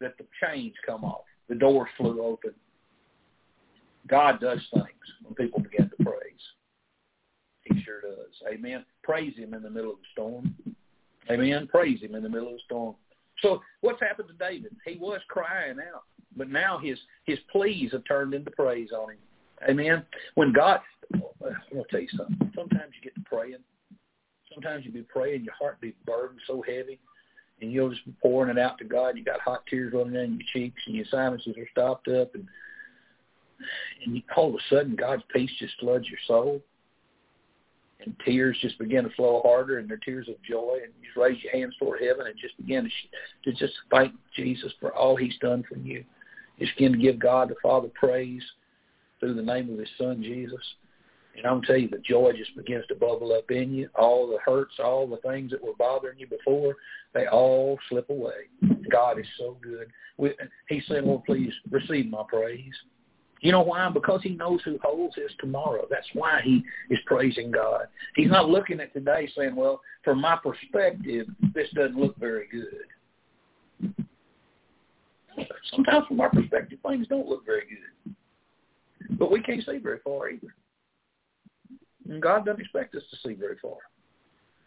that 0.00 0.16
the 0.18 0.26
chains 0.42 0.74
come 0.84 1.02
off. 1.02 1.24
The 1.48 1.54
doors 1.54 1.88
flew 1.96 2.22
open. 2.22 2.52
God 4.06 4.40
does 4.40 4.60
things 4.72 4.86
when 5.22 5.34
people 5.34 5.60
begin 5.60 5.90
to 5.90 6.04
praise. 6.04 6.44
He 7.72 7.82
sure 7.82 8.00
does. 8.00 8.52
Amen. 8.52 8.84
Praise 9.02 9.36
him 9.36 9.54
in 9.54 9.62
the 9.62 9.70
middle 9.70 9.92
of 9.92 9.98
the 9.98 10.06
storm. 10.12 10.54
Amen. 11.30 11.66
Praise 11.66 12.00
him 12.00 12.14
in 12.14 12.22
the 12.22 12.28
middle 12.28 12.48
of 12.48 12.54
the 12.54 12.60
storm. 12.64 12.94
So 13.42 13.60
what's 13.80 14.00
happened 14.00 14.28
to 14.28 14.34
David? 14.34 14.74
He 14.84 14.96
was 14.98 15.20
crying 15.28 15.76
out. 15.94 16.04
But 16.36 16.50
now 16.50 16.78
his 16.78 16.98
his 17.24 17.38
pleas 17.50 17.92
have 17.92 18.04
turned 18.04 18.34
into 18.34 18.50
praise 18.50 18.90
on 18.92 19.12
him. 19.12 19.18
Amen. 19.68 20.04
When 20.34 20.52
God, 20.52 20.80
I'm 21.12 21.22
gonna 21.40 21.84
tell 21.90 22.00
you 22.00 22.08
something. 22.16 22.52
Sometimes 22.54 22.92
you 22.94 23.02
get 23.02 23.14
to 23.14 23.22
praying. 23.22 23.58
Sometimes 24.52 24.84
you 24.84 24.92
be 24.92 25.02
praying, 25.02 25.44
your 25.44 25.54
heart 25.54 25.80
be 25.80 25.94
burdened 26.06 26.40
so 26.46 26.62
heavy, 26.62 26.98
and 27.60 27.70
you'll 27.70 27.90
just 27.90 28.04
be 28.04 28.14
pouring 28.22 28.56
it 28.56 28.60
out 28.60 28.78
to 28.78 28.84
God. 28.84 29.16
You 29.16 29.24
got 29.24 29.40
hot 29.40 29.64
tears 29.68 29.92
running 29.92 30.14
down 30.14 30.38
your 30.38 30.48
cheeks, 30.52 30.80
and 30.86 30.96
your 30.96 31.04
sinuses 31.10 31.56
are 31.56 31.68
stopped 31.70 32.08
up, 32.08 32.34
and 32.34 32.46
and 34.04 34.16
you, 34.16 34.22
all 34.36 34.48
of 34.48 34.54
a 34.54 34.74
sudden 34.74 34.96
God's 34.96 35.22
peace 35.32 35.50
just 35.58 35.74
floods 35.80 36.08
your 36.08 36.18
soul, 36.26 36.62
and 38.00 38.14
tears 38.24 38.56
just 38.60 38.78
begin 38.78 39.04
to 39.04 39.10
flow 39.10 39.40
harder, 39.44 39.78
and 39.78 39.88
they're 39.88 39.96
tears 39.96 40.28
of 40.28 40.36
joy, 40.42 40.78
and 40.82 40.92
you 41.02 41.20
raise 41.20 41.42
your 41.42 41.52
hands 41.52 41.74
toward 41.78 42.00
heaven 42.00 42.26
and 42.26 42.38
just 42.38 42.56
begin 42.56 42.84
to 42.84 43.50
to 43.50 43.58
just 43.58 43.74
thank 43.90 44.12
Jesus 44.36 44.72
for 44.80 44.94
all 44.94 45.16
He's 45.16 45.36
done 45.40 45.64
for 45.68 45.76
you. 45.76 46.04
Just 46.58 46.76
begin 46.76 46.92
to 46.92 46.98
give 46.98 47.18
God 47.18 47.48
the 47.48 47.56
Father 47.62 47.88
praise 47.94 48.42
through 49.20 49.34
the 49.34 49.42
name 49.42 49.72
of 49.72 49.78
His 49.78 49.88
Son 49.98 50.22
Jesus. 50.22 50.62
And 51.36 51.46
I'm 51.46 51.62
tell 51.62 51.76
you, 51.76 51.88
the 51.88 51.98
joy 51.98 52.32
just 52.36 52.56
begins 52.56 52.84
to 52.88 52.96
bubble 52.96 53.32
up 53.32 53.50
in 53.50 53.72
you. 53.72 53.88
All 53.94 54.26
the 54.26 54.38
hurts, 54.44 54.74
all 54.82 55.06
the 55.06 55.18
things 55.18 55.52
that 55.52 55.62
were 55.62 55.74
bothering 55.78 56.18
you 56.18 56.26
before, 56.26 56.74
they 57.14 57.26
all 57.26 57.78
slip 57.88 58.10
away. 58.10 58.48
God 58.90 59.20
is 59.20 59.26
so 59.38 59.56
good. 59.62 59.88
We, 60.16 60.34
he 60.68 60.82
said, 60.88 61.04
"Well, 61.04 61.22
please 61.24 61.52
receive 61.70 62.10
my 62.10 62.24
praise." 62.28 62.74
You 63.40 63.52
know 63.52 63.62
why? 63.62 63.88
Because 63.90 64.20
he 64.22 64.30
knows 64.30 64.60
who 64.64 64.78
holds 64.82 65.14
his 65.14 65.30
tomorrow. 65.40 65.86
That's 65.88 66.08
why 66.12 66.40
he 66.42 66.64
is 66.90 66.98
praising 67.06 67.50
God. 67.50 67.86
He's 68.16 68.30
not 68.30 68.48
looking 68.48 68.80
at 68.80 68.92
today 68.92 69.30
saying, 69.36 69.54
well, 69.54 69.80
from 70.02 70.20
my 70.20 70.36
perspective, 70.36 71.28
this 71.54 71.68
doesn't 71.74 71.96
look 71.96 72.16
very 72.18 72.48
good. 72.50 73.94
Sometimes 75.70 76.06
from 76.08 76.20
our 76.20 76.30
perspective, 76.30 76.78
things 76.86 77.06
don't 77.06 77.28
look 77.28 77.46
very 77.46 77.64
good. 77.68 78.14
But 79.18 79.30
we 79.30 79.40
can't 79.40 79.64
see 79.64 79.78
very 79.78 80.00
far 80.04 80.30
either. 80.30 80.54
And 82.08 82.20
God 82.20 82.44
doesn't 82.44 82.60
expect 82.60 82.94
us 82.94 83.02
to 83.10 83.28
see 83.28 83.34
very 83.34 83.56
far. 83.62 83.76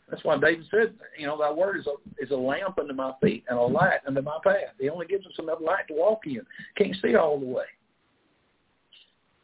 That's 0.09 0.24
why 0.24 0.38
David 0.38 0.65
said, 0.69 0.93
you 1.17 1.26
know, 1.26 1.38
thy 1.38 1.51
word 1.51 1.78
is 1.78 1.88
a, 1.88 2.24
is 2.24 2.32
a 2.32 2.36
lamp 2.36 2.78
unto 2.78 2.93
my 2.93 3.13
feet 3.22 3.45
and 3.47 3.57
a 3.57 3.61
light 3.61 3.99
unto 4.05 4.22
my 4.22 4.38
path. 4.43 4.76
He 4.80 4.89
only 4.89 5.07
gives 5.07 5.26
us 5.26 5.34
enough 5.39 5.59
light 5.61 5.88
to 5.88 5.93
walk 5.93 6.22
in. 6.26 6.41
Can't 6.78 6.95
see 7.01 7.15
all 7.15 7.39
the 7.39 7.45
way. 7.45 7.63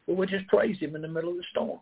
But 0.07 0.15
we 0.17 0.25
just 0.25 0.47
praised 0.47 0.81
him 0.81 0.95
in 0.95 1.01
the 1.01 1.07
middle 1.07 1.31
of 1.31 1.37
the 1.37 1.43
storm. 1.51 1.79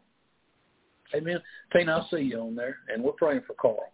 Amen. 1.14 1.40
Tina, 1.72 1.98
I 1.98 2.10
see 2.10 2.24
you 2.24 2.40
on 2.40 2.56
there, 2.56 2.78
and 2.92 3.04
we're 3.04 3.12
praying 3.12 3.44
for 3.46 3.54
Carl. 3.54 3.92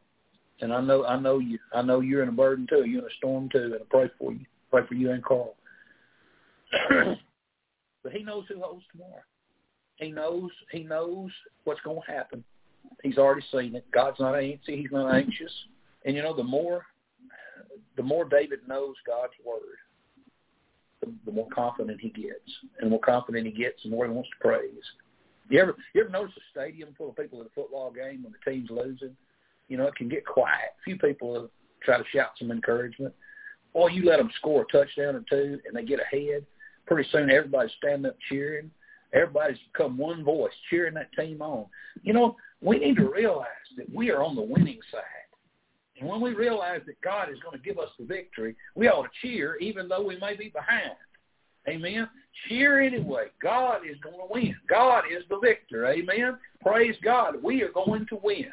And 0.62 0.72
I 0.74 0.80
know, 0.80 1.06
I 1.06 1.20
know 1.20 1.40
you. 1.40 1.60
I 1.74 1.82
know 1.82 2.00
you're 2.00 2.24
in 2.24 2.30
a 2.30 2.34
burden 2.34 2.68
too. 2.70 2.86
You're 2.86 3.02
in 3.02 3.08
a 3.08 3.16
storm 3.18 3.50
too, 3.52 3.64
and 3.64 3.76
I 3.76 3.86
pray 3.90 4.10
for 4.18 4.32
you. 4.32 4.46
Pray 4.70 4.84
for 4.88 4.94
you 4.94 5.12
and 5.12 5.24
Carl. 5.24 5.56
but 8.04 8.14
he 8.14 8.24
knows 8.24 8.46
who 8.48 8.62
holds 8.62 8.86
tomorrow. 8.92 9.22
He 9.98 10.12
knows. 10.12 10.50
He 10.72 10.84
knows 10.84 11.32
what's 11.66 11.82
going 11.82 12.02
to 12.06 12.12
happen. 12.12 12.44
He's 13.04 13.18
already 13.18 13.46
seen 13.52 13.76
it. 13.76 13.86
God's 13.92 14.20
not 14.20 14.36
anxious. 14.36 14.66
He's 14.66 14.92
not 14.92 15.14
anxious. 15.14 15.52
And 16.06 16.16
you 16.16 16.22
know, 16.22 16.36
the 16.36 16.44
more, 16.44 16.86
the 17.98 18.04
more 18.04 18.26
David 18.26 18.60
knows 18.68 18.96
God's 19.06 19.34
word, 19.46 19.78
the, 21.02 21.12
the 21.26 21.32
more 21.32 21.48
confident 21.54 22.00
he 22.00 22.10
gets. 22.10 22.50
And 22.80 22.88
the 22.88 22.90
more 22.90 23.00
confident 23.00 23.46
he 23.46 23.52
gets, 23.52 23.84
the 23.84 23.90
more 23.90 24.06
he 24.06 24.12
wants 24.12 24.30
to 24.30 24.48
praise. 24.48 24.84
You 25.50 25.60
ever 25.60 25.76
you 25.94 26.02
ever 26.02 26.10
notice 26.10 26.34
a 26.38 26.60
stadium 26.60 26.96
full 26.98 27.10
of 27.10 27.18
people 27.18 27.42
at 27.42 27.48
a 27.48 27.50
football 27.50 27.92
game 27.92 28.24
when 28.24 28.32
the 28.34 28.52
team's 28.52 28.70
losing? 28.70 29.16
You 29.68 29.78
know, 29.78 29.88
it 29.88 29.96
can 29.96 30.08
get 30.08 30.26
quiet. 30.26 30.76
A 30.80 30.84
few 30.84 30.98
people 30.98 31.50
try 31.84 31.98
to 31.98 32.04
shout 32.14 32.32
some 32.40 32.52
encouragement. 32.52 33.14
Or 33.74 33.90
you 33.90 34.06
let 34.06 34.18
them 34.18 34.32
score 34.38 34.62
a 34.64 34.72
touchdown 34.72 35.16
or 35.16 35.24
two 35.30 35.60
and 35.66 35.76
they 35.76 35.84
get 35.84 36.00
ahead. 36.00 36.46
Pretty 36.86 37.08
soon 37.12 37.30
everybody's 37.30 37.72
standing 37.78 38.10
up 38.10 38.18
cheering. 38.30 38.72
Everybody's 39.14 39.58
become 39.72 39.98
one 39.98 40.24
voice 40.24 40.54
cheering 40.70 40.94
that 40.94 41.12
team 41.14 41.42
on. 41.42 41.66
You 42.02 42.14
know, 42.14 42.36
we 42.62 42.80
need 42.80 42.96
to 42.98 43.10
realize 43.10 43.48
that 43.78 43.94
we 43.94 44.10
are 44.12 44.24
on 44.24 44.36
the 44.36 44.42
winning 44.42 44.80
side. 44.92 45.02
And 46.02 46.10
when 46.10 46.20
we 46.20 46.34
realize 46.34 46.82
that 46.88 47.00
God 47.02 47.30
is 47.30 47.40
going 47.40 47.58
to 47.58 47.64
give 47.64 47.78
us 47.78 47.90
the 48.00 48.06
victory, 48.06 48.56
we 48.76 48.90
ought 48.90 49.04
to 49.04 49.10
cheer 49.22 49.56
even 49.58 49.88
though 49.88 50.04
we 50.04 50.20
may 50.20 50.36
be 50.36 50.50
behind. 50.50 50.96
Amen. 51.70 52.10
Cheer 52.48 52.82
anyway. 52.82 53.26
God 53.42 53.82
is 53.88 53.98
going 54.02 54.18
to 54.18 54.34
win. 54.34 54.56
God 54.68 55.04
is 55.16 55.24
the 55.30 55.40
victor. 55.40 55.86
Amen. 55.86 56.38
Praise 56.66 56.96
God. 57.04 57.36
We 57.44 57.62
are 57.62 57.72
going 57.72 58.08
to 58.08 58.20
win. 58.24 58.52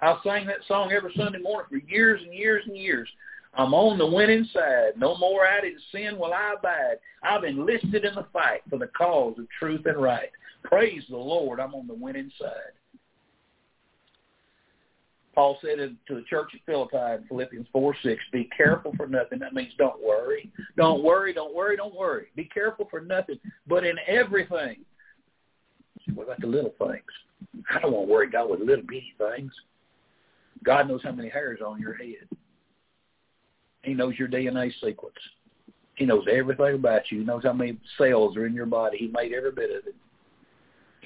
I 0.00 0.16
sang 0.24 0.46
that 0.46 0.64
song 0.66 0.92
every 0.92 1.12
Sunday 1.14 1.40
morning 1.40 1.66
for 1.70 1.92
years 1.92 2.22
and 2.24 2.32
years 2.32 2.64
and 2.66 2.76
years. 2.76 3.08
I'm 3.52 3.74
on 3.74 3.98
the 3.98 4.06
winning 4.06 4.48
side. 4.54 4.92
No 4.96 5.16
more 5.18 5.46
out 5.46 5.64
in 5.64 5.76
sin 5.92 6.18
will 6.18 6.32
I 6.32 6.54
abide. 6.56 6.96
I've 7.22 7.44
enlisted 7.44 8.04
in 8.04 8.14
the 8.14 8.26
fight 8.32 8.60
for 8.70 8.78
the 8.78 8.86
cause 8.96 9.38
of 9.38 9.46
truth 9.58 9.84
and 9.84 10.00
right. 10.00 10.30
Praise 10.62 11.02
the 11.10 11.16
Lord. 11.16 11.60
I'm 11.60 11.74
on 11.74 11.86
the 11.86 11.94
winning 11.94 12.30
side. 12.40 12.77
Paul 15.38 15.56
said 15.62 15.78
to 16.08 16.14
the 16.16 16.24
church 16.28 16.50
at 16.52 16.60
Philippi 16.66 16.96
in 16.96 17.24
Philippians 17.28 17.68
4, 17.72 17.96
6, 18.02 18.22
be 18.32 18.50
careful 18.56 18.92
for 18.96 19.06
nothing. 19.06 19.38
That 19.38 19.54
means 19.54 19.72
don't 19.78 20.02
worry. 20.02 20.50
Don't 20.76 21.04
worry, 21.04 21.32
don't 21.32 21.54
worry, 21.54 21.76
don't 21.76 21.94
worry. 21.94 22.26
Be 22.34 22.46
careful 22.46 22.88
for 22.90 23.00
nothing, 23.00 23.38
but 23.68 23.86
in 23.86 23.94
everything. 24.08 24.78
What 26.12 26.24
about 26.24 26.40
the 26.40 26.48
little 26.48 26.74
things? 26.84 27.62
I 27.70 27.78
don't 27.78 27.92
want 27.92 28.08
to 28.08 28.12
worry 28.12 28.28
God 28.28 28.50
with 28.50 28.58
little 28.58 28.84
bitty 28.84 29.14
things. 29.16 29.52
God 30.64 30.88
knows 30.88 31.04
how 31.04 31.12
many 31.12 31.28
hairs 31.28 31.60
on 31.64 31.80
your 31.80 31.94
head. 31.94 32.28
He 33.84 33.94
knows 33.94 34.18
your 34.18 34.26
DNA 34.26 34.72
sequence. 34.82 35.14
He 35.94 36.04
knows 36.04 36.26
everything 36.28 36.74
about 36.74 37.12
you. 37.12 37.20
He 37.20 37.24
knows 37.24 37.44
how 37.44 37.52
many 37.52 37.78
cells 37.96 38.36
are 38.36 38.46
in 38.46 38.54
your 38.54 38.66
body. 38.66 38.98
He 38.98 39.06
made 39.06 39.32
every 39.32 39.52
bit 39.52 39.70
of 39.70 39.86
it. 39.86 39.94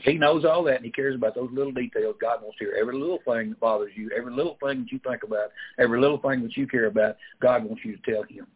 He 0.02 0.14
knows 0.14 0.44
all 0.44 0.64
that, 0.64 0.76
and 0.76 0.84
he 0.84 0.90
cares 0.90 1.14
about 1.14 1.34
those 1.34 1.50
little 1.52 1.72
details. 1.72 2.16
God 2.20 2.42
wants 2.42 2.58
to 2.58 2.64
hear 2.64 2.76
every 2.80 2.98
little 2.98 3.20
thing 3.24 3.50
that 3.50 3.60
bothers 3.60 3.92
you, 3.94 4.10
every 4.16 4.32
little 4.32 4.58
thing 4.62 4.80
that 4.80 4.92
you 4.92 5.00
think 5.06 5.22
about, 5.22 5.50
every 5.78 6.00
little 6.00 6.18
thing 6.18 6.42
that 6.42 6.56
you 6.56 6.66
care 6.66 6.86
about. 6.86 7.16
God 7.40 7.64
wants 7.64 7.84
you 7.84 7.96
to 7.96 8.10
tell 8.10 8.22
him. 8.24 8.46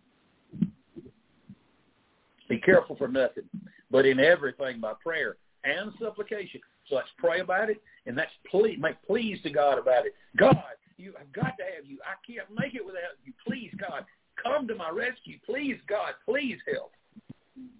Be 2.49 2.59
careful 2.59 2.97
for 2.97 3.09
nothing, 3.09 3.45
but 3.91 4.07
in 4.07 4.21
everything 4.21 4.81
by 4.81 4.93
prayer 5.03 5.37
and 5.65 5.93
supplication. 6.01 6.61
So 6.89 6.97
let's 6.97 7.09
pray 7.19 7.41
about 7.41 7.71
it, 7.71 7.83
and 8.07 8.17
that's 8.17 8.31
please, 8.51 8.79
make 8.81 8.97
pleas 9.07 9.41
to 9.43 9.51
God 9.51 9.79
about 9.79 10.07
it. 10.07 10.15
God, 10.37 10.57
you 10.97 11.13
have 11.19 11.33
got 11.33 11.57
to 11.59 11.65
have 11.75 11.85
you. 11.85 11.99
I 12.05 12.15
can't 12.25 12.49
make 12.57 12.75
it 12.75 12.85
without 12.85 13.19
you. 13.25 13.33
Please, 13.47 13.73
God, 13.79 14.05
come 14.41 14.69
to 14.69 14.75
my 14.75 14.91
rescue. 14.91 15.39
Please, 15.45 15.77
God, 15.89 16.15
please 16.25 16.59
help. 16.73 16.93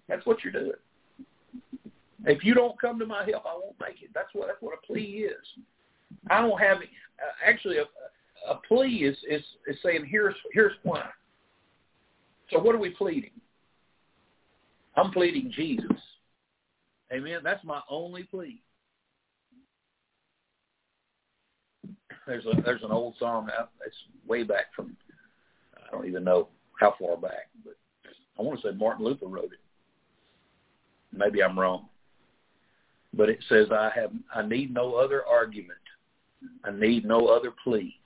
That's 0.07 0.25
what 0.25 0.43
you're 0.43 0.53
doing. 0.53 0.71
If 2.27 2.43
you 2.43 2.53
don't 2.53 2.79
come 2.79 2.99
to 2.99 3.05
my 3.05 3.23
help, 3.25 3.45
I 3.45 3.53
won't 3.53 3.79
make 3.79 4.03
it. 4.03 4.09
That's 4.13 4.27
what 4.33 4.47
that's 4.47 4.61
what 4.61 4.77
a 4.77 4.85
plea 4.85 5.29
is. 5.29 5.63
I 6.29 6.41
don't 6.41 6.59
have 6.59 6.77
uh, 6.77 6.81
actually 7.45 7.77
a, 7.77 7.85
a 8.49 8.55
plea 8.67 9.05
is, 9.05 9.17
is 9.29 9.41
is 9.65 9.77
saying 9.81 10.05
here's 10.09 10.35
here's 10.51 10.73
why. 10.83 11.05
So 12.51 12.59
what 12.59 12.75
are 12.75 12.79
we 12.79 12.89
pleading? 12.89 13.31
I'm 14.97 15.11
pleading 15.11 15.51
Jesus. 15.55 15.97
Amen. 17.13 17.39
That's 17.43 17.63
my 17.63 17.79
only 17.89 18.23
plea. 18.23 18.61
There's 22.25 22.45
a 22.45 22.61
there's 22.61 22.83
an 22.83 22.91
old 22.91 23.15
song. 23.19 23.49
It's 23.85 23.95
way 24.27 24.43
back 24.43 24.65
from 24.75 24.97
I 25.77 25.91
don't 25.91 26.07
even 26.07 26.25
know 26.25 26.49
how 26.77 26.93
far 26.99 27.15
back, 27.15 27.49
but 27.63 27.75
I 28.37 28.41
want 28.41 28.61
to 28.61 28.67
say 28.67 28.75
Martin 28.75 29.05
Luther 29.05 29.27
wrote 29.27 29.53
it. 29.53 29.59
Maybe 31.17 31.41
I'm 31.41 31.57
wrong. 31.57 31.87
But 33.17 33.29
it 33.29 33.39
says, 33.49 33.67
I 33.71 33.91
have, 33.95 34.11
I 34.33 34.43
need 34.43 34.71
no 34.71 34.93
other 34.93 35.25
argument. 35.25 35.79
I 36.63 36.71
need 36.71 37.03
no 37.03 37.27
other 37.27 37.51
plea. 37.63 37.99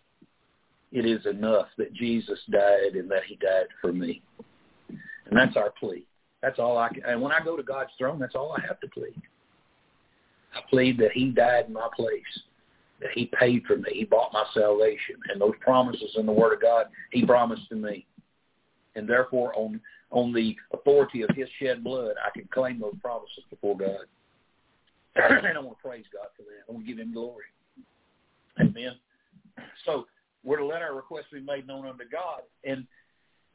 It 0.93 1.05
is 1.05 1.25
enough 1.25 1.67
that 1.77 1.93
Jesus 1.93 2.39
died 2.49 2.95
and 2.95 3.11
that 3.11 3.23
he 3.27 3.35
died 3.35 3.67
for 3.81 3.91
me. 3.91 4.23
And 4.89 5.35
that's 5.37 5.57
our 5.57 5.71
plea. 5.71 6.05
That's 6.41 6.59
all 6.59 6.77
I 6.77 6.89
can. 6.89 7.03
And 7.05 7.21
when 7.21 7.33
I 7.33 7.43
go 7.43 7.57
to 7.57 7.63
God's 7.63 7.91
throne, 7.97 8.19
that's 8.19 8.35
all 8.35 8.55
I 8.57 8.65
have 8.65 8.79
to 8.79 8.87
plead. 8.87 9.21
I 10.55 10.61
plead 10.69 10.97
that 10.99 11.11
he 11.11 11.29
died 11.29 11.65
in 11.67 11.73
my 11.73 11.87
place, 11.95 12.21
that 12.99 13.11
he 13.13 13.29
paid 13.37 13.63
for 13.65 13.77
me. 13.77 13.91
He 13.93 14.05
bought 14.05 14.33
my 14.33 14.45
salvation. 14.53 15.15
And 15.29 15.39
those 15.39 15.53
promises 15.59 16.11
in 16.15 16.25
the 16.25 16.31
Word 16.31 16.53
of 16.53 16.61
God, 16.61 16.87
he 17.11 17.25
promised 17.25 17.67
to 17.69 17.75
me. 17.75 18.05
And 18.95 19.07
therefore, 19.07 19.53
on, 19.55 19.79
on 20.09 20.33
the 20.33 20.55
authority 20.73 21.21
of 21.21 21.29
his 21.35 21.47
shed 21.59 21.83
blood, 21.83 22.15
I 22.25 22.29
can 22.37 22.49
claim 22.53 22.79
those 22.79 22.95
promises 23.01 23.43
before 23.49 23.77
God. 23.77 24.05
and 25.15 25.57
I 25.57 25.59
want 25.59 25.77
to 25.77 25.87
praise 25.87 26.05
God 26.13 26.27
for 26.35 26.43
that. 26.43 26.63
I 26.67 26.71
want 26.71 26.85
to 26.85 26.91
give 26.91 26.99
him 26.99 27.13
glory. 27.13 27.45
Amen. 28.59 28.93
So 29.85 30.05
we're 30.43 30.57
to 30.57 30.65
let 30.65 30.81
our 30.81 30.95
requests 30.95 31.25
be 31.31 31.41
made 31.41 31.67
known 31.67 31.85
unto 31.85 32.03
God. 32.09 32.41
And 32.63 32.85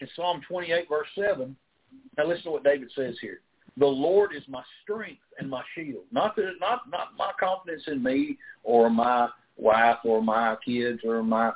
in 0.01 0.09
Psalm 0.15 0.41
28, 0.47 0.89
verse 0.89 1.07
7, 1.15 1.57
now 2.19 2.27
listen 2.27 2.45
to 2.45 2.51
what 2.53 2.65
David 2.65 2.91
says 2.95 3.17
here. 3.21 3.41
The 3.79 3.87
Lord 3.87 4.35
is 4.35 4.43
my 4.49 4.63
strength 4.83 5.21
and 5.39 5.51
my 5.51 5.63
shield. 5.75 6.05
Not 6.11 6.35
that, 6.37 6.53
not 6.61 6.91
not 6.91 7.09
my 7.19 7.33
confidence 7.39 7.83
in 7.87 8.03
me 8.03 8.39
or 8.65 8.89
my 8.89 9.29
wife 9.59 9.99
or 10.05 10.23
my 10.23 10.57
kids 10.65 11.01
or 11.05 11.23
my 11.23 11.53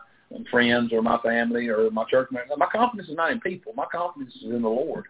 friends 0.51 0.93
or 0.93 1.03
my 1.03 1.19
family 1.23 1.69
or 1.69 1.91
my 1.91 2.05
church. 2.11 2.29
My 2.31 2.67
confidence 2.71 3.09
is 3.09 3.17
not 3.17 3.33
in 3.33 3.41
people. 3.41 3.73
My 3.75 3.87
confidence 3.91 4.35
is 4.37 4.45
in 4.45 4.63
the 4.63 4.69
Lord. 4.69 5.07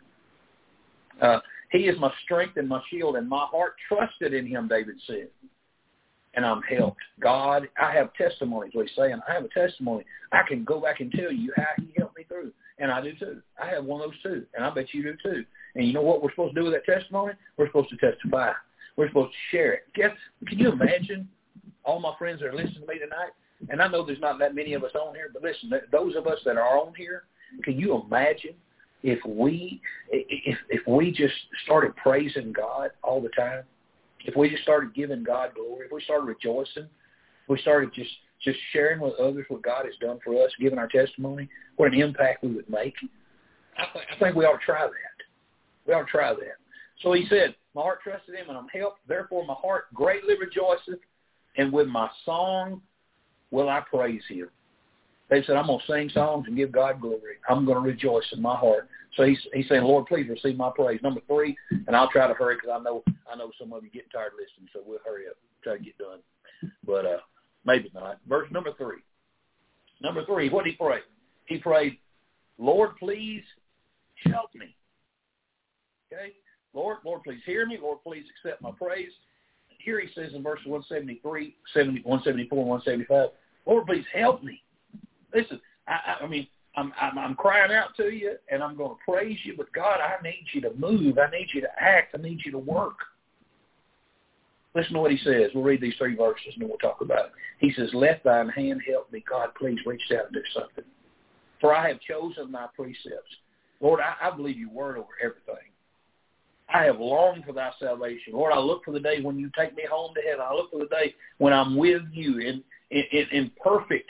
Uh, 1.20 1.40
He 1.70 1.86
is 1.88 1.98
my 1.98 2.12
strength 2.24 2.56
and 2.56 2.68
my 2.68 2.82
shield, 2.90 3.16
and 3.16 3.28
my 3.28 3.46
heart 3.50 3.74
trusted 3.88 4.34
in 4.34 4.46
him, 4.46 4.68
David 4.68 4.96
said. 5.06 5.28
And 6.34 6.44
I'm 6.44 6.62
helped. 6.62 7.00
God, 7.20 7.68
I 7.80 7.92
have 7.92 8.12
testimonies, 8.14 8.72
what 8.72 8.86
he's 8.86 8.96
saying. 8.96 9.20
I 9.28 9.32
have 9.32 9.44
a 9.44 9.48
testimony. 9.48 10.04
I 10.30 10.42
can 10.46 10.64
go 10.64 10.80
back 10.80 11.00
and 11.00 11.10
tell 11.10 11.32
you 11.32 11.52
how 11.56 11.66
he 11.76 11.92
helped 11.96 12.16
me 12.16 12.24
through. 12.24 12.52
And 12.78 12.90
I 12.90 13.00
do 13.00 13.12
too. 13.18 13.42
I 13.60 13.66
have 13.66 13.84
one 13.84 14.00
of 14.00 14.10
those 14.10 14.22
too. 14.22 14.46
And 14.54 14.64
I 14.64 14.70
bet 14.70 14.94
you 14.94 15.02
do 15.02 15.14
too. 15.22 15.44
And 15.74 15.86
you 15.86 15.92
know 15.92 16.02
what 16.02 16.22
we're 16.22 16.30
supposed 16.30 16.54
to 16.54 16.60
do 16.60 16.70
with 16.70 16.74
that 16.74 16.84
testimony? 16.84 17.34
We're 17.56 17.66
supposed 17.66 17.90
to 17.90 17.96
testify. 17.96 18.52
We're 18.96 19.08
supposed 19.08 19.32
to 19.32 19.56
share 19.56 19.72
it. 19.72 19.82
Guess, 19.94 20.12
can 20.46 20.58
you 20.58 20.70
imagine 20.70 21.28
all 21.84 21.98
my 21.98 22.14
friends 22.16 22.40
that 22.40 22.46
are 22.46 22.54
listening 22.54 22.82
to 22.82 22.86
me 22.86 22.98
tonight? 22.98 23.30
And 23.68 23.82
I 23.82 23.88
know 23.88 24.04
there's 24.04 24.20
not 24.20 24.38
that 24.38 24.54
many 24.54 24.72
of 24.74 24.84
us 24.84 24.92
on 24.94 25.14
here, 25.14 25.30
but 25.32 25.42
listen, 25.42 25.70
those 25.92 26.16
of 26.16 26.26
us 26.26 26.38
that 26.44 26.56
are 26.56 26.78
on 26.78 26.94
here, 26.94 27.24
can 27.62 27.78
you 27.78 28.00
imagine 28.00 28.54
if 29.02 29.18
we 29.24 29.80
if 30.10 30.58
if 30.68 30.86
we 30.86 31.10
just 31.10 31.34
started 31.64 31.94
praising 31.96 32.52
God 32.52 32.90
all 33.02 33.20
the 33.20 33.30
time, 33.30 33.62
if 34.24 34.36
we 34.36 34.50
just 34.50 34.62
started 34.62 34.94
giving 34.94 35.22
God 35.24 35.54
glory, 35.54 35.86
if 35.86 35.92
we 35.92 36.02
started 36.02 36.24
rejoicing, 36.24 36.84
if 36.84 37.48
we 37.48 37.58
started 37.60 37.92
just 37.94 38.10
just 38.42 38.58
sharing 38.72 39.00
with 39.00 39.14
others 39.14 39.46
what 39.48 39.62
God 39.62 39.84
has 39.84 39.94
done 40.00 40.18
for 40.24 40.34
us, 40.44 40.50
giving 40.58 40.78
our 40.78 40.88
testimony, 40.88 41.48
what 41.76 41.92
an 41.92 42.00
impact 42.00 42.42
we 42.42 42.50
would 42.50 42.68
make. 42.70 42.94
I, 43.76 43.82
I 43.82 44.18
think 44.18 44.34
we 44.34 44.44
ought 44.44 44.58
to 44.58 44.64
try 44.64 44.82
that. 44.86 45.24
We 45.86 45.94
ought 45.94 46.04
to 46.04 46.10
try 46.10 46.32
that. 46.32 46.56
So 47.02 47.12
he 47.12 47.26
said, 47.28 47.54
My 47.74 47.82
heart 47.82 48.00
trusted 48.02 48.34
him, 48.34 48.48
and 48.48 48.58
I'm 48.58 48.68
helped. 48.68 49.00
Therefore 49.08 49.46
my 49.46 49.54
heart 49.54 49.92
greatly 49.94 50.34
rejoiceth, 50.38 51.00
and 51.56 51.72
with 51.72 51.88
my 51.88 52.08
song 52.24 52.82
will 53.50 53.68
I 53.68 53.80
praise 53.80 54.22
him. 54.28 54.48
They 55.30 55.44
said, 55.44 55.56
I'm 55.56 55.68
going 55.68 55.78
to 55.78 55.86
sing 55.86 56.10
songs 56.12 56.46
and 56.48 56.56
give 56.56 56.72
God 56.72 57.00
glory. 57.00 57.36
I'm 57.48 57.64
going 57.64 57.76
to 57.82 57.88
rejoice 57.88 58.24
in 58.32 58.42
my 58.42 58.56
heart. 58.56 58.88
So 59.16 59.24
he's, 59.24 59.38
he's 59.54 59.68
saying, 59.68 59.84
Lord, 59.84 60.06
please 60.06 60.28
receive 60.28 60.56
my 60.56 60.70
praise. 60.74 61.00
Number 61.02 61.20
three, 61.28 61.56
and 61.70 61.94
I'll 61.94 62.10
try 62.10 62.26
to 62.26 62.34
hurry 62.34 62.56
because 62.56 62.70
I 62.72 62.82
know 62.82 63.02
I 63.32 63.36
know 63.36 63.50
some 63.58 63.72
of 63.72 63.84
you 63.84 63.90
getting 63.90 64.10
tired 64.10 64.32
listening, 64.32 64.68
so 64.72 64.80
we'll 64.84 64.98
hurry 65.04 65.28
up, 65.28 65.36
try 65.62 65.76
to 65.76 65.82
get 65.82 65.96
done. 65.98 66.18
But 66.84 67.06
uh, 67.06 67.18
maybe 67.64 67.90
not. 67.94 68.18
Verse 68.28 68.48
number 68.50 68.70
three. 68.76 68.98
Number 70.02 70.24
three, 70.24 70.48
what 70.48 70.64
did 70.64 70.72
he 70.72 70.76
pray? 70.76 70.98
He 71.46 71.58
prayed, 71.58 71.98
Lord, 72.58 72.96
please 72.98 73.42
help 74.26 74.54
me. 74.54 74.74
Okay? 76.12 76.32
Lord, 76.72 76.98
Lord, 77.04 77.22
please 77.22 77.40
hear 77.44 77.66
me. 77.66 77.78
Lord, 77.80 77.98
please 78.02 78.24
accept 78.36 78.62
my 78.62 78.70
praise. 78.70 79.10
Here 79.84 80.00
he 80.00 80.08
says 80.14 80.32
in 80.34 80.42
verse 80.42 80.60
173, 80.64 81.56
70, 81.72 82.00
174, 82.02 82.58
175, 82.58 83.28
Lord, 83.66 83.86
please 83.86 84.04
help 84.12 84.42
me. 84.42 84.62
Listen, 85.34 85.60
I, 85.86 85.92
I, 86.20 86.24
I 86.24 86.28
mean, 86.28 86.46
I'm, 86.76 86.92
I'm, 87.00 87.18
I'm 87.18 87.34
crying 87.34 87.72
out 87.72 87.96
to 87.96 88.10
you, 88.10 88.36
and 88.50 88.62
I'm 88.62 88.76
going 88.76 88.96
to 88.96 89.12
praise 89.12 89.38
you, 89.44 89.54
but 89.56 89.72
God, 89.72 89.98
I 90.00 90.22
need 90.22 90.44
you 90.52 90.60
to 90.62 90.74
move. 90.74 91.18
I 91.18 91.30
need 91.30 91.48
you 91.52 91.60
to 91.62 91.68
act. 91.78 92.14
I 92.18 92.22
need 92.22 92.40
you 92.44 92.52
to 92.52 92.58
work. 92.58 92.98
Listen 94.74 94.94
to 94.94 95.00
what 95.00 95.10
he 95.10 95.18
says. 95.18 95.50
We'll 95.52 95.64
read 95.64 95.80
these 95.80 95.96
three 95.98 96.14
verses, 96.14 96.52
and 96.52 96.62
then 96.62 96.68
we'll 96.68 96.78
talk 96.78 97.00
about 97.00 97.26
it. 97.26 97.32
He 97.58 97.72
says, 97.72 97.90
let 97.92 98.22
thine 98.22 98.48
hand 98.48 98.82
help 98.88 99.12
me. 99.12 99.24
God, 99.28 99.50
please 99.58 99.78
reach 99.84 100.02
out 100.12 100.26
and 100.26 100.34
do 100.34 100.42
something. 100.54 100.84
For 101.60 101.74
I 101.74 101.88
have 101.88 102.00
chosen 102.00 102.52
thy 102.52 102.66
precepts. 102.76 103.36
Lord, 103.80 104.00
I, 104.00 104.28
I 104.28 104.34
believe 104.34 104.58
your 104.58 104.70
word 104.70 104.96
over 104.96 105.08
everything. 105.22 105.70
I 106.72 106.84
have 106.84 107.00
longed 107.00 107.44
for 107.44 107.52
thy 107.52 107.72
salvation. 107.80 108.34
Lord, 108.34 108.52
I 108.52 108.58
look 108.58 108.84
for 108.84 108.92
the 108.92 109.00
day 109.00 109.20
when 109.20 109.38
you 109.38 109.50
take 109.58 109.74
me 109.74 109.82
home 109.90 110.14
to 110.14 110.20
heaven. 110.20 110.44
I 110.48 110.54
look 110.54 110.70
for 110.70 110.78
the 110.78 110.86
day 110.86 111.14
when 111.38 111.52
I'm 111.52 111.76
with 111.76 112.02
you 112.12 112.38
in, 112.38 112.62
in, 112.90 113.26
in 113.32 113.50
perfect 113.62 114.08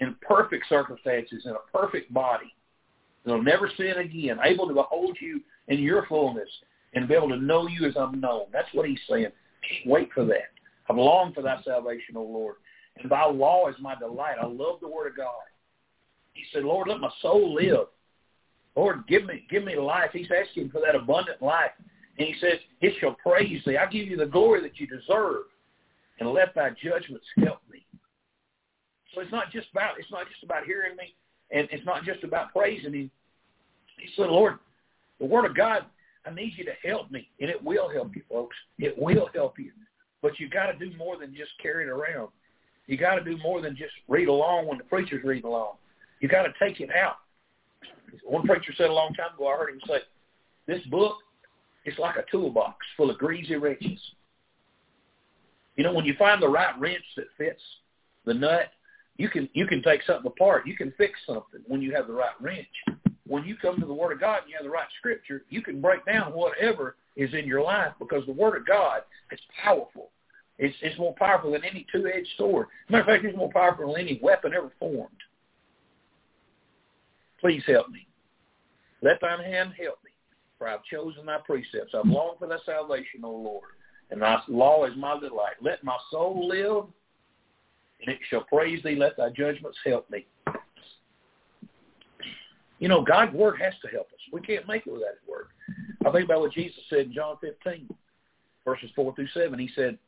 in 0.00 0.16
perfect 0.22 0.66
circumstances, 0.68 1.42
in 1.44 1.52
a 1.52 1.76
perfect 1.76 2.12
body. 2.12 2.52
They'll 3.24 3.42
never 3.42 3.70
sin 3.76 3.98
again, 3.98 4.38
able 4.42 4.68
to 4.68 4.74
behold 4.74 5.16
you 5.20 5.40
in 5.68 5.80
your 5.80 6.06
fullness 6.06 6.48
and 6.94 7.08
be 7.08 7.14
able 7.14 7.28
to 7.28 7.36
know 7.36 7.66
you 7.66 7.86
as 7.86 7.96
I'm 7.96 8.20
known. 8.20 8.46
That's 8.52 8.68
what 8.72 8.88
he's 8.88 8.98
saying. 9.08 9.28
Can't 9.68 9.86
wait 9.86 10.10
for 10.14 10.24
that. 10.24 10.50
I've 10.88 10.96
longed 10.96 11.34
for 11.34 11.42
thy 11.42 11.60
salvation, 11.62 12.16
O 12.16 12.22
Lord. 12.22 12.56
And 12.96 13.10
thy 13.10 13.26
law 13.26 13.68
is 13.68 13.76
my 13.80 13.94
delight. 13.94 14.36
I 14.40 14.46
love 14.46 14.80
the 14.80 14.88
word 14.88 15.08
of 15.10 15.16
God. 15.16 15.30
He 16.32 16.44
said, 16.52 16.64
Lord, 16.64 16.88
let 16.88 17.00
my 17.00 17.10
soul 17.20 17.54
live. 17.54 17.88
Lord, 18.76 19.06
give 19.08 19.24
me 19.24 19.44
give 19.50 19.64
me 19.64 19.76
life. 19.76 20.10
He's 20.12 20.28
asking 20.30 20.70
for 20.70 20.80
that 20.80 20.94
abundant 20.94 21.42
life. 21.42 21.72
And 22.18 22.26
he 22.26 22.34
says, 22.40 22.58
it 22.80 22.94
shall 23.00 23.14
praise 23.14 23.62
thee. 23.66 23.76
I 23.76 23.86
give 23.86 24.06
you 24.08 24.16
the 24.16 24.26
glory 24.26 24.60
that 24.62 24.78
you 24.78 24.86
deserve. 24.86 25.44
And 26.20 26.30
let 26.30 26.54
thy 26.54 26.70
judgments 26.70 27.26
help. 27.38 27.58
So 29.14 29.20
it's 29.20 29.32
not 29.32 29.50
just 29.50 29.68
about 29.72 29.98
it's 29.98 30.10
not 30.10 30.28
just 30.28 30.42
about 30.42 30.64
hearing 30.64 30.96
me, 30.96 31.14
and 31.50 31.68
it's 31.70 31.84
not 31.84 32.04
just 32.04 32.24
about 32.24 32.52
praising 32.52 32.92
Him. 32.92 33.10
He 33.96 34.08
said, 34.16 34.26
Lord, 34.26 34.58
the 35.18 35.26
Word 35.26 35.44
of 35.44 35.56
God, 35.56 35.84
I 36.26 36.30
need 36.30 36.52
you 36.56 36.64
to 36.64 36.88
help 36.88 37.10
me, 37.10 37.28
and 37.40 37.50
it 37.50 37.62
will 37.62 37.88
help 37.88 38.14
you, 38.14 38.22
folks. 38.28 38.56
It 38.78 38.96
will 38.98 39.28
help 39.34 39.58
you, 39.58 39.72
but 40.22 40.38
you 40.38 40.48
got 40.48 40.66
to 40.66 40.78
do 40.78 40.96
more 40.96 41.16
than 41.16 41.34
just 41.34 41.50
carry 41.60 41.84
it 41.84 41.88
around. 41.88 42.28
You 42.86 42.96
got 42.96 43.16
to 43.16 43.24
do 43.24 43.36
more 43.38 43.60
than 43.60 43.76
just 43.76 43.92
read 44.08 44.28
along 44.28 44.66
when 44.66 44.78
the 44.78 44.84
preacher's 44.84 45.24
reading 45.24 45.44
along. 45.44 45.74
You 46.20 46.28
got 46.28 46.44
to 46.44 46.52
take 46.58 46.80
it 46.80 46.90
out. 46.94 47.16
One 48.24 48.46
preacher 48.46 48.72
said 48.76 48.88
a 48.88 48.92
long 48.92 49.12
time 49.14 49.34
ago, 49.34 49.48
I 49.48 49.56
heard 49.56 49.70
him 49.70 49.80
say, 49.86 50.00
"This 50.66 50.84
book 50.86 51.16
is 51.84 51.98
like 51.98 52.16
a 52.16 52.24
toolbox 52.30 52.86
full 52.96 53.10
of 53.10 53.18
greasy 53.18 53.56
wrenches." 53.56 54.00
You 55.76 55.84
know, 55.84 55.92
when 55.92 56.04
you 56.04 56.14
find 56.18 56.42
the 56.42 56.48
right 56.48 56.78
wrench 56.78 57.04
that 57.16 57.26
fits 57.36 57.62
the 58.24 58.34
nut, 58.34 58.72
you 59.18 59.28
can 59.28 59.48
you 59.52 59.66
can 59.66 59.82
take 59.82 60.02
something 60.04 60.26
apart. 60.26 60.66
You 60.66 60.76
can 60.76 60.92
fix 60.96 61.18
something 61.26 61.60
when 61.66 61.82
you 61.82 61.94
have 61.94 62.06
the 62.06 62.12
right 62.14 62.40
wrench. 62.40 62.66
When 63.26 63.44
you 63.44 63.56
come 63.56 63.78
to 63.78 63.86
the 63.86 63.92
Word 63.92 64.12
of 64.12 64.20
God 64.20 64.42
and 64.42 64.50
you 64.50 64.56
have 64.56 64.64
the 64.64 64.70
right 64.70 64.88
Scripture, 64.98 65.42
you 65.50 65.60
can 65.60 65.82
break 65.82 66.06
down 66.06 66.32
whatever 66.32 66.96
is 67.16 67.34
in 67.34 67.46
your 67.46 67.62
life 67.62 67.92
because 67.98 68.24
the 68.24 68.32
Word 68.32 68.56
of 68.56 68.66
God 68.66 69.02
is 69.30 69.40
powerful. 69.62 70.10
It's 70.58 70.74
it's 70.80 70.98
more 70.98 71.14
powerful 71.18 71.52
than 71.52 71.64
any 71.64 71.84
two-edged 71.92 72.28
sword. 72.38 72.68
Matter 72.88 73.02
of 73.02 73.06
fact, 73.06 73.24
it's 73.24 73.36
more 73.36 73.52
powerful 73.52 73.92
than 73.92 74.00
any 74.00 74.20
weapon 74.22 74.54
ever 74.54 74.70
formed. 74.78 75.10
Please 77.40 77.62
help 77.66 77.90
me. 77.90 78.06
Let 79.02 79.20
thine 79.20 79.40
hand 79.40 79.74
help 79.80 79.98
me, 80.04 80.10
for 80.58 80.68
I've 80.68 80.82
chosen 80.84 81.26
thy 81.26 81.38
precepts. 81.44 81.94
I've 81.94 82.06
longed 82.06 82.38
for 82.38 82.48
thy 82.48 82.56
salvation, 82.64 83.20
O 83.24 83.30
Lord, 83.30 83.70
and 84.10 84.22
thy 84.22 84.40
law 84.48 84.86
is 84.86 84.96
my 84.96 85.18
delight. 85.18 85.54
Let 85.60 85.84
my 85.84 85.96
soul 86.10 86.48
live 86.48 86.86
and 88.00 88.14
it 88.14 88.18
shall 88.28 88.42
praise 88.42 88.82
thee. 88.82 88.96
Let 88.96 89.16
thy 89.16 89.30
judgments 89.30 89.78
help 89.84 90.08
me. 90.10 90.26
You 92.78 92.88
know, 92.88 93.02
God's 93.02 93.34
word 93.34 93.60
has 93.60 93.74
to 93.82 93.88
help 93.88 94.06
us. 94.08 94.20
We 94.32 94.40
can't 94.40 94.68
make 94.68 94.86
it 94.86 94.92
without 94.92 95.14
his 95.20 95.28
word. 95.28 95.46
I 96.06 96.12
think 96.12 96.24
about 96.24 96.40
what 96.40 96.52
Jesus 96.52 96.78
said 96.88 97.06
in 97.06 97.12
John 97.12 97.36
15, 97.40 97.88
verses 98.64 98.90
4 98.94 99.14
through 99.14 99.28
7. 99.34 99.58
He 99.58 99.70
said, 99.74 99.98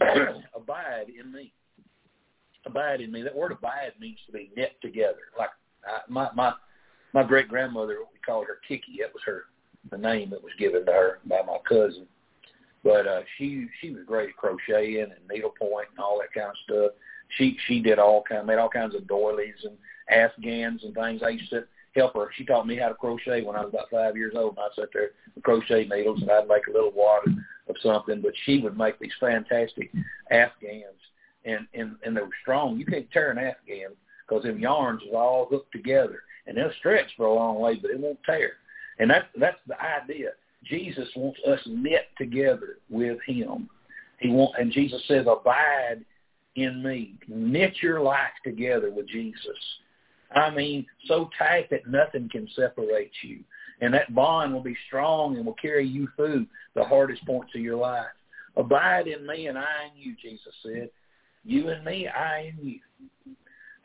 abide 0.56 1.06
in 1.18 1.30
me. 1.30 1.52
Abide 2.64 3.02
in 3.02 3.12
me. 3.12 3.22
That 3.22 3.36
word 3.36 3.52
abide 3.52 3.92
means 4.00 4.18
to 4.26 4.32
be 4.32 4.50
knit 4.56 4.72
together. 4.80 5.18
Like 5.38 5.50
I, 5.86 6.00
my 6.08 6.28
my 6.34 6.52
my 7.12 7.22
great 7.22 7.48
grandmother, 7.48 7.96
we 8.12 8.18
called 8.24 8.46
her 8.46 8.58
Kiki. 8.66 8.98
That 9.00 9.12
was 9.12 9.22
her 9.26 9.44
the 9.90 9.98
name 9.98 10.30
that 10.30 10.42
was 10.42 10.52
given 10.58 10.84
to 10.84 10.92
her 10.92 11.18
by 11.24 11.40
my 11.46 11.58
cousin. 11.68 12.06
But 12.82 13.06
uh, 13.06 13.22
she 13.36 13.68
she 13.80 13.90
was 13.90 14.04
great 14.06 14.30
at 14.30 14.36
crocheting 14.36 15.02
and 15.02 15.28
needlepoint 15.30 15.88
and 15.90 15.98
all 15.98 16.20
that 16.20 16.32
kind 16.32 16.50
of 16.50 16.56
stuff. 16.64 16.92
She 17.36 17.56
she 17.66 17.80
did 17.80 17.98
all 17.98 18.22
kind 18.22 18.46
made 18.46 18.58
all 18.58 18.70
kinds 18.70 18.94
of 18.94 19.06
doilies 19.06 19.64
and 19.64 19.76
afghans 20.10 20.84
and 20.84 20.94
things. 20.94 21.22
I 21.22 21.30
used 21.30 21.50
to 21.50 21.64
help 21.94 22.14
her. 22.14 22.30
She 22.36 22.44
taught 22.44 22.66
me 22.66 22.76
how 22.76 22.88
to 22.88 22.94
crochet 22.94 23.42
when 23.42 23.56
I 23.56 23.60
was 23.60 23.70
about 23.70 23.90
five 23.90 24.16
years 24.16 24.34
old. 24.36 24.56
And 24.56 24.60
I 24.60 24.74
sat 24.74 24.88
there 24.92 25.10
with 25.34 25.44
crochet 25.44 25.86
needles 25.86 26.22
and 26.22 26.30
I'd 26.30 26.48
make 26.48 26.66
a 26.68 26.72
little 26.72 26.92
wad 26.92 27.24
of 27.68 27.76
something. 27.82 28.20
But 28.20 28.32
she 28.44 28.60
would 28.60 28.78
make 28.78 28.98
these 28.98 29.12
fantastic 29.20 29.92
afghans, 30.30 31.00
and 31.44 31.66
and 31.74 31.96
and 32.04 32.16
they 32.16 32.22
were 32.22 32.28
strong. 32.42 32.78
You 32.78 32.86
can't 32.86 33.10
tear 33.10 33.30
an 33.30 33.38
afghan 33.38 33.90
because 34.26 34.44
them 34.44 34.58
yarns 34.58 35.02
is 35.02 35.14
all 35.14 35.46
hooked 35.50 35.72
together, 35.72 36.22
and 36.46 36.56
they'll 36.56 36.72
stretch 36.78 37.10
for 37.16 37.26
a 37.26 37.34
long 37.34 37.58
way, 37.58 37.74
but 37.74 37.90
it 37.90 38.00
won't 38.00 38.22
tear. 38.24 38.52
And 38.98 39.10
that's 39.10 39.26
that's 39.36 39.58
the 39.66 39.80
idea. 39.80 40.30
Jesus 40.64 41.08
wants 41.16 41.40
us 41.48 41.60
knit 41.66 42.08
together 42.18 42.78
with 42.88 43.18
him. 43.26 43.68
He 44.18 44.28
want, 44.28 44.54
and 44.58 44.70
Jesus 44.70 45.02
says, 45.08 45.26
abide 45.28 46.04
in 46.56 46.82
me. 46.82 47.14
Knit 47.28 47.74
your 47.82 48.00
life 48.00 48.32
together 48.44 48.90
with 48.90 49.08
Jesus. 49.08 49.38
I 50.34 50.50
mean, 50.50 50.86
so 51.06 51.30
tight 51.38 51.70
that 51.70 51.88
nothing 51.88 52.28
can 52.30 52.48
separate 52.54 53.12
you. 53.22 53.40
And 53.80 53.94
that 53.94 54.14
bond 54.14 54.52
will 54.52 54.62
be 54.62 54.76
strong 54.86 55.36
and 55.36 55.46
will 55.46 55.54
carry 55.54 55.86
you 55.86 56.08
through 56.16 56.46
the 56.74 56.84
hardest 56.84 57.24
points 57.26 57.54
of 57.54 57.62
your 57.62 57.76
life. 57.76 58.04
Abide 58.56 59.06
in 59.06 59.26
me 59.26 59.46
and 59.46 59.56
I 59.56 59.90
in 59.90 60.00
you, 60.00 60.14
Jesus 60.20 60.52
said. 60.62 60.90
You 61.44 61.68
and 61.70 61.84
me, 61.84 62.06
I 62.06 62.52
in 62.58 62.68
you. 62.68 62.80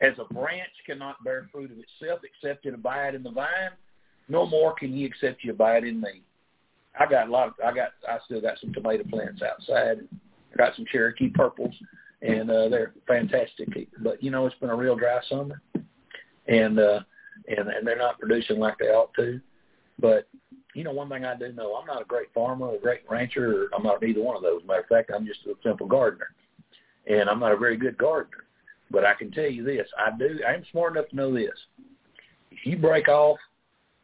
As 0.02 0.12
a 0.18 0.32
branch 0.32 0.68
cannot 0.84 1.24
bear 1.24 1.48
fruit 1.50 1.70
of 1.70 1.78
itself 1.78 2.20
except 2.22 2.66
it 2.66 2.74
abide 2.74 3.14
in 3.14 3.22
the 3.22 3.30
vine, 3.30 3.70
no 4.28 4.46
more 4.46 4.74
can 4.74 4.94
ye 4.94 5.06
except 5.06 5.42
you 5.42 5.52
abide 5.52 5.84
in 5.84 6.00
me. 6.00 6.20
I 6.98 7.06
got 7.06 7.28
a 7.28 7.30
lot 7.30 7.48
of 7.48 7.54
I 7.64 7.74
got 7.74 7.90
I 8.08 8.18
still 8.24 8.40
got 8.40 8.58
some 8.60 8.72
tomato 8.72 9.04
plants 9.04 9.42
outside. 9.42 9.98
I 10.52 10.56
got 10.56 10.74
some 10.76 10.86
Cherokee 10.90 11.28
purples 11.28 11.74
and 12.22 12.50
uh 12.50 12.68
they're 12.68 12.94
fantastic. 13.06 13.68
But 14.02 14.22
you 14.22 14.30
know, 14.30 14.46
it's 14.46 14.58
been 14.58 14.70
a 14.70 14.76
real 14.76 14.96
dry 14.96 15.20
summer 15.28 15.60
and 16.46 16.78
uh 16.78 17.00
and 17.48 17.68
and 17.68 17.86
they're 17.86 17.98
not 17.98 18.18
producing 18.18 18.58
like 18.58 18.78
they 18.78 18.86
ought 18.86 19.14
to. 19.14 19.40
But 19.98 20.28
you 20.74 20.84
know, 20.84 20.92
one 20.92 21.08
thing 21.08 21.24
I 21.24 21.34
do 21.34 21.52
know, 21.52 21.74
I'm 21.74 21.86
not 21.86 22.02
a 22.02 22.06
great 22.06 22.32
farmer, 22.34 22.74
a 22.74 22.78
great 22.78 23.00
rancher, 23.08 23.62
or 23.62 23.68
I'm 23.74 23.82
not 23.82 24.02
either 24.02 24.20
one 24.20 24.36
of 24.36 24.42
those. 24.42 24.60
Matter 24.66 24.80
of 24.80 24.86
fact, 24.86 25.10
I'm 25.14 25.26
just 25.26 25.40
a 25.46 25.54
simple 25.62 25.86
gardener, 25.86 26.28
and 27.06 27.30
I'm 27.30 27.40
not 27.40 27.52
a 27.52 27.56
very 27.56 27.78
good 27.78 27.96
gardener. 27.96 28.44
But 28.90 29.04
I 29.04 29.14
can 29.14 29.30
tell 29.30 29.48
you 29.50 29.64
this: 29.64 29.88
I 29.98 30.16
do. 30.16 30.38
I'm 30.46 30.64
smart 30.70 30.94
enough 30.94 31.08
to 31.10 31.16
know 31.16 31.32
this. 31.32 31.54
If 32.50 32.64
you 32.64 32.76
break 32.76 33.08
off 33.08 33.38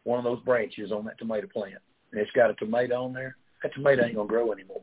one 0.05 0.18
of 0.18 0.24
those 0.24 0.43
branches 0.45 0.93
on 0.93 1.05
that 1.05 1.18
tomato 1.18 1.47
plant, 1.47 1.78
and 2.12 2.20
it's 2.20 2.30
got 2.32 2.50
a 2.50 2.54
tomato 2.54 3.04
on 3.04 3.12
there, 3.12 3.36
that 3.62 3.74
tomato 3.74 4.04
ain't 4.04 4.16
gonna 4.16 4.28
grow 4.28 4.52
anymore. 4.52 4.82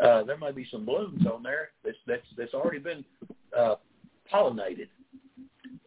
Uh, 0.00 0.22
there 0.22 0.38
may 0.38 0.52
be 0.52 0.66
some 0.70 0.84
blooms 0.84 1.26
on 1.26 1.42
there 1.42 1.70
that's 1.84 1.96
that's 2.06 2.26
that's 2.36 2.54
already 2.54 2.78
been 2.78 3.04
uh, 3.56 3.74
pollinated, 4.32 4.88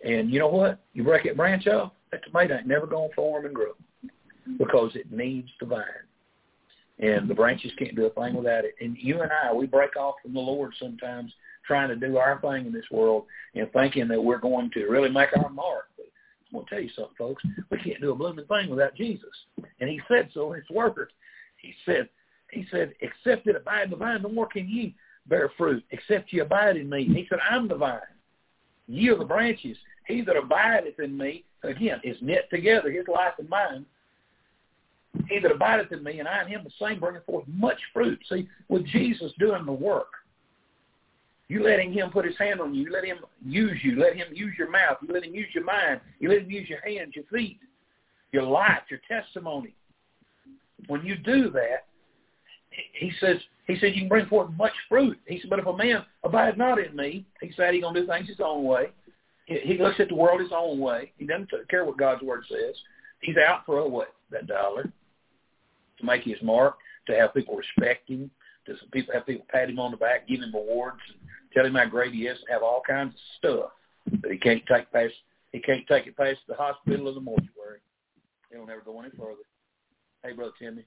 and 0.03 0.29
you 0.31 0.39
know 0.39 0.49
what? 0.49 0.79
You 0.93 1.03
break 1.03 1.23
that 1.23 1.37
branch 1.37 1.67
off, 1.67 1.93
that 2.11 2.23
tomato 2.25 2.57
ain't 2.57 2.67
never 2.67 2.87
gonna 2.87 3.13
form 3.15 3.45
and 3.45 3.55
grow 3.55 3.73
because 4.57 4.95
it 4.95 5.11
needs 5.11 5.49
the 5.59 5.65
vine. 5.65 5.85
And 6.99 7.27
the 7.27 7.33
branches 7.33 7.71
can't 7.79 7.95
do 7.95 8.05
a 8.05 8.09
thing 8.11 8.35
without 8.35 8.63
it. 8.63 8.75
And 8.79 8.95
you 8.97 9.21
and 9.21 9.31
I, 9.31 9.53
we 9.53 9.65
break 9.65 9.95
off 9.95 10.15
from 10.21 10.33
the 10.33 10.39
Lord 10.39 10.73
sometimes 10.79 11.33
trying 11.65 11.89
to 11.89 11.95
do 11.95 12.17
our 12.17 12.39
thing 12.41 12.67
in 12.67 12.71
this 12.71 12.85
world 12.91 13.25
and 13.55 13.71
thinking 13.71 14.07
that 14.07 14.21
we're 14.21 14.37
going 14.37 14.69
to 14.71 14.85
really 14.85 15.09
make 15.09 15.29
our 15.37 15.49
mark. 15.49 15.89
I'm 16.51 16.59
going 16.59 16.65
to 16.65 16.69
tell 16.69 16.83
you 16.83 16.89
something, 16.95 17.15
folks. 17.17 17.43
We 17.69 17.77
can't 17.77 18.01
do 18.01 18.11
a 18.11 18.15
blooming 18.15 18.45
thing 18.45 18.69
without 18.69 18.95
Jesus. 18.95 19.29
And 19.79 19.89
he 19.89 20.01
said 20.07 20.29
so 20.33 20.51
in 20.51 20.59
his 20.59 20.69
word. 20.69 21.11
He 21.57 21.73
said, 21.85 22.09
he 22.51 22.65
said, 22.69 22.93
except 22.99 23.45
that 23.45 23.55
abide 23.55 23.85
in 23.85 23.91
the 23.91 23.95
vine, 23.95 24.21
no 24.21 24.29
more 24.29 24.47
can 24.47 24.67
ye 24.67 24.95
bear 25.27 25.51
fruit, 25.57 25.83
except 25.91 26.33
ye 26.33 26.39
abide 26.39 26.75
in 26.75 26.89
me. 26.89 27.05
He 27.05 27.25
said, 27.29 27.39
I'm 27.49 27.67
the 27.67 27.75
vine. 27.75 27.99
Ye 28.87 29.09
are 29.09 29.17
the 29.17 29.23
branches. 29.23 29.77
He 30.07 30.21
that 30.21 30.35
abideth 30.35 30.99
in 30.99 31.17
me, 31.17 31.45
again, 31.63 32.01
is 32.03 32.17
knit 32.21 32.49
together, 32.49 32.91
his 32.91 33.07
life 33.07 33.33
and 33.39 33.47
mine, 33.47 33.85
he 35.27 35.39
that 35.39 35.51
abideth 35.51 35.91
in 35.91 36.03
me 36.03 36.19
and 36.19 36.27
I 36.27 36.43
in 36.43 36.47
him, 36.47 36.63
the 36.63 36.85
same 36.85 36.99
bringeth 36.99 37.25
forth 37.25 37.45
much 37.47 37.79
fruit. 37.93 38.19
See, 38.29 38.49
with 38.67 38.85
Jesus 38.87 39.31
doing 39.39 39.65
the 39.65 39.71
work, 39.71 40.07
you 41.51 41.61
letting 41.61 41.91
him 41.91 42.09
put 42.11 42.23
his 42.23 42.37
hand 42.37 42.61
on 42.61 42.73
you, 42.73 42.85
you 42.85 42.91
let 42.93 43.03
him 43.03 43.17
use 43.45 43.77
you, 43.83 43.99
let 43.99 44.15
him 44.15 44.27
use 44.31 44.53
your 44.57 44.69
mouth, 44.69 44.97
you 45.05 45.13
let 45.13 45.25
him 45.25 45.35
use 45.35 45.49
your 45.53 45.65
mind, 45.65 45.99
you 46.17 46.29
let 46.29 46.43
him 46.43 46.49
use 46.49 46.69
your 46.69 46.79
hands, 46.79 47.13
your 47.13 47.25
feet, 47.25 47.59
your 48.31 48.43
life, 48.43 48.83
your 48.89 49.01
testimony. 49.05 49.75
When 50.87 51.05
you 51.05 51.17
do 51.17 51.49
that, 51.51 51.87
he 52.93 53.11
says, 53.19 53.35
he 53.67 53.75
says 53.75 53.91
you 53.93 54.03
can 54.03 54.07
bring 54.07 54.27
forth 54.27 54.49
much 54.57 54.71
fruit. 54.87 55.19
He 55.27 55.41
said, 55.41 55.49
but 55.49 55.59
if 55.59 55.65
a 55.65 55.75
man 55.75 56.05
abide 56.23 56.57
not 56.57 56.79
in 56.79 56.95
me, 56.95 57.25
he 57.41 57.51
said 57.57 57.73
he's 57.73 57.83
going 57.83 57.95
to 57.95 58.01
do 58.01 58.07
things 58.07 58.29
his 58.29 58.39
own 58.41 58.63
way. 58.63 58.87
He 59.45 59.77
looks 59.77 59.99
at 59.99 60.07
the 60.07 60.15
world 60.15 60.39
his 60.39 60.53
own 60.55 60.79
way. 60.79 61.11
He 61.17 61.25
doesn't 61.25 61.51
care 61.69 61.83
what 61.83 61.97
God's 61.97 62.23
word 62.23 62.45
says. 62.49 62.75
He's 63.19 63.35
out 63.35 63.65
for 63.65 63.79
a 63.79 63.87
what? 63.87 64.13
That 64.31 64.47
dollar 64.47 64.83
to 64.83 66.05
make 66.05 66.23
his 66.23 66.41
mark, 66.41 66.77
to 67.07 67.15
have 67.15 67.33
people 67.33 67.57
respect 67.57 68.09
him, 68.09 68.31
to 68.67 68.75
have 69.13 69.25
people 69.25 69.45
pat 69.49 69.69
him 69.69 69.79
on 69.79 69.91
the 69.91 69.97
back, 69.97 70.29
give 70.29 70.39
him 70.39 70.53
awards, 70.53 71.01
and 71.09 71.20
tell 71.53 71.65
him 71.65 71.75
how 71.75 71.85
great 71.85 72.13
he 72.13 72.27
is, 72.27 72.37
have 72.49 72.63
all 72.63 72.81
kinds 72.87 73.13
of 73.13 73.19
stuff 73.37 73.71
but 74.09 74.31
he 74.31 74.37
can't 74.37 74.63
take 74.67 74.91
past. 74.91 75.13
He 75.51 75.59
can't 75.59 75.85
take 75.87 76.07
it 76.07 76.17
past 76.17 76.39
the 76.47 76.55
hospital 76.55 77.09
or 77.09 77.13
the 77.13 77.19
mortuary. 77.19 77.79
He'll 78.51 78.65
never 78.65 78.81
go 78.81 78.99
any 79.01 79.09
further. 79.11 79.43
Hey, 80.23 80.33
brother 80.33 80.51
Timmy, 80.59 80.85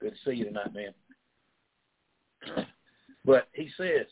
good 0.00 0.12
to 0.12 0.16
see 0.24 0.36
you 0.36 0.46
tonight, 0.46 0.74
man. 0.74 0.94
But 3.24 3.48
he 3.54 3.68
says, 3.76 4.06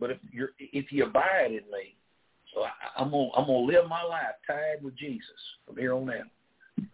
but 0.00 0.10
if 0.10 0.18
you're 0.32 0.48
if 0.58 0.90
you 0.90 1.04
abide 1.04 1.52
in 1.52 1.70
me, 1.70 1.94
so 2.52 2.62
I, 2.64 2.70
I'm 2.98 3.12
gonna 3.12 3.28
I'm 3.36 3.46
gonna 3.46 3.58
live 3.58 3.88
my 3.88 4.02
life 4.02 4.34
tied 4.44 4.82
with 4.82 4.96
Jesus 4.96 5.22
from 5.64 5.76
here 5.76 5.94
on 5.94 6.10
out. 6.10 6.26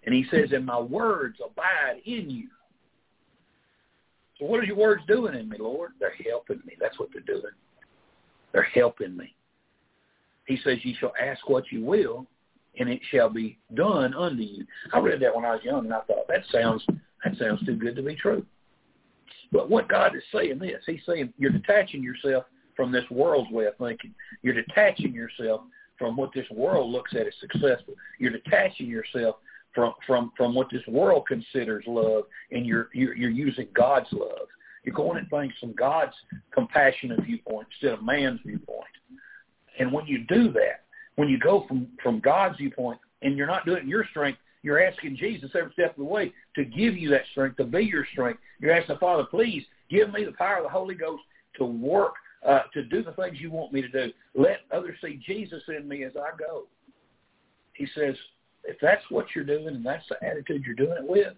And 0.04 0.14
he 0.14 0.26
says, 0.30 0.50
and 0.52 0.66
my 0.66 0.78
words 0.78 1.38
abide 1.42 2.02
in 2.04 2.28
you. 2.28 2.48
So 4.38 4.44
what 4.44 4.60
are 4.60 4.64
your 4.64 4.76
words 4.76 5.00
doing 5.08 5.34
in 5.34 5.48
me, 5.48 5.56
Lord? 5.58 5.92
They're 5.98 6.12
helping 6.30 6.60
me. 6.66 6.74
That's 6.78 6.98
what 6.98 7.08
they're 7.14 7.22
doing. 7.22 7.54
They're 8.52 8.62
helping 8.62 9.16
me. 9.16 9.34
He 10.46 10.58
says, 10.64 10.78
you 10.82 10.94
shall 10.98 11.12
ask 11.20 11.48
what 11.48 11.64
you 11.70 11.84
will, 11.84 12.26
and 12.78 12.88
it 12.88 13.00
shall 13.10 13.28
be 13.28 13.58
done 13.74 14.14
unto 14.14 14.42
you. 14.42 14.64
I 14.92 14.98
read 14.98 15.20
that 15.20 15.34
when 15.34 15.44
I 15.44 15.52
was 15.52 15.64
young, 15.64 15.84
and 15.84 15.94
I 15.94 16.00
thought, 16.00 16.28
that 16.28 16.44
sounds 16.50 16.84
that 17.24 17.36
sounds 17.36 17.64
too 17.66 17.74
good 17.74 17.96
to 17.96 18.02
be 18.02 18.14
true. 18.14 18.46
But 19.50 19.68
what 19.68 19.88
God 19.88 20.14
is 20.14 20.22
saying 20.32 20.58
this, 20.58 20.82
he's 20.86 21.00
saying 21.06 21.32
you're 21.36 21.50
detaching 21.50 22.02
yourself 22.02 22.44
from 22.76 22.92
this 22.92 23.04
world's 23.10 23.50
way 23.50 23.66
of 23.66 23.76
thinking. 23.76 24.14
You're 24.42 24.54
detaching 24.54 25.12
yourself 25.12 25.62
from 25.98 26.16
what 26.16 26.30
this 26.32 26.46
world 26.50 26.90
looks 26.90 27.12
at 27.14 27.26
as 27.26 27.32
successful. 27.40 27.94
You're 28.18 28.30
detaching 28.30 28.86
yourself 28.86 29.36
from 29.74 29.94
from 30.06 30.32
from 30.36 30.54
what 30.54 30.68
this 30.70 30.86
world 30.86 31.26
considers 31.26 31.84
love, 31.86 32.24
and 32.52 32.64
you're 32.64 32.88
you're, 32.92 33.14
you're 33.14 33.30
using 33.30 33.68
God's 33.74 34.08
love. 34.12 34.48
You're 34.88 34.96
going 34.96 35.18
at 35.18 35.28
things 35.28 35.52
from 35.60 35.74
God's 35.74 36.14
compassionate 36.50 37.22
viewpoint 37.22 37.68
instead 37.70 37.98
of 37.98 38.02
man's 38.02 38.40
viewpoint. 38.42 38.88
And 39.78 39.92
when 39.92 40.06
you 40.06 40.24
do 40.24 40.50
that, 40.52 40.84
when 41.16 41.28
you 41.28 41.38
go 41.38 41.66
from 41.68 41.88
from 42.02 42.20
God's 42.20 42.56
viewpoint, 42.56 42.98
and 43.20 43.36
you're 43.36 43.46
not 43.46 43.66
doing 43.66 43.80
it 43.80 43.82
in 43.82 43.88
your 43.90 44.06
strength, 44.06 44.38
you're 44.62 44.82
asking 44.82 45.18
Jesus 45.18 45.50
every 45.54 45.72
step 45.74 45.90
of 45.90 45.96
the 45.98 46.04
way 46.04 46.32
to 46.54 46.64
give 46.64 46.96
you 46.96 47.10
that 47.10 47.26
strength, 47.32 47.58
to 47.58 47.64
be 47.64 47.84
your 47.84 48.06
strength. 48.12 48.40
You're 48.60 48.72
asking 48.72 48.94
the 48.94 48.98
Father, 48.98 49.24
please 49.24 49.62
give 49.90 50.10
me 50.10 50.24
the 50.24 50.32
power 50.32 50.56
of 50.56 50.62
the 50.62 50.70
Holy 50.70 50.94
Ghost 50.94 51.22
to 51.58 51.66
work, 51.66 52.14
uh, 52.48 52.60
to 52.72 52.82
do 52.84 53.02
the 53.02 53.12
things 53.12 53.36
you 53.40 53.50
want 53.50 53.74
me 53.74 53.82
to 53.82 53.88
do. 53.88 54.10
Let 54.34 54.60
others 54.72 54.96
see 55.04 55.20
Jesus 55.26 55.62
in 55.68 55.86
me 55.86 56.04
as 56.04 56.12
I 56.16 56.34
go. 56.38 56.62
He 57.74 57.86
says, 57.94 58.14
if 58.64 58.78
that's 58.80 59.04
what 59.10 59.26
you're 59.34 59.44
doing 59.44 59.66
and 59.66 59.84
that's 59.84 60.08
the 60.08 60.16
attitude 60.26 60.62
you're 60.64 60.74
doing 60.74 60.96
it 60.96 61.06
with, 61.06 61.34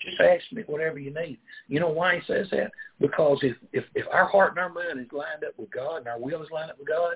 just 0.00 0.20
ask 0.20 0.44
me 0.52 0.62
whatever 0.66 0.98
you 0.98 1.12
need. 1.12 1.38
You 1.68 1.80
know 1.80 1.88
why 1.88 2.16
he 2.16 2.20
says 2.26 2.46
that? 2.50 2.72
Because 3.00 3.38
if, 3.42 3.56
if, 3.72 3.84
if 3.94 4.06
our 4.12 4.26
heart 4.26 4.52
and 4.52 4.58
our 4.58 4.72
mind 4.72 5.00
is 5.00 5.12
lined 5.12 5.44
up 5.46 5.54
with 5.56 5.70
God 5.70 5.98
and 5.98 6.08
our 6.08 6.18
will 6.18 6.42
is 6.42 6.50
lined 6.50 6.70
up 6.70 6.78
with 6.78 6.88
God, 6.88 7.14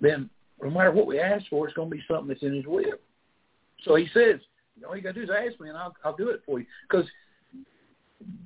then 0.00 0.28
no 0.62 0.70
matter 0.70 0.92
what 0.92 1.06
we 1.06 1.18
ask 1.18 1.44
for, 1.48 1.66
it's 1.66 1.76
going 1.76 1.90
to 1.90 1.96
be 1.96 2.02
something 2.08 2.28
that's 2.28 2.42
in 2.42 2.54
his 2.54 2.66
will. 2.66 2.98
So 3.84 3.96
he 3.96 4.08
says, 4.12 4.40
all 4.86 4.96
you 4.96 5.02
got 5.02 5.14
to 5.14 5.26
do 5.26 5.32
is 5.32 5.36
ask 5.36 5.58
me 5.60 5.68
and 5.68 5.78
I'll, 5.78 5.94
I'll 6.04 6.16
do 6.16 6.28
it 6.28 6.42
for 6.44 6.58
you. 6.58 6.66
Because 6.88 7.06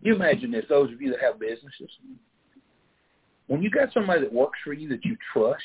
you 0.03 0.15
imagine 0.15 0.51
this, 0.51 0.65
those 0.69 0.93
of 0.93 1.01
you 1.01 1.11
that 1.11 1.21
have 1.21 1.41
businesses, 1.41 1.91
when 3.47 3.63
you 3.63 3.71
got 3.71 3.93
somebody 3.93 4.21
that 4.21 4.33
works 4.33 4.59
for 4.65 4.73
you 4.73 4.89
that 4.91 5.05
you 5.05 5.17
trust, 5.33 5.63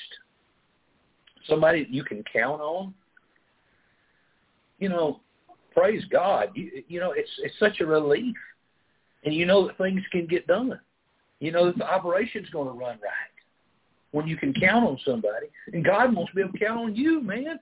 somebody 1.47 1.83
that 1.83 1.93
you 1.93 2.03
can 2.03 2.23
count 2.31 2.61
on, 2.61 2.93
you 4.79 4.89
know, 4.89 5.21
praise 5.75 6.03
God. 6.11 6.49
You, 6.55 6.83
you 6.87 6.99
know, 6.99 7.11
it's 7.11 7.29
it's 7.39 7.57
such 7.59 7.79
a 7.81 7.85
relief, 7.85 8.35
and 9.23 9.33
you 9.33 9.45
know 9.45 9.67
that 9.67 9.77
things 9.77 10.01
can 10.11 10.25
get 10.25 10.47
done. 10.47 10.79
You 11.39 11.51
know 11.51 11.65
that 11.65 11.77
the 11.77 11.87
operation's 11.87 12.49
going 12.49 12.67
to 12.67 12.73
run 12.73 12.97
right 13.03 13.35
when 14.11 14.27
you 14.27 14.37
can 14.37 14.53
count 14.53 14.85
on 14.85 14.97
somebody, 15.05 15.47
and 15.73 15.83
God 15.83 16.15
wants 16.15 16.31
to 16.31 16.35
be 16.35 16.41
able 16.41 16.53
to 16.53 16.59
count 16.59 16.79
on 16.79 16.95
you, 16.95 17.21
man. 17.21 17.59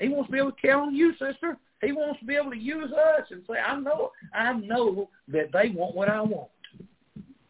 He 0.00 0.08
wants 0.08 0.28
to 0.28 0.32
be 0.32 0.38
able 0.38 0.52
to 0.52 0.60
count 0.60 0.88
on 0.88 0.94
you, 0.94 1.12
sister. 1.12 1.56
He 1.82 1.92
wants 1.92 2.18
to 2.20 2.26
be 2.26 2.34
able 2.34 2.50
to 2.50 2.58
use 2.58 2.90
us 2.92 3.26
and 3.30 3.42
say, 3.48 3.58
I 3.58 3.78
know, 3.78 4.10
I 4.34 4.54
know 4.54 5.08
that 5.28 5.52
they 5.52 5.68
want 5.68 5.94
what 5.94 6.08
I 6.08 6.20
want. 6.20 6.48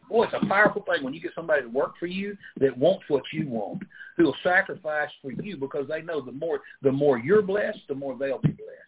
Boy, 0.09 0.25
it's 0.25 0.33
a 0.33 0.45
powerful 0.45 0.83
thing 0.83 1.03
when 1.03 1.13
you 1.13 1.19
get 1.19 1.31
somebody 1.35 1.63
to 1.63 1.67
work 1.67 1.93
for 1.99 2.05
you 2.05 2.37
that 2.59 2.77
wants 2.77 3.03
what 3.07 3.23
you 3.33 3.47
want, 3.47 3.83
who 4.15 4.25
will 4.25 4.35
sacrifice 4.43 5.09
for 5.21 5.31
you 5.31 5.57
because 5.57 5.87
they 5.87 6.01
know 6.01 6.21
the 6.21 6.31
more 6.31 6.61
the 6.81 6.91
more 6.91 7.17
you're 7.17 7.41
blessed, 7.41 7.79
the 7.87 7.95
more 7.95 8.15
they'll 8.17 8.39
be 8.39 8.49
blessed. 8.49 8.86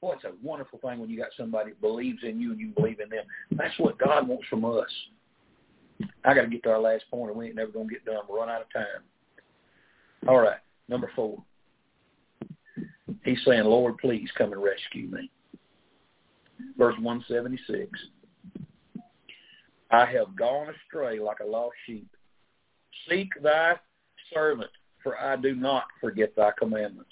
Boy, 0.00 0.14
it's 0.14 0.24
a 0.24 0.32
wonderful 0.42 0.78
thing 0.78 0.98
when 0.98 1.10
you 1.10 1.18
got 1.18 1.28
somebody 1.36 1.70
who 1.70 1.88
believes 1.88 2.22
in 2.22 2.40
you 2.40 2.52
and 2.52 2.60
you 2.60 2.68
believe 2.68 3.00
in 3.00 3.10
them. 3.10 3.24
That's 3.52 3.78
what 3.78 3.98
God 3.98 4.26
wants 4.26 4.46
from 4.48 4.64
us. 4.64 4.88
I 6.24 6.34
got 6.34 6.42
to 6.42 6.48
get 6.48 6.62
to 6.62 6.70
our 6.70 6.80
last 6.80 7.04
point, 7.10 7.30
or 7.30 7.34
we 7.34 7.46
ain't 7.46 7.56
never 7.56 7.70
going 7.70 7.88
to 7.88 7.92
get 7.92 8.06
done. 8.06 8.22
We'll 8.28 8.38
run 8.38 8.48
out 8.48 8.62
of 8.62 8.72
time. 8.72 9.02
All 10.26 10.40
right, 10.40 10.60
number 10.88 11.10
four. 11.14 11.42
He's 13.24 13.40
saying, 13.44 13.64
Lord, 13.64 13.98
please 13.98 14.28
come 14.38 14.52
and 14.52 14.62
rescue 14.62 15.08
me. 15.08 15.30
Verse 16.78 16.94
176. 17.00 17.90
I 19.90 20.06
have 20.06 20.36
gone 20.36 20.68
astray 20.68 21.18
like 21.18 21.40
a 21.40 21.46
lost 21.46 21.74
sheep. 21.86 22.08
Seek 23.08 23.28
thy 23.42 23.74
servant, 24.32 24.70
for 25.02 25.18
I 25.18 25.36
do 25.36 25.54
not 25.54 25.84
forget 26.00 26.34
thy 26.36 26.52
commandments. 26.58 27.10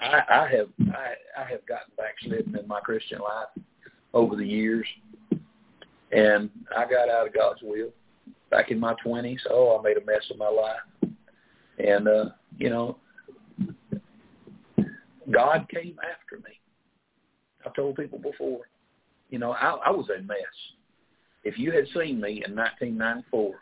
I, 0.00 0.20
I 0.30 0.48
have 0.56 0.68
I, 0.92 1.42
I 1.42 1.50
have 1.50 1.66
gotten 1.66 1.92
backslidden 1.96 2.56
in 2.56 2.68
my 2.68 2.80
Christian 2.80 3.18
life 3.18 3.64
over 4.14 4.36
the 4.36 4.46
years, 4.46 4.86
and 6.12 6.50
I 6.76 6.84
got 6.84 7.08
out 7.08 7.26
of 7.26 7.34
God's 7.34 7.60
will 7.62 7.90
back 8.50 8.70
in 8.70 8.78
my 8.78 8.94
twenties. 9.02 9.40
Oh, 9.50 9.78
I 9.78 9.82
made 9.82 9.96
a 9.96 10.04
mess 10.04 10.24
of 10.30 10.38
my 10.38 10.48
life, 10.48 11.12
and 11.78 12.08
uh, 12.08 12.24
you 12.56 12.70
know, 12.70 12.98
God 15.30 15.68
came 15.68 15.96
after 15.98 16.36
me. 16.44 16.60
I've 17.66 17.74
told 17.74 17.96
people 17.96 18.18
before, 18.18 18.68
you 19.30 19.38
know, 19.38 19.52
I, 19.52 19.78
I 19.86 19.90
was 19.90 20.08
a 20.16 20.22
mess. 20.22 20.36
If 21.44 21.58
you 21.58 21.72
had 21.72 21.86
seen 21.88 22.20
me 22.20 22.42
in 22.46 22.54
1994, 22.54 23.54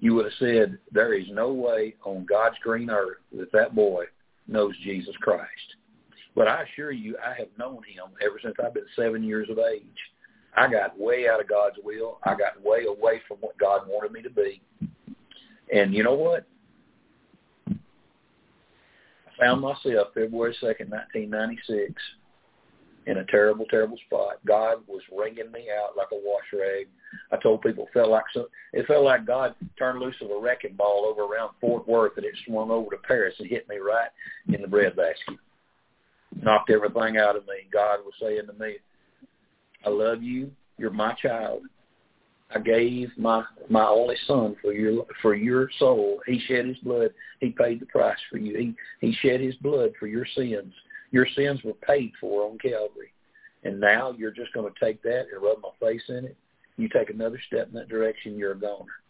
you 0.00 0.14
would 0.14 0.26
have 0.26 0.34
said, 0.38 0.78
there 0.92 1.14
is 1.14 1.26
no 1.30 1.52
way 1.52 1.94
on 2.04 2.26
God's 2.26 2.56
green 2.62 2.90
earth 2.90 3.18
that 3.36 3.50
that 3.52 3.74
boy 3.74 4.04
knows 4.48 4.74
Jesus 4.82 5.14
Christ. 5.20 5.76
But 6.34 6.48
I 6.48 6.62
assure 6.62 6.92
you, 6.92 7.16
I 7.24 7.34
have 7.38 7.48
known 7.58 7.82
him 7.84 8.12
ever 8.22 8.38
since 8.42 8.54
I've 8.62 8.74
been 8.74 8.84
seven 8.94 9.22
years 9.22 9.48
of 9.50 9.58
age. 9.58 9.82
I 10.56 10.70
got 10.70 10.98
way 10.98 11.28
out 11.28 11.40
of 11.40 11.48
God's 11.48 11.76
will. 11.82 12.18
I 12.24 12.34
got 12.34 12.62
way 12.62 12.84
away 12.86 13.20
from 13.26 13.38
what 13.38 13.58
God 13.58 13.82
wanted 13.86 14.12
me 14.12 14.22
to 14.22 14.30
be. 14.30 14.62
And 15.72 15.92
you 15.92 16.02
know 16.02 16.14
what? 16.14 16.46
I 17.68 17.74
found 19.38 19.60
myself 19.60 20.08
February 20.14 20.56
2nd, 20.62 20.88
1996 20.90 21.92
in 23.06 23.18
a 23.18 23.24
terrible, 23.26 23.64
terrible 23.66 23.96
spot. 24.06 24.44
God 24.46 24.78
was 24.86 25.02
wringing 25.16 25.50
me 25.52 25.66
out 25.70 25.96
like 25.96 26.08
a 26.12 26.16
wash 26.16 26.44
rag. 26.52 26.88
I 27.32 27.36
told 27.36 27.62
people 27.62 27.84
it 27.84 27.92
felt 27.92 28.10
like 28.10 28.24
some, 28.34 28.46
it 28.72 28.86
felt 28.86 29.04
like 29.04 29.26
God 29.26 29.54
turned 29.78 30.00
loose 30.00 30.16
of 30.20 30.30
a 30.30 30.38
wrecking 30.38 30.74
ball 30.74 31.06
over 31.08 31.22
around 31.22 31.52
Fort 31.60 31.86
Worth 31.86 32.16
and 32.16 32.26
it 32.26 32.34
swung 32.46 32.70
over 32.70 32.90
to 32.90 32.96
Paris 32.98 33.34
and 33.38 33.48
hit 33.48 33.68
me 33.68 33.76
right 33.76 34.08
in 34.52 34.60
the 34.60 34.68
breadbasket. 34.68 35.38
Knocked 36.42 36.70
everything 36.70 37.16
out 37.16 37.36
of 37.36 37.46
me. 37.46 37.68
God 37.72 38.00
was 38.04 38.14
saying 38.20 38.46
to 38.46 38.52
me, 38.52 38.76
I 39.84 39.88
love 39.88 40.22
you. 40.22 40.50
You're 40.76 40.90
my 40.90 41.14
child. 41.14 41.62
I 42.54 42.58
gave 42.60 43.10
my 43.16 43.44
my 43.68 43.84
only 43.84 44.16
son 44.26 44.56
for 44.62 44.72
your 44.72 45.04
for 45.20 45.34
your 45.34 45.68
soul. 45.78 46.20
He 46.26 46.40
shed 46.46 46.66
his 46.66 46.76
blood. 46.78 47.10
He 47.40 47.50
paid 47.50 47.80
the 47.80 47.86
price 47.86 48.18
for 48.30 48.38
you. 48.38 48.56
He 48.56 48.74
he 49.00 49.16
shed 49.20 49.40
his 49.40 49.56
blood 49.56 49.92
for 49.98 50.06
your 50.06 50.26
sins. 50.36 50.72
Your 51.16 51.26
sins 51.34 51.62
were 51.64 51.72
paid 51.72 52.12
for 52.20 52.44
on 52.44 52.58
Calvary. 52.58 53.10
And 53.64 53.80
now 53.80 54.14
you're 54.18 54.30
just 54.30 54.52
going 54.52 54.70
to 54.70 54.84
take 54.84 55.02
that 55.04 55.24
and 55.32 55.42
rub 55.42 55.62
my 55.62 55.70
face 55.80 56.02
in 56.10 56.26
it. 56.26 56.36
You 56.76 56.90
take 56.90 57.08
another 57.08 57.40
step 57.46 57.68
in 57.68 57.72
that 57.72 57.88
direction, 57.88 58.36
you're 58.36 58.52
a 58.52 58.60
goner. 58.60 59.00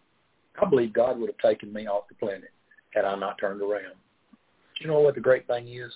I 0.62 0.66
believe 0.66 0.92
God 0.92 1.18
would 1.18 1.28
have 1.28 1.38
taken 1.38 1.72
me 1.72 1.88
off 1.88 2.04
the 2.08 2.14
planet 2.14 2.52
had 2.90 3.04
I 3.04 3.16
not 3.16 3.38
turned 3.40 3.60
around. 3.60 3.96
Do 4.30 4.82
you 4.82 4.86
know 4.86 5.00
what 5.00 5.16
the 5.16 5.20
great 5.20 5.48
thing 5.48 5.66
is? 5.66 5.92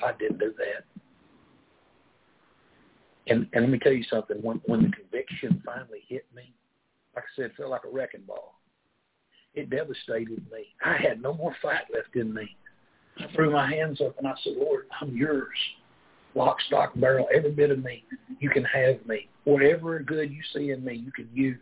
God 0.00 0.18
didn't 0.18 0.40
do 0.40 0.52
that. 0.58 0.84
And 3.28 3.46
and 3.52 3.62
let 3.62 3.70
me 3.70 3.78
tell 3.78 3.92
you 3.92 4.04
something. 4.10 4.38
When 4.42 4.60
when 4.66 4.82
the 4.82 4.90
conviction 4.90 5.62
finally 5.64 6.00
hit 6.08 6.26
me, 6.34 6.52
like 7.14 7.22
I 7.22 7.28
said, 7.36 7.44
it 7.46 7.56
felt 7.56 7.70
like 7.70 7.84
a 7.84 7.94
wrecking 7.94 8.24
ball. 8.26 8.54
It 9.54 9.70
devastated 9.70 10.44
me. 10.50 10.74
I 10.84 10.96
had 10.96 11.22
no 11.22 11.34
more 11.34 11.54
fight 11.62 11.82
left 11.94 12.16
in 12.16 12.34
me. 12.34 12.56
I 13.20 13.32
threw 13.34 13.50
my 13.50 13.68
hands 13.70 14.00
up 14.00 14.18
and 14.18 14.26
I 14.26 14.34
said, 14.42 14.54
Lord, 14.56 14.86
I'm 15.00 15.16
yours. 15.16 15.56
Lock, 16.34 16.60
stock, 16.66 16.92
barrel, 16.96 17.26
every 17.34 17.50
bit 17.50 17.70
of 17.70 17.82
me. 17.82 18.04
You 18.38 18.50
can 18.50 18.64
have 18.64 19.04
me. 19.06 19.28
Whatever 19.44 19.98
good 20.00 20.30
you 20.30 20.40
see 20.54 20.70
in 20.70 20.84
me, 20.84 20.94
you 20.94 21.12
can 21.12 21.28
use. 21.34 21.58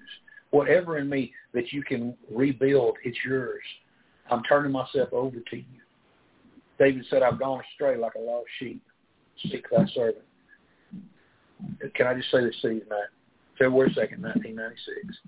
Whatever 0.50 0.98
in 0.98 1.08
me 1.08 1.32
that 1.54 1.72
you 1.72 1.82
can 1.82 2.16
rebuild, 2.30 2.96
it's 3.04 3.18
yours. 3.24 3.62
I'm 4.30 4.42
turning 4.44 4.72
myself 4.72 5.12
over 5.12 5.38
to 5.40 5.56
you. 5.56 5.64
David 6.78 7.04
said, 7.10 7.22
I've 7.22 7.38
gone 7.38 7.62
astray 7.72 7.96
like 7.96 8.14
a 8.14 8.20
lost 8.20 8.48
sheep. 8.58 8.82
Speak 9.44 9.66
thy 9.70 9.84
servant. 9.94 10.24
Can 11.94 12.06
I 12.06 12.14
just 12.14 12.30
say 12.30 12.44
this 12.44 12.54
to 12.62 12.68
you 12.74 12.80
tonight? 12.80 13.08
February 13.58 13.90
2nd, 13.90 14.20
1996. 14.20 15.18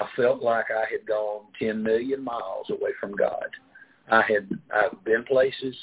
I 0.00 0.06
felt 0.16 0.42
like 0.42 0.66
I 0.70 0.90
had 0.90 1.06
gone 1.06 1.44
10 1.58 1.82
million 1.82 2.24
miles 2.24 2.70
away 2.70 2.90
from 2.98 3.12
God. 3.12 3.46
I 4.10 4.22
had 4.22 4.48
I've 4.74 5.04
been 5.04 5.24
places, 5.24 5.74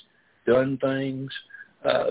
done 0.46 0.78
things. 0.78 1.32
Uh, 1.86 2.06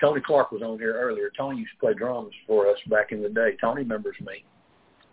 Tony 0.00 0.20
Clark 0.24 0.52
was 0.52 0.62
on 0.62 0.78
here 0.78 0.94
earlier. 1.00 1.30
Tony 1.36 1.60
used 1.60 1.72
to 1.72 1.86
play 1.86 1.94
drums 1.94 2.32
for 2.46 2.68
us 2.68 2.76
back 2.90 3.10
in 3.10 3.22
the 3.22 3.28
day. 3.28 3.56
Tony 3.60 3.82
remembers 3.82 4.16
me. 4.20 4.44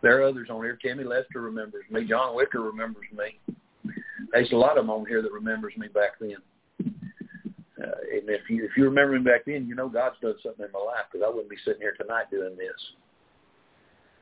There 0.02 0.20
are 0.20 0.24
others 0.24 0.49
on 0.49 0.64
here. 0.64 0.78
Timmy 0.82 1.04
Lester 1.04 1.41
remembers 1.41 1.86
me. 1.89 2.06
John 2.06 2.36
Wicker 2.36 2.62
remembers 2.62 3.06
me. 3.14 3.56
There's 4.32 4.52
a 4.52 4.56
lot 4.56 4.78
of 4.78 4.86
them 4.86 4.89
on 4.89 5.06
here 5.06 5.22
that 5.22 5.32
remembers 5.32 5.74
me 5.78 5.88
back 5.88 6.20
then. 6.20 6.38
Uh, 7.82 7.97
and 8.14 8.30
if 8.30 8.49
you 8.49 8.66
if 8.66 8.72
you 8.78 8.84
remember 8.84 9.18
me 9.18 9.24
back 9.24 9.45
then, 9.45 9.68
you 9.68 9.76
know 9.76 9.89
God's 9.89 10.16
done 10.22 10.36
something 10.43 10.66
in 10.66 10.72
my 10.72 10.80
life 10.80 11.06
because 11.12 11.26
I 11.26 11.30
wouldn't 11.30 11.49
be 11.49 11.58
sitting 11.66 11.82
here 11.82 11.95
tonight 11.99 12.30
doing 12.30 12.56
this. 12.58 12.70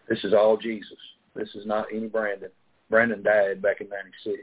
This 0.08 0.24
is 0.24 0.34
all 0.34 0.58
Jesus. 0.58 0.98
This 1.36 1.50
is 1.56 1.66
not 1.66 1.88
any 1.94 2.08
Brandon. 2.08 2.50
Brandon 2.90 3.22
died 3.22 3.62
back 3.62 3.82
in 3.82 3.90
'96. 3.90 4.38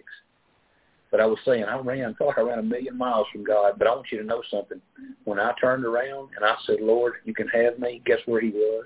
But 1.17 1.23
I 1.23 1.27
was 1.29 1.39
saying, 1.47 1.65
I 1.65 1.79
ran, 1.79 2.11
I 2.11 2.13
felt 2.13 2.29
like 2.29 2.37
I 2.37 2.43
ran 2.43 2.59
a 2.59 2.63
million 2.63 2.95
miles 2.95 3.27
from 3.33 3.43
God. 3.43 3.79
But 3.79 3.87
I 3.87 3.95
want 3.95 4.09
you 4.13 4.19
to 4.19 4.25
know 4.25 4.43
something. 4.51 4.83
When 5.25 5.41
I 5.41 5.55
turned 5.59 5.87
around 5.87 6.29
and 6.37 6.45
I 6.45 6.55
said, 6.67 6.77
Lord, 6.83 7.15
you 7.25 7.33
can 7.33 7.49
have 7.49 7.79
me, 7.79 8.03
guess 8.05 8.19
where 8.27 8.43
he 8.43 8.51
was? 8.51 8.85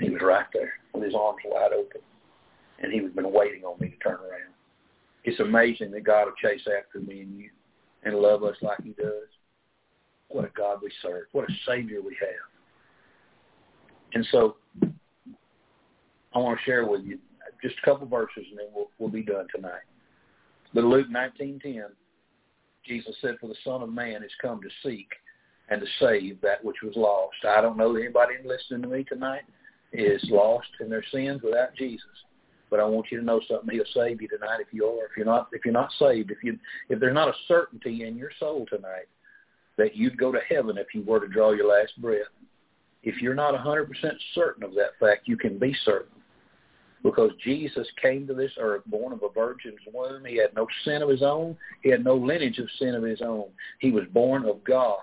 He 0.00 0.08
was 0.08 0.22
right 0.22 0.46
there 0.52 0.74
with 0.94 1.02
his 1.02 1.16
arms 1.16 1.40
wide 1.44 1.72
open. 1.72 2.00
And 2.78 2.92
he 2.92 3.00
was 3.00 3.10
been 3.10 3.32
waiting 3.32 3.64
on 3.64 3.76
me 3.80 3.88
to 3.88 3.96
turn 3.96 4.20
around. 4.20 4.54
It's 5.24 5.40
amazing 5.40 5.90
that 5.90 6.04
God 6.04 6.26
will 6.26 6.34
chase 6.40 6.64
after 6.78 7.00
me 7.00 7.22
and 7.22 7.36
you 7.36 7.50
and 8.04 8.14
love 8.14 8.44
us 8.44 8.54
like 8.62 8.80
he 8.84 8.90
does. 8.90 9.26
What 10.28 10.44
a 10.44 10.50
God 10.56 10.78
we 10.80 10.92
serve. 11.02 11.24
What 11.32 11.50
a 11.50 11.52
Savior 11.66 12.02
we 12.02 12.16
have. 12.20 12.52
And 14.14 14.24
so 14.30 14.58
I 16.32 16.38
want 16.38 16.56
to 16.56 16.64
share 16.64 16.86
with 16.86 17.02
you 17.02 17.18
just 17.60 17.74
a 17.82 17.84
couple 17.84 18.06
verses 18.06 18.44
and 18.48 18.60
then 18.60 18.66
we'll, 18.72 18.90
we'll 19.00 19.10
be 19.10 19.24
done 19.24 19.48
tonight. 19.52 19.82
But 20.74 20.84
Luke 20.84 21.08
19:10, 21.08 21.94
Jesus 22.84 23.16
said, 23.20 23.38
"For 23.38 23.48
the 23.48 23.54
Son 23.64 23.82
of 23.82 23.92
Man 23.92 24.22
is 24.22 24.34
come 24.40 24.62
to 24.62 24.70
seek 24.82 25.10
and 25.68 25.80
to 25.80 25.86
save 25.98 26.40
that 26.40 26.62
which 26.64 26.82
was 26.82 26.96
lost." 26.96 27.44
I 27.44 27.60
don't 27.60 27.76
know 27.76 27.92
that 27.92 28.00
anybody 28.00 28.34
listening 28.44 28.82
to 28.82 28.88
me 28.88 29.04
tonight 29.04 29.44
is 29.92 30.22
lost 30.30 30.68
in 30.80 30.88
their 30.88 31.04
sins 31.04 31.42
without 31.42 31.74
Jesus. 31.74 32.24
But 32.70 32.80
I 32.80 32.84
want 32.84 33.10
you 33.10 33.18
to 33.18 33.24
know 33.24 33.40
something. 33.40 33.70
He'll 33.74 33.84
save 33.86 34.20
you 34.20 34.28
tonight 34.28 34.60
if 34.60 34.72
you 34.72 34.86
are. 34.86 35.06
If 35.06 35.16
you're 35.16 35.26
not, 35.26 35.48
if 35.52 35.64
you're 35.64 35.72
not 35.72 35.92
saved, 35.92 36.30
if 36.30 36.44
you, 36.44 36.58
if 36.90 37.00
there's 37.00 37.14
not 37.14 37.28
a 37.28 37.34
certainty 37.46 38.04
in 38.04 38.16
your 38.16 38.30
soul 38.38 38.66
tonight 38.66 39.08
that 39.76 39.96
you'd 39.96 40.18
go 40.18 40.30
to 40.32 40.40
heaven 40.40 40.76
if 40.76 40.94
you 40.94 41.02
were 41.02 41.20
to 41.20 41.28
draw 41.28 41.52
your 41.52 41.68
last 41.68 41.98
breath, 42.00 42.28
if 43.04 43.22
you're 43.22 43.34
not 43.34 43.54
100% 43.54 43.88
certain 44.34 44.64
of 44.64 44.74
that 44.74 44.98
fact, 45.00 45.28
you 45.28 45.36
can 45.36 45.58
be 45.58 45.74
certain 45.84 46.17
because 47.02 47.30
Jesus 47.42 47.86
came 48.00 48.26
to 48.26 48.34
this 48.34 48.52
earth 48.58 48.82
born 48.86 49.12
of 49.12 49.22
a 49.22 49.28
virgin's 49.28 49.78
womb. 49.92 50.24
He 50.24 50.36
had 50.36 50.54
no 50.54 50.66
sin 50.84 51.02
of 51.02 51.08
his 51.08 51.22
own. 51.22 51.56
He 51.82 51.90
had 51.90 52.04
no 52.04 52.16
lineage 52.16 52.58
of 52.58 52.68
sin 52.78 52.94
of 52.94 53.02
his 53.02 53.20
own. 53.22 53.46
He 53.80 53.90
was 53.90 54.04
born 54.12 54.44
of 54.44 54.62
God. 54.64 54.98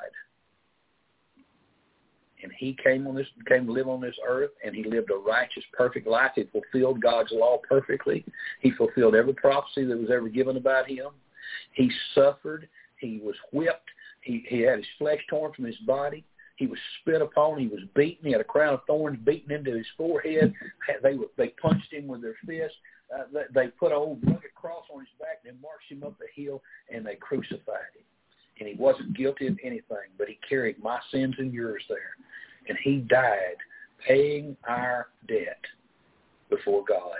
And 2.43 2.51
he 2.59 2.77
came 2.83 3.07
on 3.07 3.15
this 3.15 3.25
came 3.47 3.65
to 3.65 3.71
live 3.71 3.87
on 3.87 4.01
this 4.01 4.15
earth 4.27 4.51
and 4.63 4.75
he 4.75 4.83
lived 4.83 5.09
a 5.09 5.15
righteous, 5.15 5.63
perfect 5.73 6.05
life. 6.05 6.31
He 6.35 6.43
fulfilled 6.43 7.01
God's 7.01 7.31
law 7.31 7.57
perfectly. 7.67 8.23
He 8.61 8.71
fulfilled 8.71 9.15
every 9.15 9.33
prophecy 9.33 9.85
that 9.85 9.97
was 9.97 10.11
ever 10.11 10.29
given 10.29 10.57
about 10.57 10.87
him. 10.87 11.07
He 11.73 11.89
suffered. 12.13 12.69
He 12.99 13.19
was 13.23 13.35
whipped. 13.51 13.89
He, 14.21 14.45
he 14.47 14.61
had 14.61 14.77
his 14.77 14.87
flesh 14.99 15.19
torn 15.29 15.53
from 15.53 15.65
his 15.65 15.77
body. 15.87 16.23
He 16.55 16.67
was 16.67 16.79
spit 17.01 17.21
upon. 17.21 17.59
He 17.59 17.67
was 17.67 17.81
beaten. 17.95 18.25
He 18.25 18.31
had 18.31 18.41
a 18.41 18.45
crown 18.45 18.75
of 18.75 18.85
thorns 18.87 19.19
beaten 19.25 19.51
into 19.51 19.75
his 19.75 19.85
forehead. 19.97 20.53
They 21.03 21.17
they 21.37 21.49
punched 21.49 21.91
him 21.91 22.07
with 22.07 22.21
their 22.21 22.35
fists. 22.45 22.77
Uh, 23.13 23.23
they, 23.33 23.43
they 23.53 23.67
put 23.67 23.91
an 23.91 23.97
old 23.97 24.19
rugged 24.23 24.55
cross 24.55 24.83
on 24.93 25.01
his 25.01 25.09
back 25.19 25.41
and 25.47 25.61
marched 25.61 25.91
him 25.91 26.03
up 26.03 26.17
the 26.17 26.41
hill, 26.41 26.61
and 26.91 27.05
they 27.05 27.15
crucified 27.15 27.93
him. 27.95 28.05
And 28.59 28.69
he 28.69 28.75
wasn't 28.75 29.15
guilty 29.15 29.47
of 29.47 29.57
anything, 29.63 30.09
but 30.17 30.27
he 30.27 30.39
carried 30.47 30.81
my 30.81 30.99
sins 31.11 31.35
and 31.37 31.53
yours 31.53 31.83
there. 31.89 32.15
And 32.67 32.77
he 32.83 32.97
died 32.99 33.57
paying 34.07 34.55
our 34.67 35.07
debt 35.27 35.59
before 36.49 36.83
God. 36.85 37.17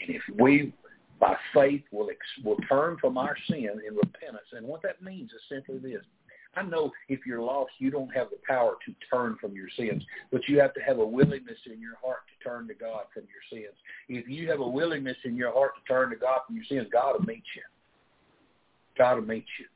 And 0.00 0.14
if 0.14 0.22
we, 0.38 0.74
by 1.20 1.36
faith, 1.54 1.82
will, 1.92 2.10
ex- 2.10 2.44
will 2.44 2.58
turn 2.68 2.98
from 3.00 3.16
our 3.16 3.36
sin 3.48 3.80
in 3.88 3.94
repentance, 3.94 4.48
and 4.52 4.66
what 4.66 4.82
that 4.82 5.02
means 5.02 5.30
is 5.30 5.40
simply 5.48 5.78
this. 5.78 6.04
I 6.56 6.62
know 6.62 6.92
if 7.08 7.20
you're 7.26 7.42
lost, 7.42 7.72
you 7.78 7.90
don't 7.90 8.14
have 8.14 8.30
the 8.30 8.38
power 8.46 8.76
to 8.86 8.94
turn 9.10 9.36
from 9.40 9.54
your 9.54 9.68
sins, 9.76 10.04
but 10.30 10.42
you 10.48 10.60
have 10.60 10.74
to 10.74 10.80
have 10.80 10.98
a 10.98 11.06
willingness 11.06 11.58
in 11.66 11.80
your 11.80 11.96
heart 12.02 12.20
to 12.28 12.48
turn 12.48 12.68
to 12.68 12.74
God 12.74 13.04
from 13.12 13.24
your 13.24 13.42
sins. 13.50 13.74
If 14.08 14.28
you 14.28 14.50
have 14.50 14.60
a 14.60 14.68
willingness 14.68 15.16
in 15.24 15.36
your 15.36 15.52
heart 15.52 15.72
to 15.76 15.92
turn 15.92 16.10
to 16.10 16.16
God 16.16 16.40
from 16.46 16.56
your 16.56 16.64
sins, 16.64 16.88
God 16.92 17.18
will 17.18 17.26
meet 17.26 17.44
you. 17.54 17.62
God 18.96 19.16
will 19.16 19.26
meet 19.26 19.46
you. 19.58 19.66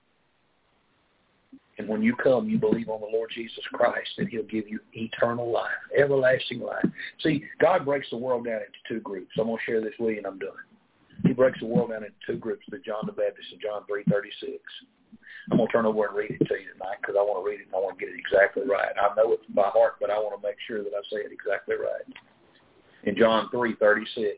And 1.78 1.88
when 1.88 2.02
you 2.02 2.14
come, 2.16 2.48
you 2.48 2.58
believe 2.58 2.88
on 2.88 3.00
the 3.00 3.06
Lord 3.06 3.30
Jesus 3.32 3.62
Christ, 3.72 4.10
and 4.18 4.28
he'll 4.28 4.42
give 4.42 4.68
you 4.68 4.80
eternal 4.94 5.50
life, 5.50 5.70
everlasting 5.96 6.60
life. 6.60 6.84
See, 7.22 7.44
God 7.60 7.84
breaks 7.84 8.08
the 8.10 8.16
world 8.16 8.46
down 8.46 8.56
into 8.56 8.78
two 8.88 9.00
groups. 9.00 9.30
I'm 9.38 9.46
going 9.46 9.58
to 9.58 9.64
share 9.64 9.80
this 9.80 9.94
with 9.98 10.10
you, 10.10 10.18
and 10.18 10.26
I'm 10.26 10.40
done. 10.40 10.50
He 11.24 11.32
breaks 11.32 11.60
the 11.60 11.66
world 11.66 11.90
down 11.90 12.02
into 12.02 12.16
two 12.26 12.36
groups, 12.36 12.64
the 12.68 12.78
John 12.78 13.06
the 13.06 13.12
Baptist 13.12 13.48
and 13.52 13.60
John 13.60 13.82
3.36. 13.88 14.58
I'm 15.50 15.56
going 15.56 15.66
to 15.68 15.72
turn 15.72 15.86
over 15.86 16.06
and 16.06 16.16
read 16.16 16.30
it 16.32 16.44
to 16.46 16.54
you 16.54 16.72
tonight 16.72 16.98
because 17.00 17.16
I 17.18 17.22
want 17.22 17.44
to 17.44 17.48
read 17.48 17.60
it 17.60 17.66
and 17.66 17.74
I 17.74 17.78
want 17.78 17.98
to 17.98 18.04
get 18.04 18.14
it 18.14 18.20
exactly 18.20 18.64
right. 18.68 18.92
I 19.00 19.14
know 19.16 19.32
it 19.32 19.54
by 19.54 19.70
heart, 19.72 19.94
but 20.00 20.10
I 20.10 20.18
want 20.18 20.40
to 20.40 20.46
make 20.46 20.56
sure 20.66 20.82
that 20.82 20.92
I 20.92 21.00
say 21.10 21.24
it 21.24 21.32
exactly 21.32 21.76
right. 21.76 22.04
In 23.04 23.16
John 23.16 23.48
3.36, 23.52 24.34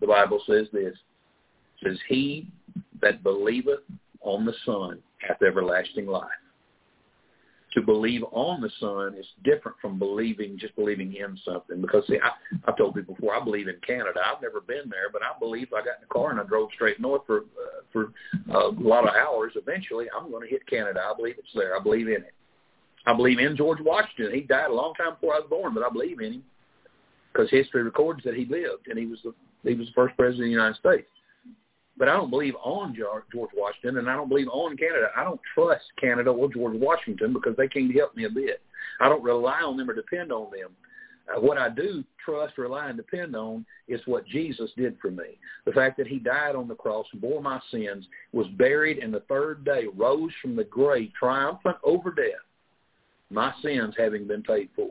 the 0.00 0.06
Bible 0.06 0.42
says 0.46 0.66
this. 0.72 0.94
It 1.82 1.88
says, 1.88 1.98
He 2.08 2.48
that 3.02 3.22
believeth 3.22 3.80
on 4.22 4.46
the 4.46 4.54
Son 4.64 5.00
hath 5.18 5.42
everlasting 5.42 6.06
life. 6.06 6.28
To 7.74 7.82
believe 7.82 8.22
on 8.30 8.60
the 8.60 8.70
Son 8.78 9.14
is 9.18 9.26
different 9.42 9.76
from 9.80 9.98
believing 9.98 10.56
just 10.58 10.74
believing 10.76 11.14
in 11.14 11.38
something. 11.44 11.80
Because 11.80 12.06
see, 12.06 12.18
I, 12.22 12.30
I've 12.66 12.76
told 12.76 12.94
people 12.94 13.14
before, 13.14 13.34
I 13.34 13.42
believe 13.42 13.68
in 13.68 13.76
Canada. 13.86 14.20
I've 14.24 14.40
never 14.40 14.60
been 14.60 14.88
there, 14.88 15.10
but 15.12 15.22
I 15.22 15.38
believe 15.38 15.68
I 15.72 15.78
got 15.78 15.96
in 15.96 16.02
the 16.02 16.12
car 16.12 16.30
and 16.30 16.40
I 16.40 16.44
drove 16.44 16.70
straight 16.72 17.00
north 17.00 17.22
for 17.26 17.40
uh, 17.40 17.82
for 17.92 18.12
a 18.52 18.68
lot 18.68 19.08
of 19.08 19.14
hours. 19.14 19.52
Eventually, 19.56 20.06
I'm 20.16 20.30
going 20.30 20.42
to 20.42 20.48
hit 20.48 20.66
Canada. 20.66 21.00
I 21.04 21.14
believe 21.16 21.36
it's 21.38 21.48
there. 21.54 21.76
I 21.76 21.82
believe 21.82 22.06
in 22.06 22.14
it. 22.14 22.34
I 23.06 23.12
believe 23.12 23.38
in 23.38 23.56
George 23.56 23.80
Washington. 23.80 24.32
He 24.32 24.42
died 24.42 24.70
a 24.70 24.74
long 24.74 24.94
time 24.94 25.14
before 25.14 25.34
I 25.34 25.40
was 25.40 25.48
born, 25.50 25.74
but 25.74 25.82
I 25.84 25.90
believe 25.90 26.20
in 26.20 26.34
him 26.34 26.42
because 27.32 27.50
history 27.50 27.82
records 27.82 28.22
that 28.24 28.34
he 28.34 28.44
lived 28.44 28.86
and 28.88 28.98
he 28.98 29.06
was 29.06 29.18
the 29.24 29.34
he 29.68 29.74
was 29.74 29.88
the 29.88 29.94
first 29.94 30.16
president 30.16 30.44
of 30.44 30.46
the 30.46 30.50
United 30.50 30.76
States. 30.76 31.08
But 31.96 32.08
I 32.08 32.16
don't 32.16 32.30
believe 32.30 32.54
on 32.62 32.94
George 32.94 33.50
Washington, 33.54 33.98
and 33.98 34.10
I 34.10 34.16
don't 34.16 34.28
believe 34.28 34.48
on 34.48 34.76
Canada. 34.76 35.08
I 35.16 35.22
don't 35.22 35.40
trust 35.54 35.84
Canada 36.00 36.30
or 36.30 36.52
George 36.52 36.76
Washington 36.76 37.32
because 37.32 37.56
they 37.56 37.68
can't 37.68 37.94
help 37.94 38.16
me 38.16 38.24
a 38.24 38.30
bit. 38.30 38.60
I 39.00 39.08
don't 39.08 39.22
rely 39.22 39.60
on 39.60 39.76
them 39.76 39.88
or 39.88 39.94
depend 39.94 40.32
on 40.32 40.50
them. 40.50 40.70
Uh, 41.28 41.40
what 41.40 41.56
I 41.56 41.70
do 41.70 42.04
trust, 42.24 42.58
rely, 42.58 42.88
and 42.88 42.96
depend 42.96 43.34
on 43.34 43.64
is 43.88 44.00
what 44.06 44.26
Jesus 44.26 44.70
did 44.76 44.96
for 45.00 45.10
me. 45.10 45.38
The 45.64 45.72
fact 45.72 45.96
that 45.98 46.06
he 46.06 46.18
died 46.18 46.54
on 46.54 46.68
the 46.68 46.74
cross, 46.74 47.06
bore 47.14 47.40
my 47.40 47.60
sins, 47.70 48.06
was 48.32 48.46
buried, 48.58 48.98
and 48.98 49.12
the 49.12 49.20
third 49.20 49.64
day 49.64 49.84
rose 49.94 50.32
from 50.42 50.56
the 50.56 50.64
grave, 50.64 51.12
triumphant 51.18 51.76
over 51.82 52.10
death, 52.10 52.26
my 53.30 53.52
sins 53.62 53.94
having 53.96 54.26
been 54.26 54.42
paid 54.42 54.68
for. 54.76 54.90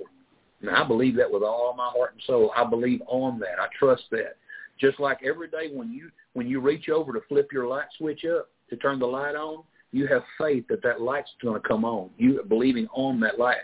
And 0.61 0.69
I 0.69 0.83
believe 0.87 1.15
that 1.17 1.31
with 1.31 1.43
all 1.43 1.75
my 1.77 1.89
heart 1.95 2.13
and 2.13 2.21
soul. 2.25 2.51
I 2.55 2.63
believe 2.63 3.01
on 3.07 3.37
that. 3.39 3.59
I 3.59 3.67
trust 3.77 4.03
that. 4.11 4.37
Just 4.83 4.99
like 4.99 5.19
every 5.23 5.47
day 5.47 5.69
when 5.71 5.93
you 5.93 6.11
when 6.33 6.45
you 6.45 6.59
reach 6.59 6.89
over 6.89 7.13
to 7.13 7.21
flip 7.29 7.53
your 7.53 7.67
light 7.67 7.85
switch 7.97 8.25
up 8.25 8.49
to 8.69 8.75
turn 8.75 8.99
the 8.99 9.05
light 9.05 9.33
on, 9.33 9.63
you 9.93 10.07
have 10.07 10.23
faith 10.37 10.65
that 10.67 10.83
that 10.83 10.99
light's 10.99 11.29
going 11.41 11.59
to 11.59 11.65
come 11.65 11.85
on. 11.85 12.09
You 12.17 12.41
are 12.41 12.43
believing 12.43 12.87
on 12.93 13.17
that 13.21 13.39
light. 13.39 13.63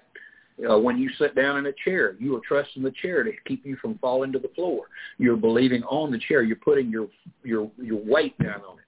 Uh, 0.69 0.77
when 0.79 0.97
you 0.97 1.09
sit 1.17 1.35
down 1.35 1.57
in 1.57 1.65
a 1.65 1.73
chair, 1.83 2.15
you 2.19 2.37
are 2.37 2.41
trusting 2.47 2.83
the 2.83 2.93
chair 3.01 3.23
to 3.23 3.31
keep 3.45 3.65
you 3.65 3.75
from 3.81 3.97
falling 3.97 4.31
to 4.31 4.39
the 4.39 4.47
floor. 4.55 4.85
You're 5.17 5.35
believing 5.35 5.83
on 5.83 6.09
the 6.09 6.19
chair. 6.19 6.41
You're 6.41 6.55
putting 6.55 6.89
your 6.89 7.09
your 7.43 7.69
your 7.77 7.99
weight 7.99 8.37
down 8.39 8.61
on 8.61 8.77
it. 8.77 8.85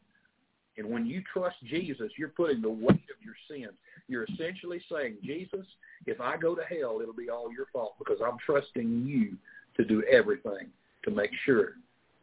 And 0.79 0.89
when 0.89 1.05
you 1.05 1.21
trust 1.33 1.57
Jesus, 1.65 2.13
you're 2.17 2.29
putting 2.29 2.61
the 2.61 2.69
weight 2.69 3.09
of 3.11 3.21
your 3.21 3.35
sins. 3.49 3.73
You're 4.07 4.23
essentially 4.23 4.81
saying, 4.89 5.17
Jesus, 5.21 5.65
if 6.05 6.21
I 6.21 6.37
go 6.37 6.55
to 6.55 6.61
hell, 6.63 6.99
it'll 7.01 7.13
be 7.13 7.29
all 7.29 7.51
your 7.51 7.65
fault 7.73 7.95
because 7.99 8.19
I'm 8.25 8.37
trusting 8.45 9.05
you 9.05 9.35
to 9.75 9.83
do 9.83 10.01
everything 10.09 10.67
to 11.03 11.11
make 11.11 11.31
sure 11.45 11.73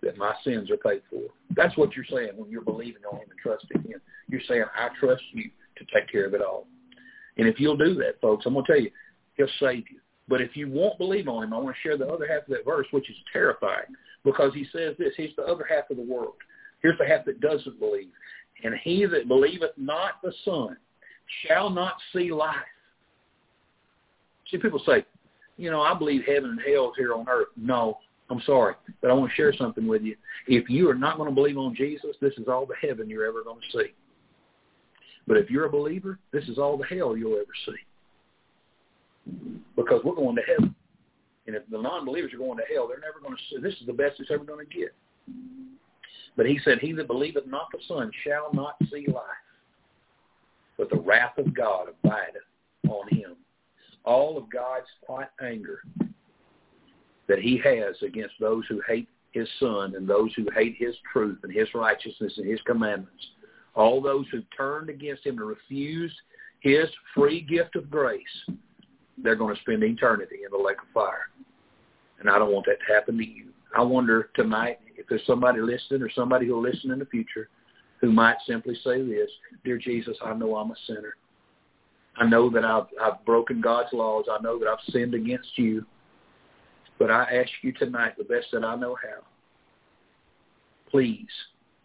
that 0.03 0.16
my 0.16 0.34
sins 0.44 0.70
are 0.70 0.76
paid 0.76 1.03
for. 1.11 1.22
That's 1.57 1.76
what 1.76 1.94
you're 1.96 2.05
saying 2.05 2.32
when 2.36 2.51
you're 2.51 2.62
believing 2.62 3.03
on 3.11 3.18
him 3.18 3.28
and 3.30 3.38
trusting 3.42 3.82
him. 3.90 4.01
You're 4.28 4.40
saying, 4.49 4.64
I 4.76 4.88
trust 5.01 5.22
you 5.32 5.51
to 5.76 5.84
take 5.92 6.11
care 6.11 6.26
of 6.26 6.34
it 6.34 6.42
all. 6.42 6.66
And 7.36 7.49
if 7.49 7.59
you'll 7.59 7.76
do 7.76 7.94
that, 7.96 8.20
folks, 8.20 8.46
I'm 8.46 8.55
going 8.55 8.64
to 8.66 8.72
tell 8.72 8.80
you, 8.80 8.90
he'll 9.36 9.49
save 9.61 9.84
you. 9.90 10.01
But 10.28 10.40
if 10.40 10.57
you 10.57 10.68
won't 10.68 10.99
believe 10.99 11.28
on 11.28 11.44
him, 11.44 11.55
I 11.55 11.59
want 11.59 11.74
to 11.74 11.88
share 11.88 11.96
the 11.96 12.07
other 12.07 12.26
half 12.28 12.42
of 12.42 12.49
that 12.49 12.64
verse, 12.64 12.86
which 12.90 13.09
is 13.09 13.16
terrifying, 13.32 13.86
because 14.24 14.53
he 14.55 14.66
says 14.72 14.94
this. 14.99 15.14
He's 15.16 15.34
the 15.36 15.44
other 15.44 15.66
half 15.68 15.90
of 15.90 15.96
the 15.96 16.03
world. 16.03 16.34
Here's 16.82 16.99
the 16.99 17.07
half 17.07 17.24
that 17.24 17.40
doesn't 17.40 17.80
believe. 17.80 18.09
And 18.62 18.74
he 18.82 19.05
that 19.07 19.28
believeth 19.28 19.70
not 19.76 20.20
the 20.22 20.32
Son 20.44 20.76
shall 21.46 21.70
not 21.70 21.94
see 22.12 22.30
life. 22.30 22.57
See, 24.51 24.59
people 24.59 24.82
say, 24.84 25.05
you 25.57 25.70
know, 25.70 25.80
I 25.80 25.94
believe 25.94 26.22
heaven 26.26 26.51
and 26.51 26.61
hell 26.61 26.90
is 26.90 26.96
here 26.96 27.14
on 27.14 27.28
earth. 27.28 27.49
No, 27.57 27.99
I'm 28.31 28.43
sorry, 28.45 28.74
but 29.01 29.11
I 29.11 29.14
want 29.14 29.31
to 29.31 29.37
share 29.37 29.55
something 29.55 29.87
with 29.87 30.03
you. 30.03 30.14
If 30.47 30.68
you 30.68 30.89
are 30.91 30.95
not 30.95 31.16
going 31.16 31.31
to 31.31 31.35
believe 31.35 31.57
on 31.57 31.74
Jesus, 31.74 32.14
this 32.20 32.35
is 32.37 32.47
all 32.47 32.66
the 32.66 32.74
heaven 32.87 33.09
you're 33.09 33.26
ever 33.26 33.43
going 33.43 33.61
to 33.61 33.79
see. 33.79 33.93
But 35.26 35.39
if 35.39 35.51
you're 35.51 35.64
a 35.64 35.70
believer, 35.70 36.18
this 36.33 36.45
is 36.45 36.59
all 36.59 36.76
the 36.76 36.85
hell 36.85 37.16
you'll 37.16 37.39
ever 37.39 37.47
see. 37.66 37.72
Because 39.76 40.03
we're 40.05 40.14
going 40.14 40.37
to 40.37 40.43
heaven. 40.43 40.74
And 41.47 41.57
if 41.57 41.62
the 41.70 41.81
non-believers 41.81 42.35
are 42.35 42.39
going 42.39 42.59
to 42.59 42.64
hell, 42.74 42.87
they're 42.87 43.01
never 43.01 43.20
going 43.22 43.37
to 43.37 43.43
see. 43.49 43.62
This 43.62 43.81
is 43.81 43.87
the 43.87 43.93
best 43.93 44.20
it's 44.20 44.31
ever 44.31 44.45
going 44.45 44.66
to 44.66 44.74
get. 44.74 44.95
But 46.37 46.47
he 46.47 46.61
said, 46.64 46.79
he 46.81 46.93
that 46.93 47.07
believeth 47.07 47.47
not 47.47 47.68
the 47.72 47.79
Son 47.89 48.11
shall 48.24 48.51
not 48.53 48.76
see 48.93 49.07
life, 49.07 49.24
but 50.76 50.91
the 50.91 51.01
wrath 51.01 51.39
of 51.39 51.55
God 51.55 51.89
abideth 51.89 52.43
on 52.89 53.09
him. 53.09 53.37
All 54.05 54.39
of 54.39 54.51
God's 54.51 54.87
quiet 55.05 55.31
anger 55.43 55.81
that 57.29 57.39
he 57.39 57.61
has 57.64 57.95
against 58.03 58.35
those 58.41 58.64
who 58.68 58.81
hate 58.89 59.09
his 59.33 59.49
son 59.61 59.95
and 59.95 60.09
those 60.09 60.33
who 60.35 60.47
hate 60.55 60.74
his 60.79 60.95
truth 61.12 61.39
and 61.43 61.53
his 61.53 61.68
righteousness 61.74 62.33
and 62.39 62.49
his 62.49 62.61
commandments. 62.62 63.29
All 63.74 64.01
those 64.01 64.26
who 64.33 64.43
turned 64.57 64.89
against 64.89 65.24
him 65.24 65.39
and 65.39 65.47
refused 65.47 66.16
his 66.61 66.87
free 67.14 67.41
gift 67.41 67.76
of 67.76 67.91
grace, 67.91 68.22
they're 69.22 69.37
going 69.37 69.55
to 69.55 69.61
spend 69.61 69.85
eternity 69.85 70.39
in 70.45 70.51
the 70.51 70.64
lake 70.64 70.79
of 70.83 70.89
fire. 70.93 71.29
And 72.18 72.29
I 72.29 72.39
don't 72.39 72.53
want 72.53 72.66
that 72.66 72.79
to 72.87 72.93
happen 72.93 73.16
to 73.18 73.24
you. 73.24 73.47
I 73.76 73.83
wonder 73.83 74.31
tonight 74.35 74.79
if 74.97 75.07
there's 75.09 75.26
somebody 75.26 75.61
listening 75.61 76.03
or 76.03 76.11
somebody 76.11 76.47
who'll 76.47 76.62
listen 76.62 76.91
in 76.91 76.99
the 76.99 77.07
future 77.07 77.49
who 78.01 78.12
might 78.12 78.37
simply 78.47 78.74
say 78.83 79.03
this, 79.03 79.31
Dear 79.64 79.79
Jesus, 79.79 80.16
I 80.24 80.33
know 80.35 80.57
I'm 80.57 80.70
a 80.70 80.76
sinner. 80.87 81.14
I 82.16 82.26
know 82.26 82.51
that 82.51 82.64
I've, 82.64 82.87
I've 83.01 83.24
broken 83.24 83.61
God's 83.61 83.93
laws. 83.93 84.24
I 84.31 84.41
know 84.43 84.59
that 84.59 84.68
I've 84.68 84.93
sinned 84.93 85.14
against 85.14 85.57
you. 85.57 85.85
But 86.99 87.11
I 87.11 87.24
ask 87.24 87.51
you 87.62 87.72
tonight, 87.72 88.16
the 88.18 88.24
best 88.24 88.46
that 88.53 88.64
I 88.64 88.74
know 88.76 88.96
how, 89.03 89.22
please 90.90 91.28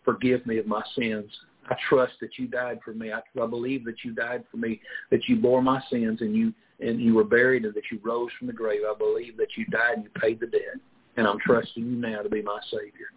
forgive 0.04 0.46
me 0.46 0.58
of 0.58 0.68
my 0.68 0.82
sins. 0.98 1.30
I 1.70 1.76
trust 1.90 2.14
that 2.22 2.38
you 2.38 2.48
died 2.48 2.80
for 2.84 2.94
me. 2.94 3.12
I, 3.12 3.22
I 3.42 3.48
believe 3.48 3.86
that 3.86 4.04
you 4.04 4.14
died 4.14 4.44
for 4.52 4.58
me, 4.58 4.82
that 5.12 5.28
you 5.28 5.38
bore 5.38 5.62
my 5.62 5.82
sins 5.90 6.22
and 6.22 6.36
you 6.36 6.54
and 6.80 7.00
you 7.00 7.14
were 7.14 7.24
buried 7.24 7.64
and 7.64 7.74
that 7.76 7.84
you 7.92 8.00
rose 8.04 8.30
from 8.38 8.48
the 8.48 8.54
grave. 8.54 8.82
I 8.90 8.98
believe 8.98 9.38
that 9.38 9.56
you 9.56 9.66
died 9.68 9.94
and 9.96 10.04
you 10.04 10.10
paid 10.20 10.40
the 10.40 10.48
debt. 10.48 10.76
And 11.16 11.28
I'm 11.28 11.38
trusting 11.40 11.86
you 11.86 11.96
now 11.96 12.22
to 12.24 12.30
be 12.30 12.42
my 12.42 12.60
Savior. 12.72 13.12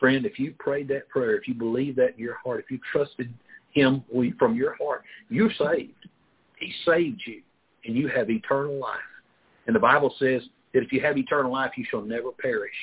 Friend, 0.00 0.26
if 0.26 0.38
you 0.38 0.52
prayed 0.58 0.88
that 0.88 1.08
prayer, 1.08 1.36
if 1.36 1.46
you 1.46 1.54
believe 1.54 1.94
that 1.96 2.14
in 2.14 2.18
your 2.18 2.36
heart, 2.44 2.64
if 2.64 2.70
you 2.70 2.80
trusted 2.90 3.32
him 3.70 4.02
from 4.38 4.56
your 4.56 4.74
heart, 4.74 5.04
you're 5.30 5.52
saved. 5.52 6.08
He 6.58 6.72
saved 6.84 7.22
you, 7.24 7.40
and 7.84 7.96
you 7.96 8.08
have 8.08 8.28
eternal 8.28 8.78
life. 8.78 8.98
And 9.66 9.76
the 9.76 9.80
Bible 9.80 10.14
says 10.18 10.42
that 10.72 10.82
if 10.82 10.92
you 10.92 11.00
have 11.00 11.16
eternal 11.16 11.52
life, 11.52 11.72
you 11.76 11.84
shall 11.90 12.02
never 12.02 12.30
perish. 12.32 12.74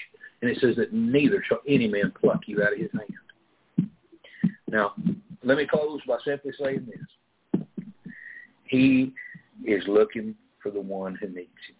And 0.41 0.49
it 0.49 0.57
says 0.61 0.75
that 0.77 0.93
neither 0.93 1.43
shall 1.47 1.61
any 1.67 1.87
man 1.87 2.13
pluck 2.19 2.41
you 2.47 2.61
out 2.63 2.73
of 2.73 2.79
his 2.79 2.91
hand. 2.91 3.89
Now, 4.67 4.93
let 5.43 5.57
me 5.57 5.65
close 5.65 5.99
by 6.07 6.17
simply 6.23 6.51
saying 6.61 6.87
this. 6.87 7.63
He 8.65 9.13
is 9.65 9.83
looking 9.87 10.35
for 10.61 10.71
the 10.71 10.81
one 10.81 11.15
who 11.15 11.27
needs 11.27 11.49
him. 11.67 11.75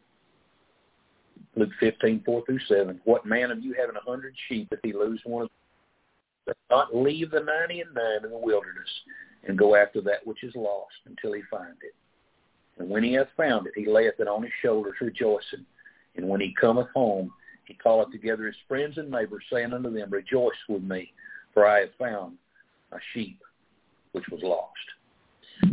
Luke 1.56 1.72
15, 1.80 2.24
4 2.26 2.46
through 2.46 2.60
7. 2.68 3.00
What 3.04 3.26
man 3.26 3.52
of 3.52 3.64
you 3.64 3.76
having 3.80 3.96
a 3.96 4.10
hundred 4.10 4.34
sheep 4.48 4.70
if 4.72 4.80
he 4.82 4.94
lose 4.94 5.22
one 5.26 5.44
of 5.44 5.50
them? 5.50 6.56
Not 6.72 6.96
leave 6.96 7.32
the 7.32 7.42
ninety 7.42 7.82
and 7.82 7.94
nine 7.94 8.24
in 8.24 8.32
the 8.32 8.38
wilderness 8.38 8.90
and 9.48 9.58
go 9.58 9.76
after 9.76 10.02
that 10.02 10.26
which 10.26 10.44
is 10.44 10.54
lost 10.56 10.96
until 11.06 11.34
he 11.34 11.42
find 11.50 11.76
it. 11.84 11.94
And 12.80 12.90
when 12.90 13.04
he 13.04 13.14
hath 13.14 13.28
found 13.38 13.68
it, 13.68 13.74
he 13.76 13.86
layeth 13.86 14.20
it 14.20 14.28
on 14.28 14.44
his 14.44 14.52
shoulders, 14.62 14.96
rejoicing. 15.02 15.66
And 16.20 16.28
when 16.28 16.42
he 16.42 16.54
cometh 16.60 16.90
home, 16.94 17.32
he 17.64 17.76
calleth 17.76 18.12
together 18.12 18.46
his 18.46 18.56
friends 18.68 18.98
and 18.98 19.10
neighbors, 19.10 19.44
saying 19.50 19.72
unto 19.72 19.90
them, 19.90 20.10
Rejoice 20.10 20.52
with 20.68 20.84
me, 20.84 21.14
for 21.54 21.66
I 21.66 21.80
have 21.80 21.96
found 21.98 22.36
a 22.92 22.98
sheep 23.14 23.40
which 24.12 24.26
was 24.30 24.42
lost. 24.44 24.74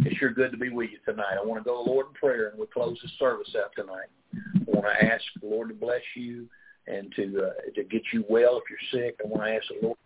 It's 0.05 0.16
sure 0.18 0.30
good 0.30 0.53
to 0.53 0.57
be 0.57 0.68
with 0.68 0.90
you 0.90 0.99
tonight. 1.05 1.36
I 1.40 1.44
want 1.44 1.61
to 1.61 1.68
go 1.68 1.78
to 1.78 1.84
the 1.84 1.90
Lord 1.90 2.07
in 2.07 2.12
prayer, 2.12 2.49
and 2.51 2.59
we'll 2.59 2.68
close 2.68 2.97
the 3.03 3.09
service 3.18 3.57
out 3.61 3.72
tonight. 3.74 4.09
I 4.34 4.70
want 4.70 4.86
to 4.86 5.05
ask 5.05 5.24
the 5.40 5.49
Lord 5.49 5.68
to 5.70 5.74
bless 5.74 6.03
you 6.14 6.47
and 6.86 7.12
to 7.16 7.49
uh, 7.49 7.72
to 7.74 7.82
get 7.82 8.03
you 8.12 8.24
well 8.28 8.61
if 8.61 8.64
you're 8.70 9.03
sick. 9.03 9.18
I 9.24 9.26
want 9.26 9.44
to 9.49 9.55
ask 9.55 9.64
the 9.68 9.84
Lord 9.84 9.99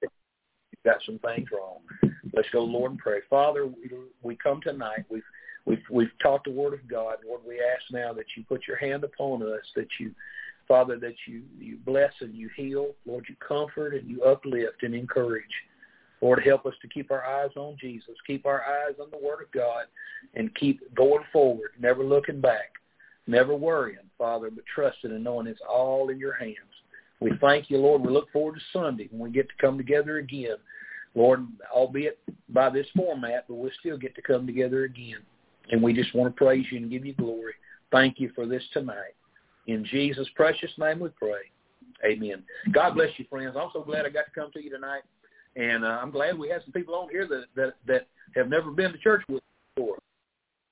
if 0.00 0.10
you've 0.70 0.90
got 0.90 1.02
some 1.04 1.18
things 1.18 1.48
wrong. 1.52 1.80
Let's 2.32 2.48
go, 2.50 2.62
Lord, 2.62 2.92
and 2.92 3.00
pray. 3.00 3.18
Father, 3.28 3.66
we, 3.66 3.90
we 4.22 4.36
come 4.36 4.62
tonight. 4.62 5.04
We've 5.10 5.22
We've 5.64 5.82
we've 5.90 6.10
taught 6.22 6.44
the 6.44 6.50
word 6.50 6.74
of 6.74 6.88
God. 6.88 7.16
Lord, 7.26 7.42
we 7.46 7.60
ask 7.60 7.84
now 7.92 8.12
that 8.12 8.26
you 8.36 8.44
put 8.48 8.66
your 8.66 8.76
hand 8.76 9.04
upon 9.04 9.42
us, 9.42 9.64
that 9.76 9.88
you, 10.00 10.12
Father, 10.66 10.98
that 10.98 11.14
you 11.26 11.42
you 11.58 11.78
bless 11.84 12.12
and 12.20 12.34
you 12.34 12.50
heal. 12.56 12.94
Lord, 13.06 13.26
you 13.28 13.36
comfort 13.46 13.94
and 13.94 14.08
you 14.08 14.22
uplift 14.22 14.82
and 14.82 14.94
encourage. 14.94 15.44
Lord, 16.20 16.42
help 16.44 16.66
us 16.66 16.74
to 16.82 16.88
keep 16.88 17.10
our 17.10 17.24
eyes 17.24 17.50
on 17.56 17.76
Jesus, 17.80 18.14
keep 18.26 18.46
our 18.46 18.62
eyes 18.62 18.94
on 19.00 19.10
the 19.10 19.18
Word 19.18 19.42
of 19.42 19.50
God, 19.52 19.86
and 20.34 20.54
keep 20.54 20.94
going 20.94 21.24
forward, 21.32 21.72
never 21.80 22.04
looking 22.04 22.40
back, 22.40 22.74
never 23.26 23.56
worrying, 23.56 23.98
Father, 24.18 24.48
but 24.50 24.64
trusting 24.72 25.10
and 25.10 25.24
knowing 25.24 25.48
it's 25.48 25.60
all 25.68 26.10
in 26.10 26.18
your 26.18 26.34
hands. 26.34 26.56
We 27.18 27.32
thank 27.40 27.70
you, 27.70 27.78
Lord. 27.78 28.02
We 28.02 28.12
look 28.12 28.30
forward 28.32 28.54
to 28.54 28.78
Sunday 28.78 29.08
when 29.10 29.20
we 29.20 29.30
get 29.30 29.48
to 29.48 29.54
come 29.60 29.76
together 29.76 30.18
again. 30.18 30.56
Lord, 31.14 31.46
albeit 31.74 32.18
by 32.48 32.70
this 32.70 32.86
format, 32.96 33.44
but 33.48 33.56
we'll 33.56 33.70
still 33.80 33.98
get 33.98 34.14
to 34.14 34.22
come 34.22 34.46
together 34.46 34.84
again. 34.84 35.18
And 35.70 35.82
we 35.82 35.92
just 35.92 36.14
want 36.14 36.34
to 36.34 36.44
praise 36.44 36.66
you 36.70 36.78
and 36.78 36.90
give 36.90 37.06
you 37.06 37.14
glory. 37.14 37.54
Thank 37.90 38.18
you 38.18 38.30
for 38.34 38.46
this 38.46 38.62
tonight. 38.72 39.14
In 39.66 39.84
Jesus' 39.84 40.28
precious 40.34 40.70
name 40.78 41.00
we 41.00 41.08
pray. 41.10 41.50
Amen. 42.04 42.42
God 42.72 42.94
bless 42.94 43.10
you, 43.16 43.24
friends. 43.30 43.54
I'm 43.58 43.70
so 43.72 43.82
glad 43.82 44.06
I 44.06 44.08
got 44.08 44.24
to 44.24 44.40
come 44.40 44.50
to 44.52 44.62
you 44.62 44.70
tonight. 44.70 45.02
And 45.54 45.84
uh, 45.84 45.98
I'm 46.02 46.10
glad 46.10 46.38
we 46.38 46.48
have 46.48 46.62
some 46.62 46.72
people 46.72 46.94
on 46.94 47.10
here 47.10 47.26
that, 47.28 47.44
that, 47.54 47.74
that 47.86 48.08
have 48.34 48.48
never 48.48 48.70
been 48.70 48.92
to 48.92 48.98
church 48.98 49.22
with 49.28 49.42
before. 49.76 49.98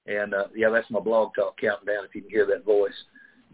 And 0.07 0.35
uh, 0.35 0.47
yeah, 0.57 0.71
that's 0.71 0.91
my 0.91 1.01
blog 1.01 1.35
talk 1.35 1.61
counting 1.61 1.87
down. 1.87 2.05
If 2.05 2.15
you 2.15 2.23
can 2.23 2.31
hear 2.31 2.47
that 2.47 2.65
voice, 2.65 2.95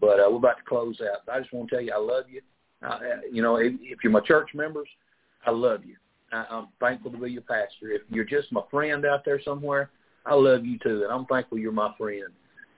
but 0.01 0.21
uh, 0.21 0.27
we're 0.31 0.37
about 0.37 0.59
to 0.59 0.65
close 0.65 1.01
out. 1.01 1.23
I 1.33 1.41
just 1.41 1.53
want 1.53 1.69
to 1.69 1.77
tell 1.77 1.85
you, 1.85 1.93
I 1.93 1.99
love 1.99 2.25
you. 2.31 2.41
Uh, 2.87 2.99
you 3.31 3.43
know, 3.43 3.57
if, 3.57 3.73
if 3.81 3.99
you're 4.05 4.13
my 4.13 4.21
church 4.21 4.51
members, 4.55 4.89
I 5.45 5.51
love 5.51 5.85
you. 5.85 5.97
I, 6.33 6.47
I'm 6.49 6.69
thankful 6.81 7.11
to 7.11 7.19
be 7.19 7.33
your 7.33 7.43
pastor. 7.43 7.91
If 7.91 8.03
you're 8.09 8.25
just 8.25 8.53
my 8.53 8.63
friend 8.71 9.05
out 9.05 9.25
there 9.25 9.41
somewhere, 9.43 9.91
I 10.27 10.35
love 10.35 10.67
you 10.67 10.79
too, 10.79 11.05
and 11.05 11.13
I'm 11.13 11.25
thankful 11.27 11.59
you're 11.59 11.73
my 11.73 11.95
friend. 11.97 12.25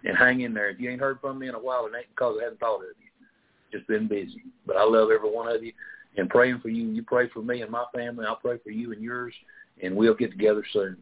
And 0.05 0.17
hang 0.17 0.43
in 0.43 0.55
there. 0.55 0.71
If 0.71 0.79
you 0.79 0.91
ain't 0.91 1.01
heard 1.01 1.19
from 1.21 1.41
me 1.41 1.49
in 1.49 1.57
a 1.57 1.59
while, 1.59 1.87
it 1.87 1.93
ain't 1.97 2.09
because 2.11 2.37
I 2.41 2.45
haven't 2.45 2.61
thought 2.61 2.77
of 2.77 2.83
you. 3.01 3.77
Just 3.77 3.89
been 3.89 4.07
busy. 4.07 4.45
But 4.65 4.77
I 4.77 4.85
love 4.85 5.11
every 5.11 5.29
one 5.29 5.49
of 5.53 5.63
you 5.63 5.73
and 6.17 6.31
praying 6.31 6.61
for 6.61 6.69
you. 6.69 6.89
You 6.89 7.03
pray 7.03 7.29
for 7.29 7.43
me 7.43 7.63
and 7.63 7.71
my 7.71 7.85
family. 7.95 8.25
I'll 8.27 8.37
pray 8.37 8.59
for 8.63 8.71
you 8.71 8.93
and 8.93 9.03
yours, 9.03 9.35
and 9.83 9.97
we'll 9.97 10.15
get 10.15 10.31
together 10.31 10.65
soon. 10.73 10.97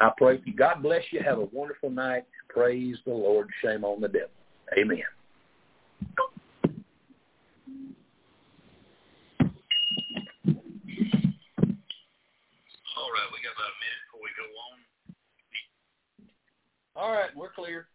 I 0.00 0.10
pray 0.16 0.40
for 0.40 0.48
you. 0.48 0.54
God 0.54 0.82
bless 0.82 1.02
you. 1.10 1.20
Have 1.24 1.38
a 1.38 1.48
wonderful 1.52 1.90
night. 1.90 2.24
Praise 2.48 2.96
the 3.04 3.12
Lord. 3.12 3.48
Shame 3.62 3.84
on 3.84 4.00
the 4.00 4.08
devil. 4.08 4.28
Amen. 4.78 5.02
All 12.96 13.10
right, 13.12 13.28
we 13.32 13.42
got 13.42 13.54
about 13.56 13.70
a 13.70 13.78
minute 13.80 14.02
before 14.06 14.22
we 14.22 14.30
go 14.36 14.44
on. 14.44 14.80
All 17.00 17.12
right, 17.12 17.34
we're 17.34 17.48
clear. 17.48 17.88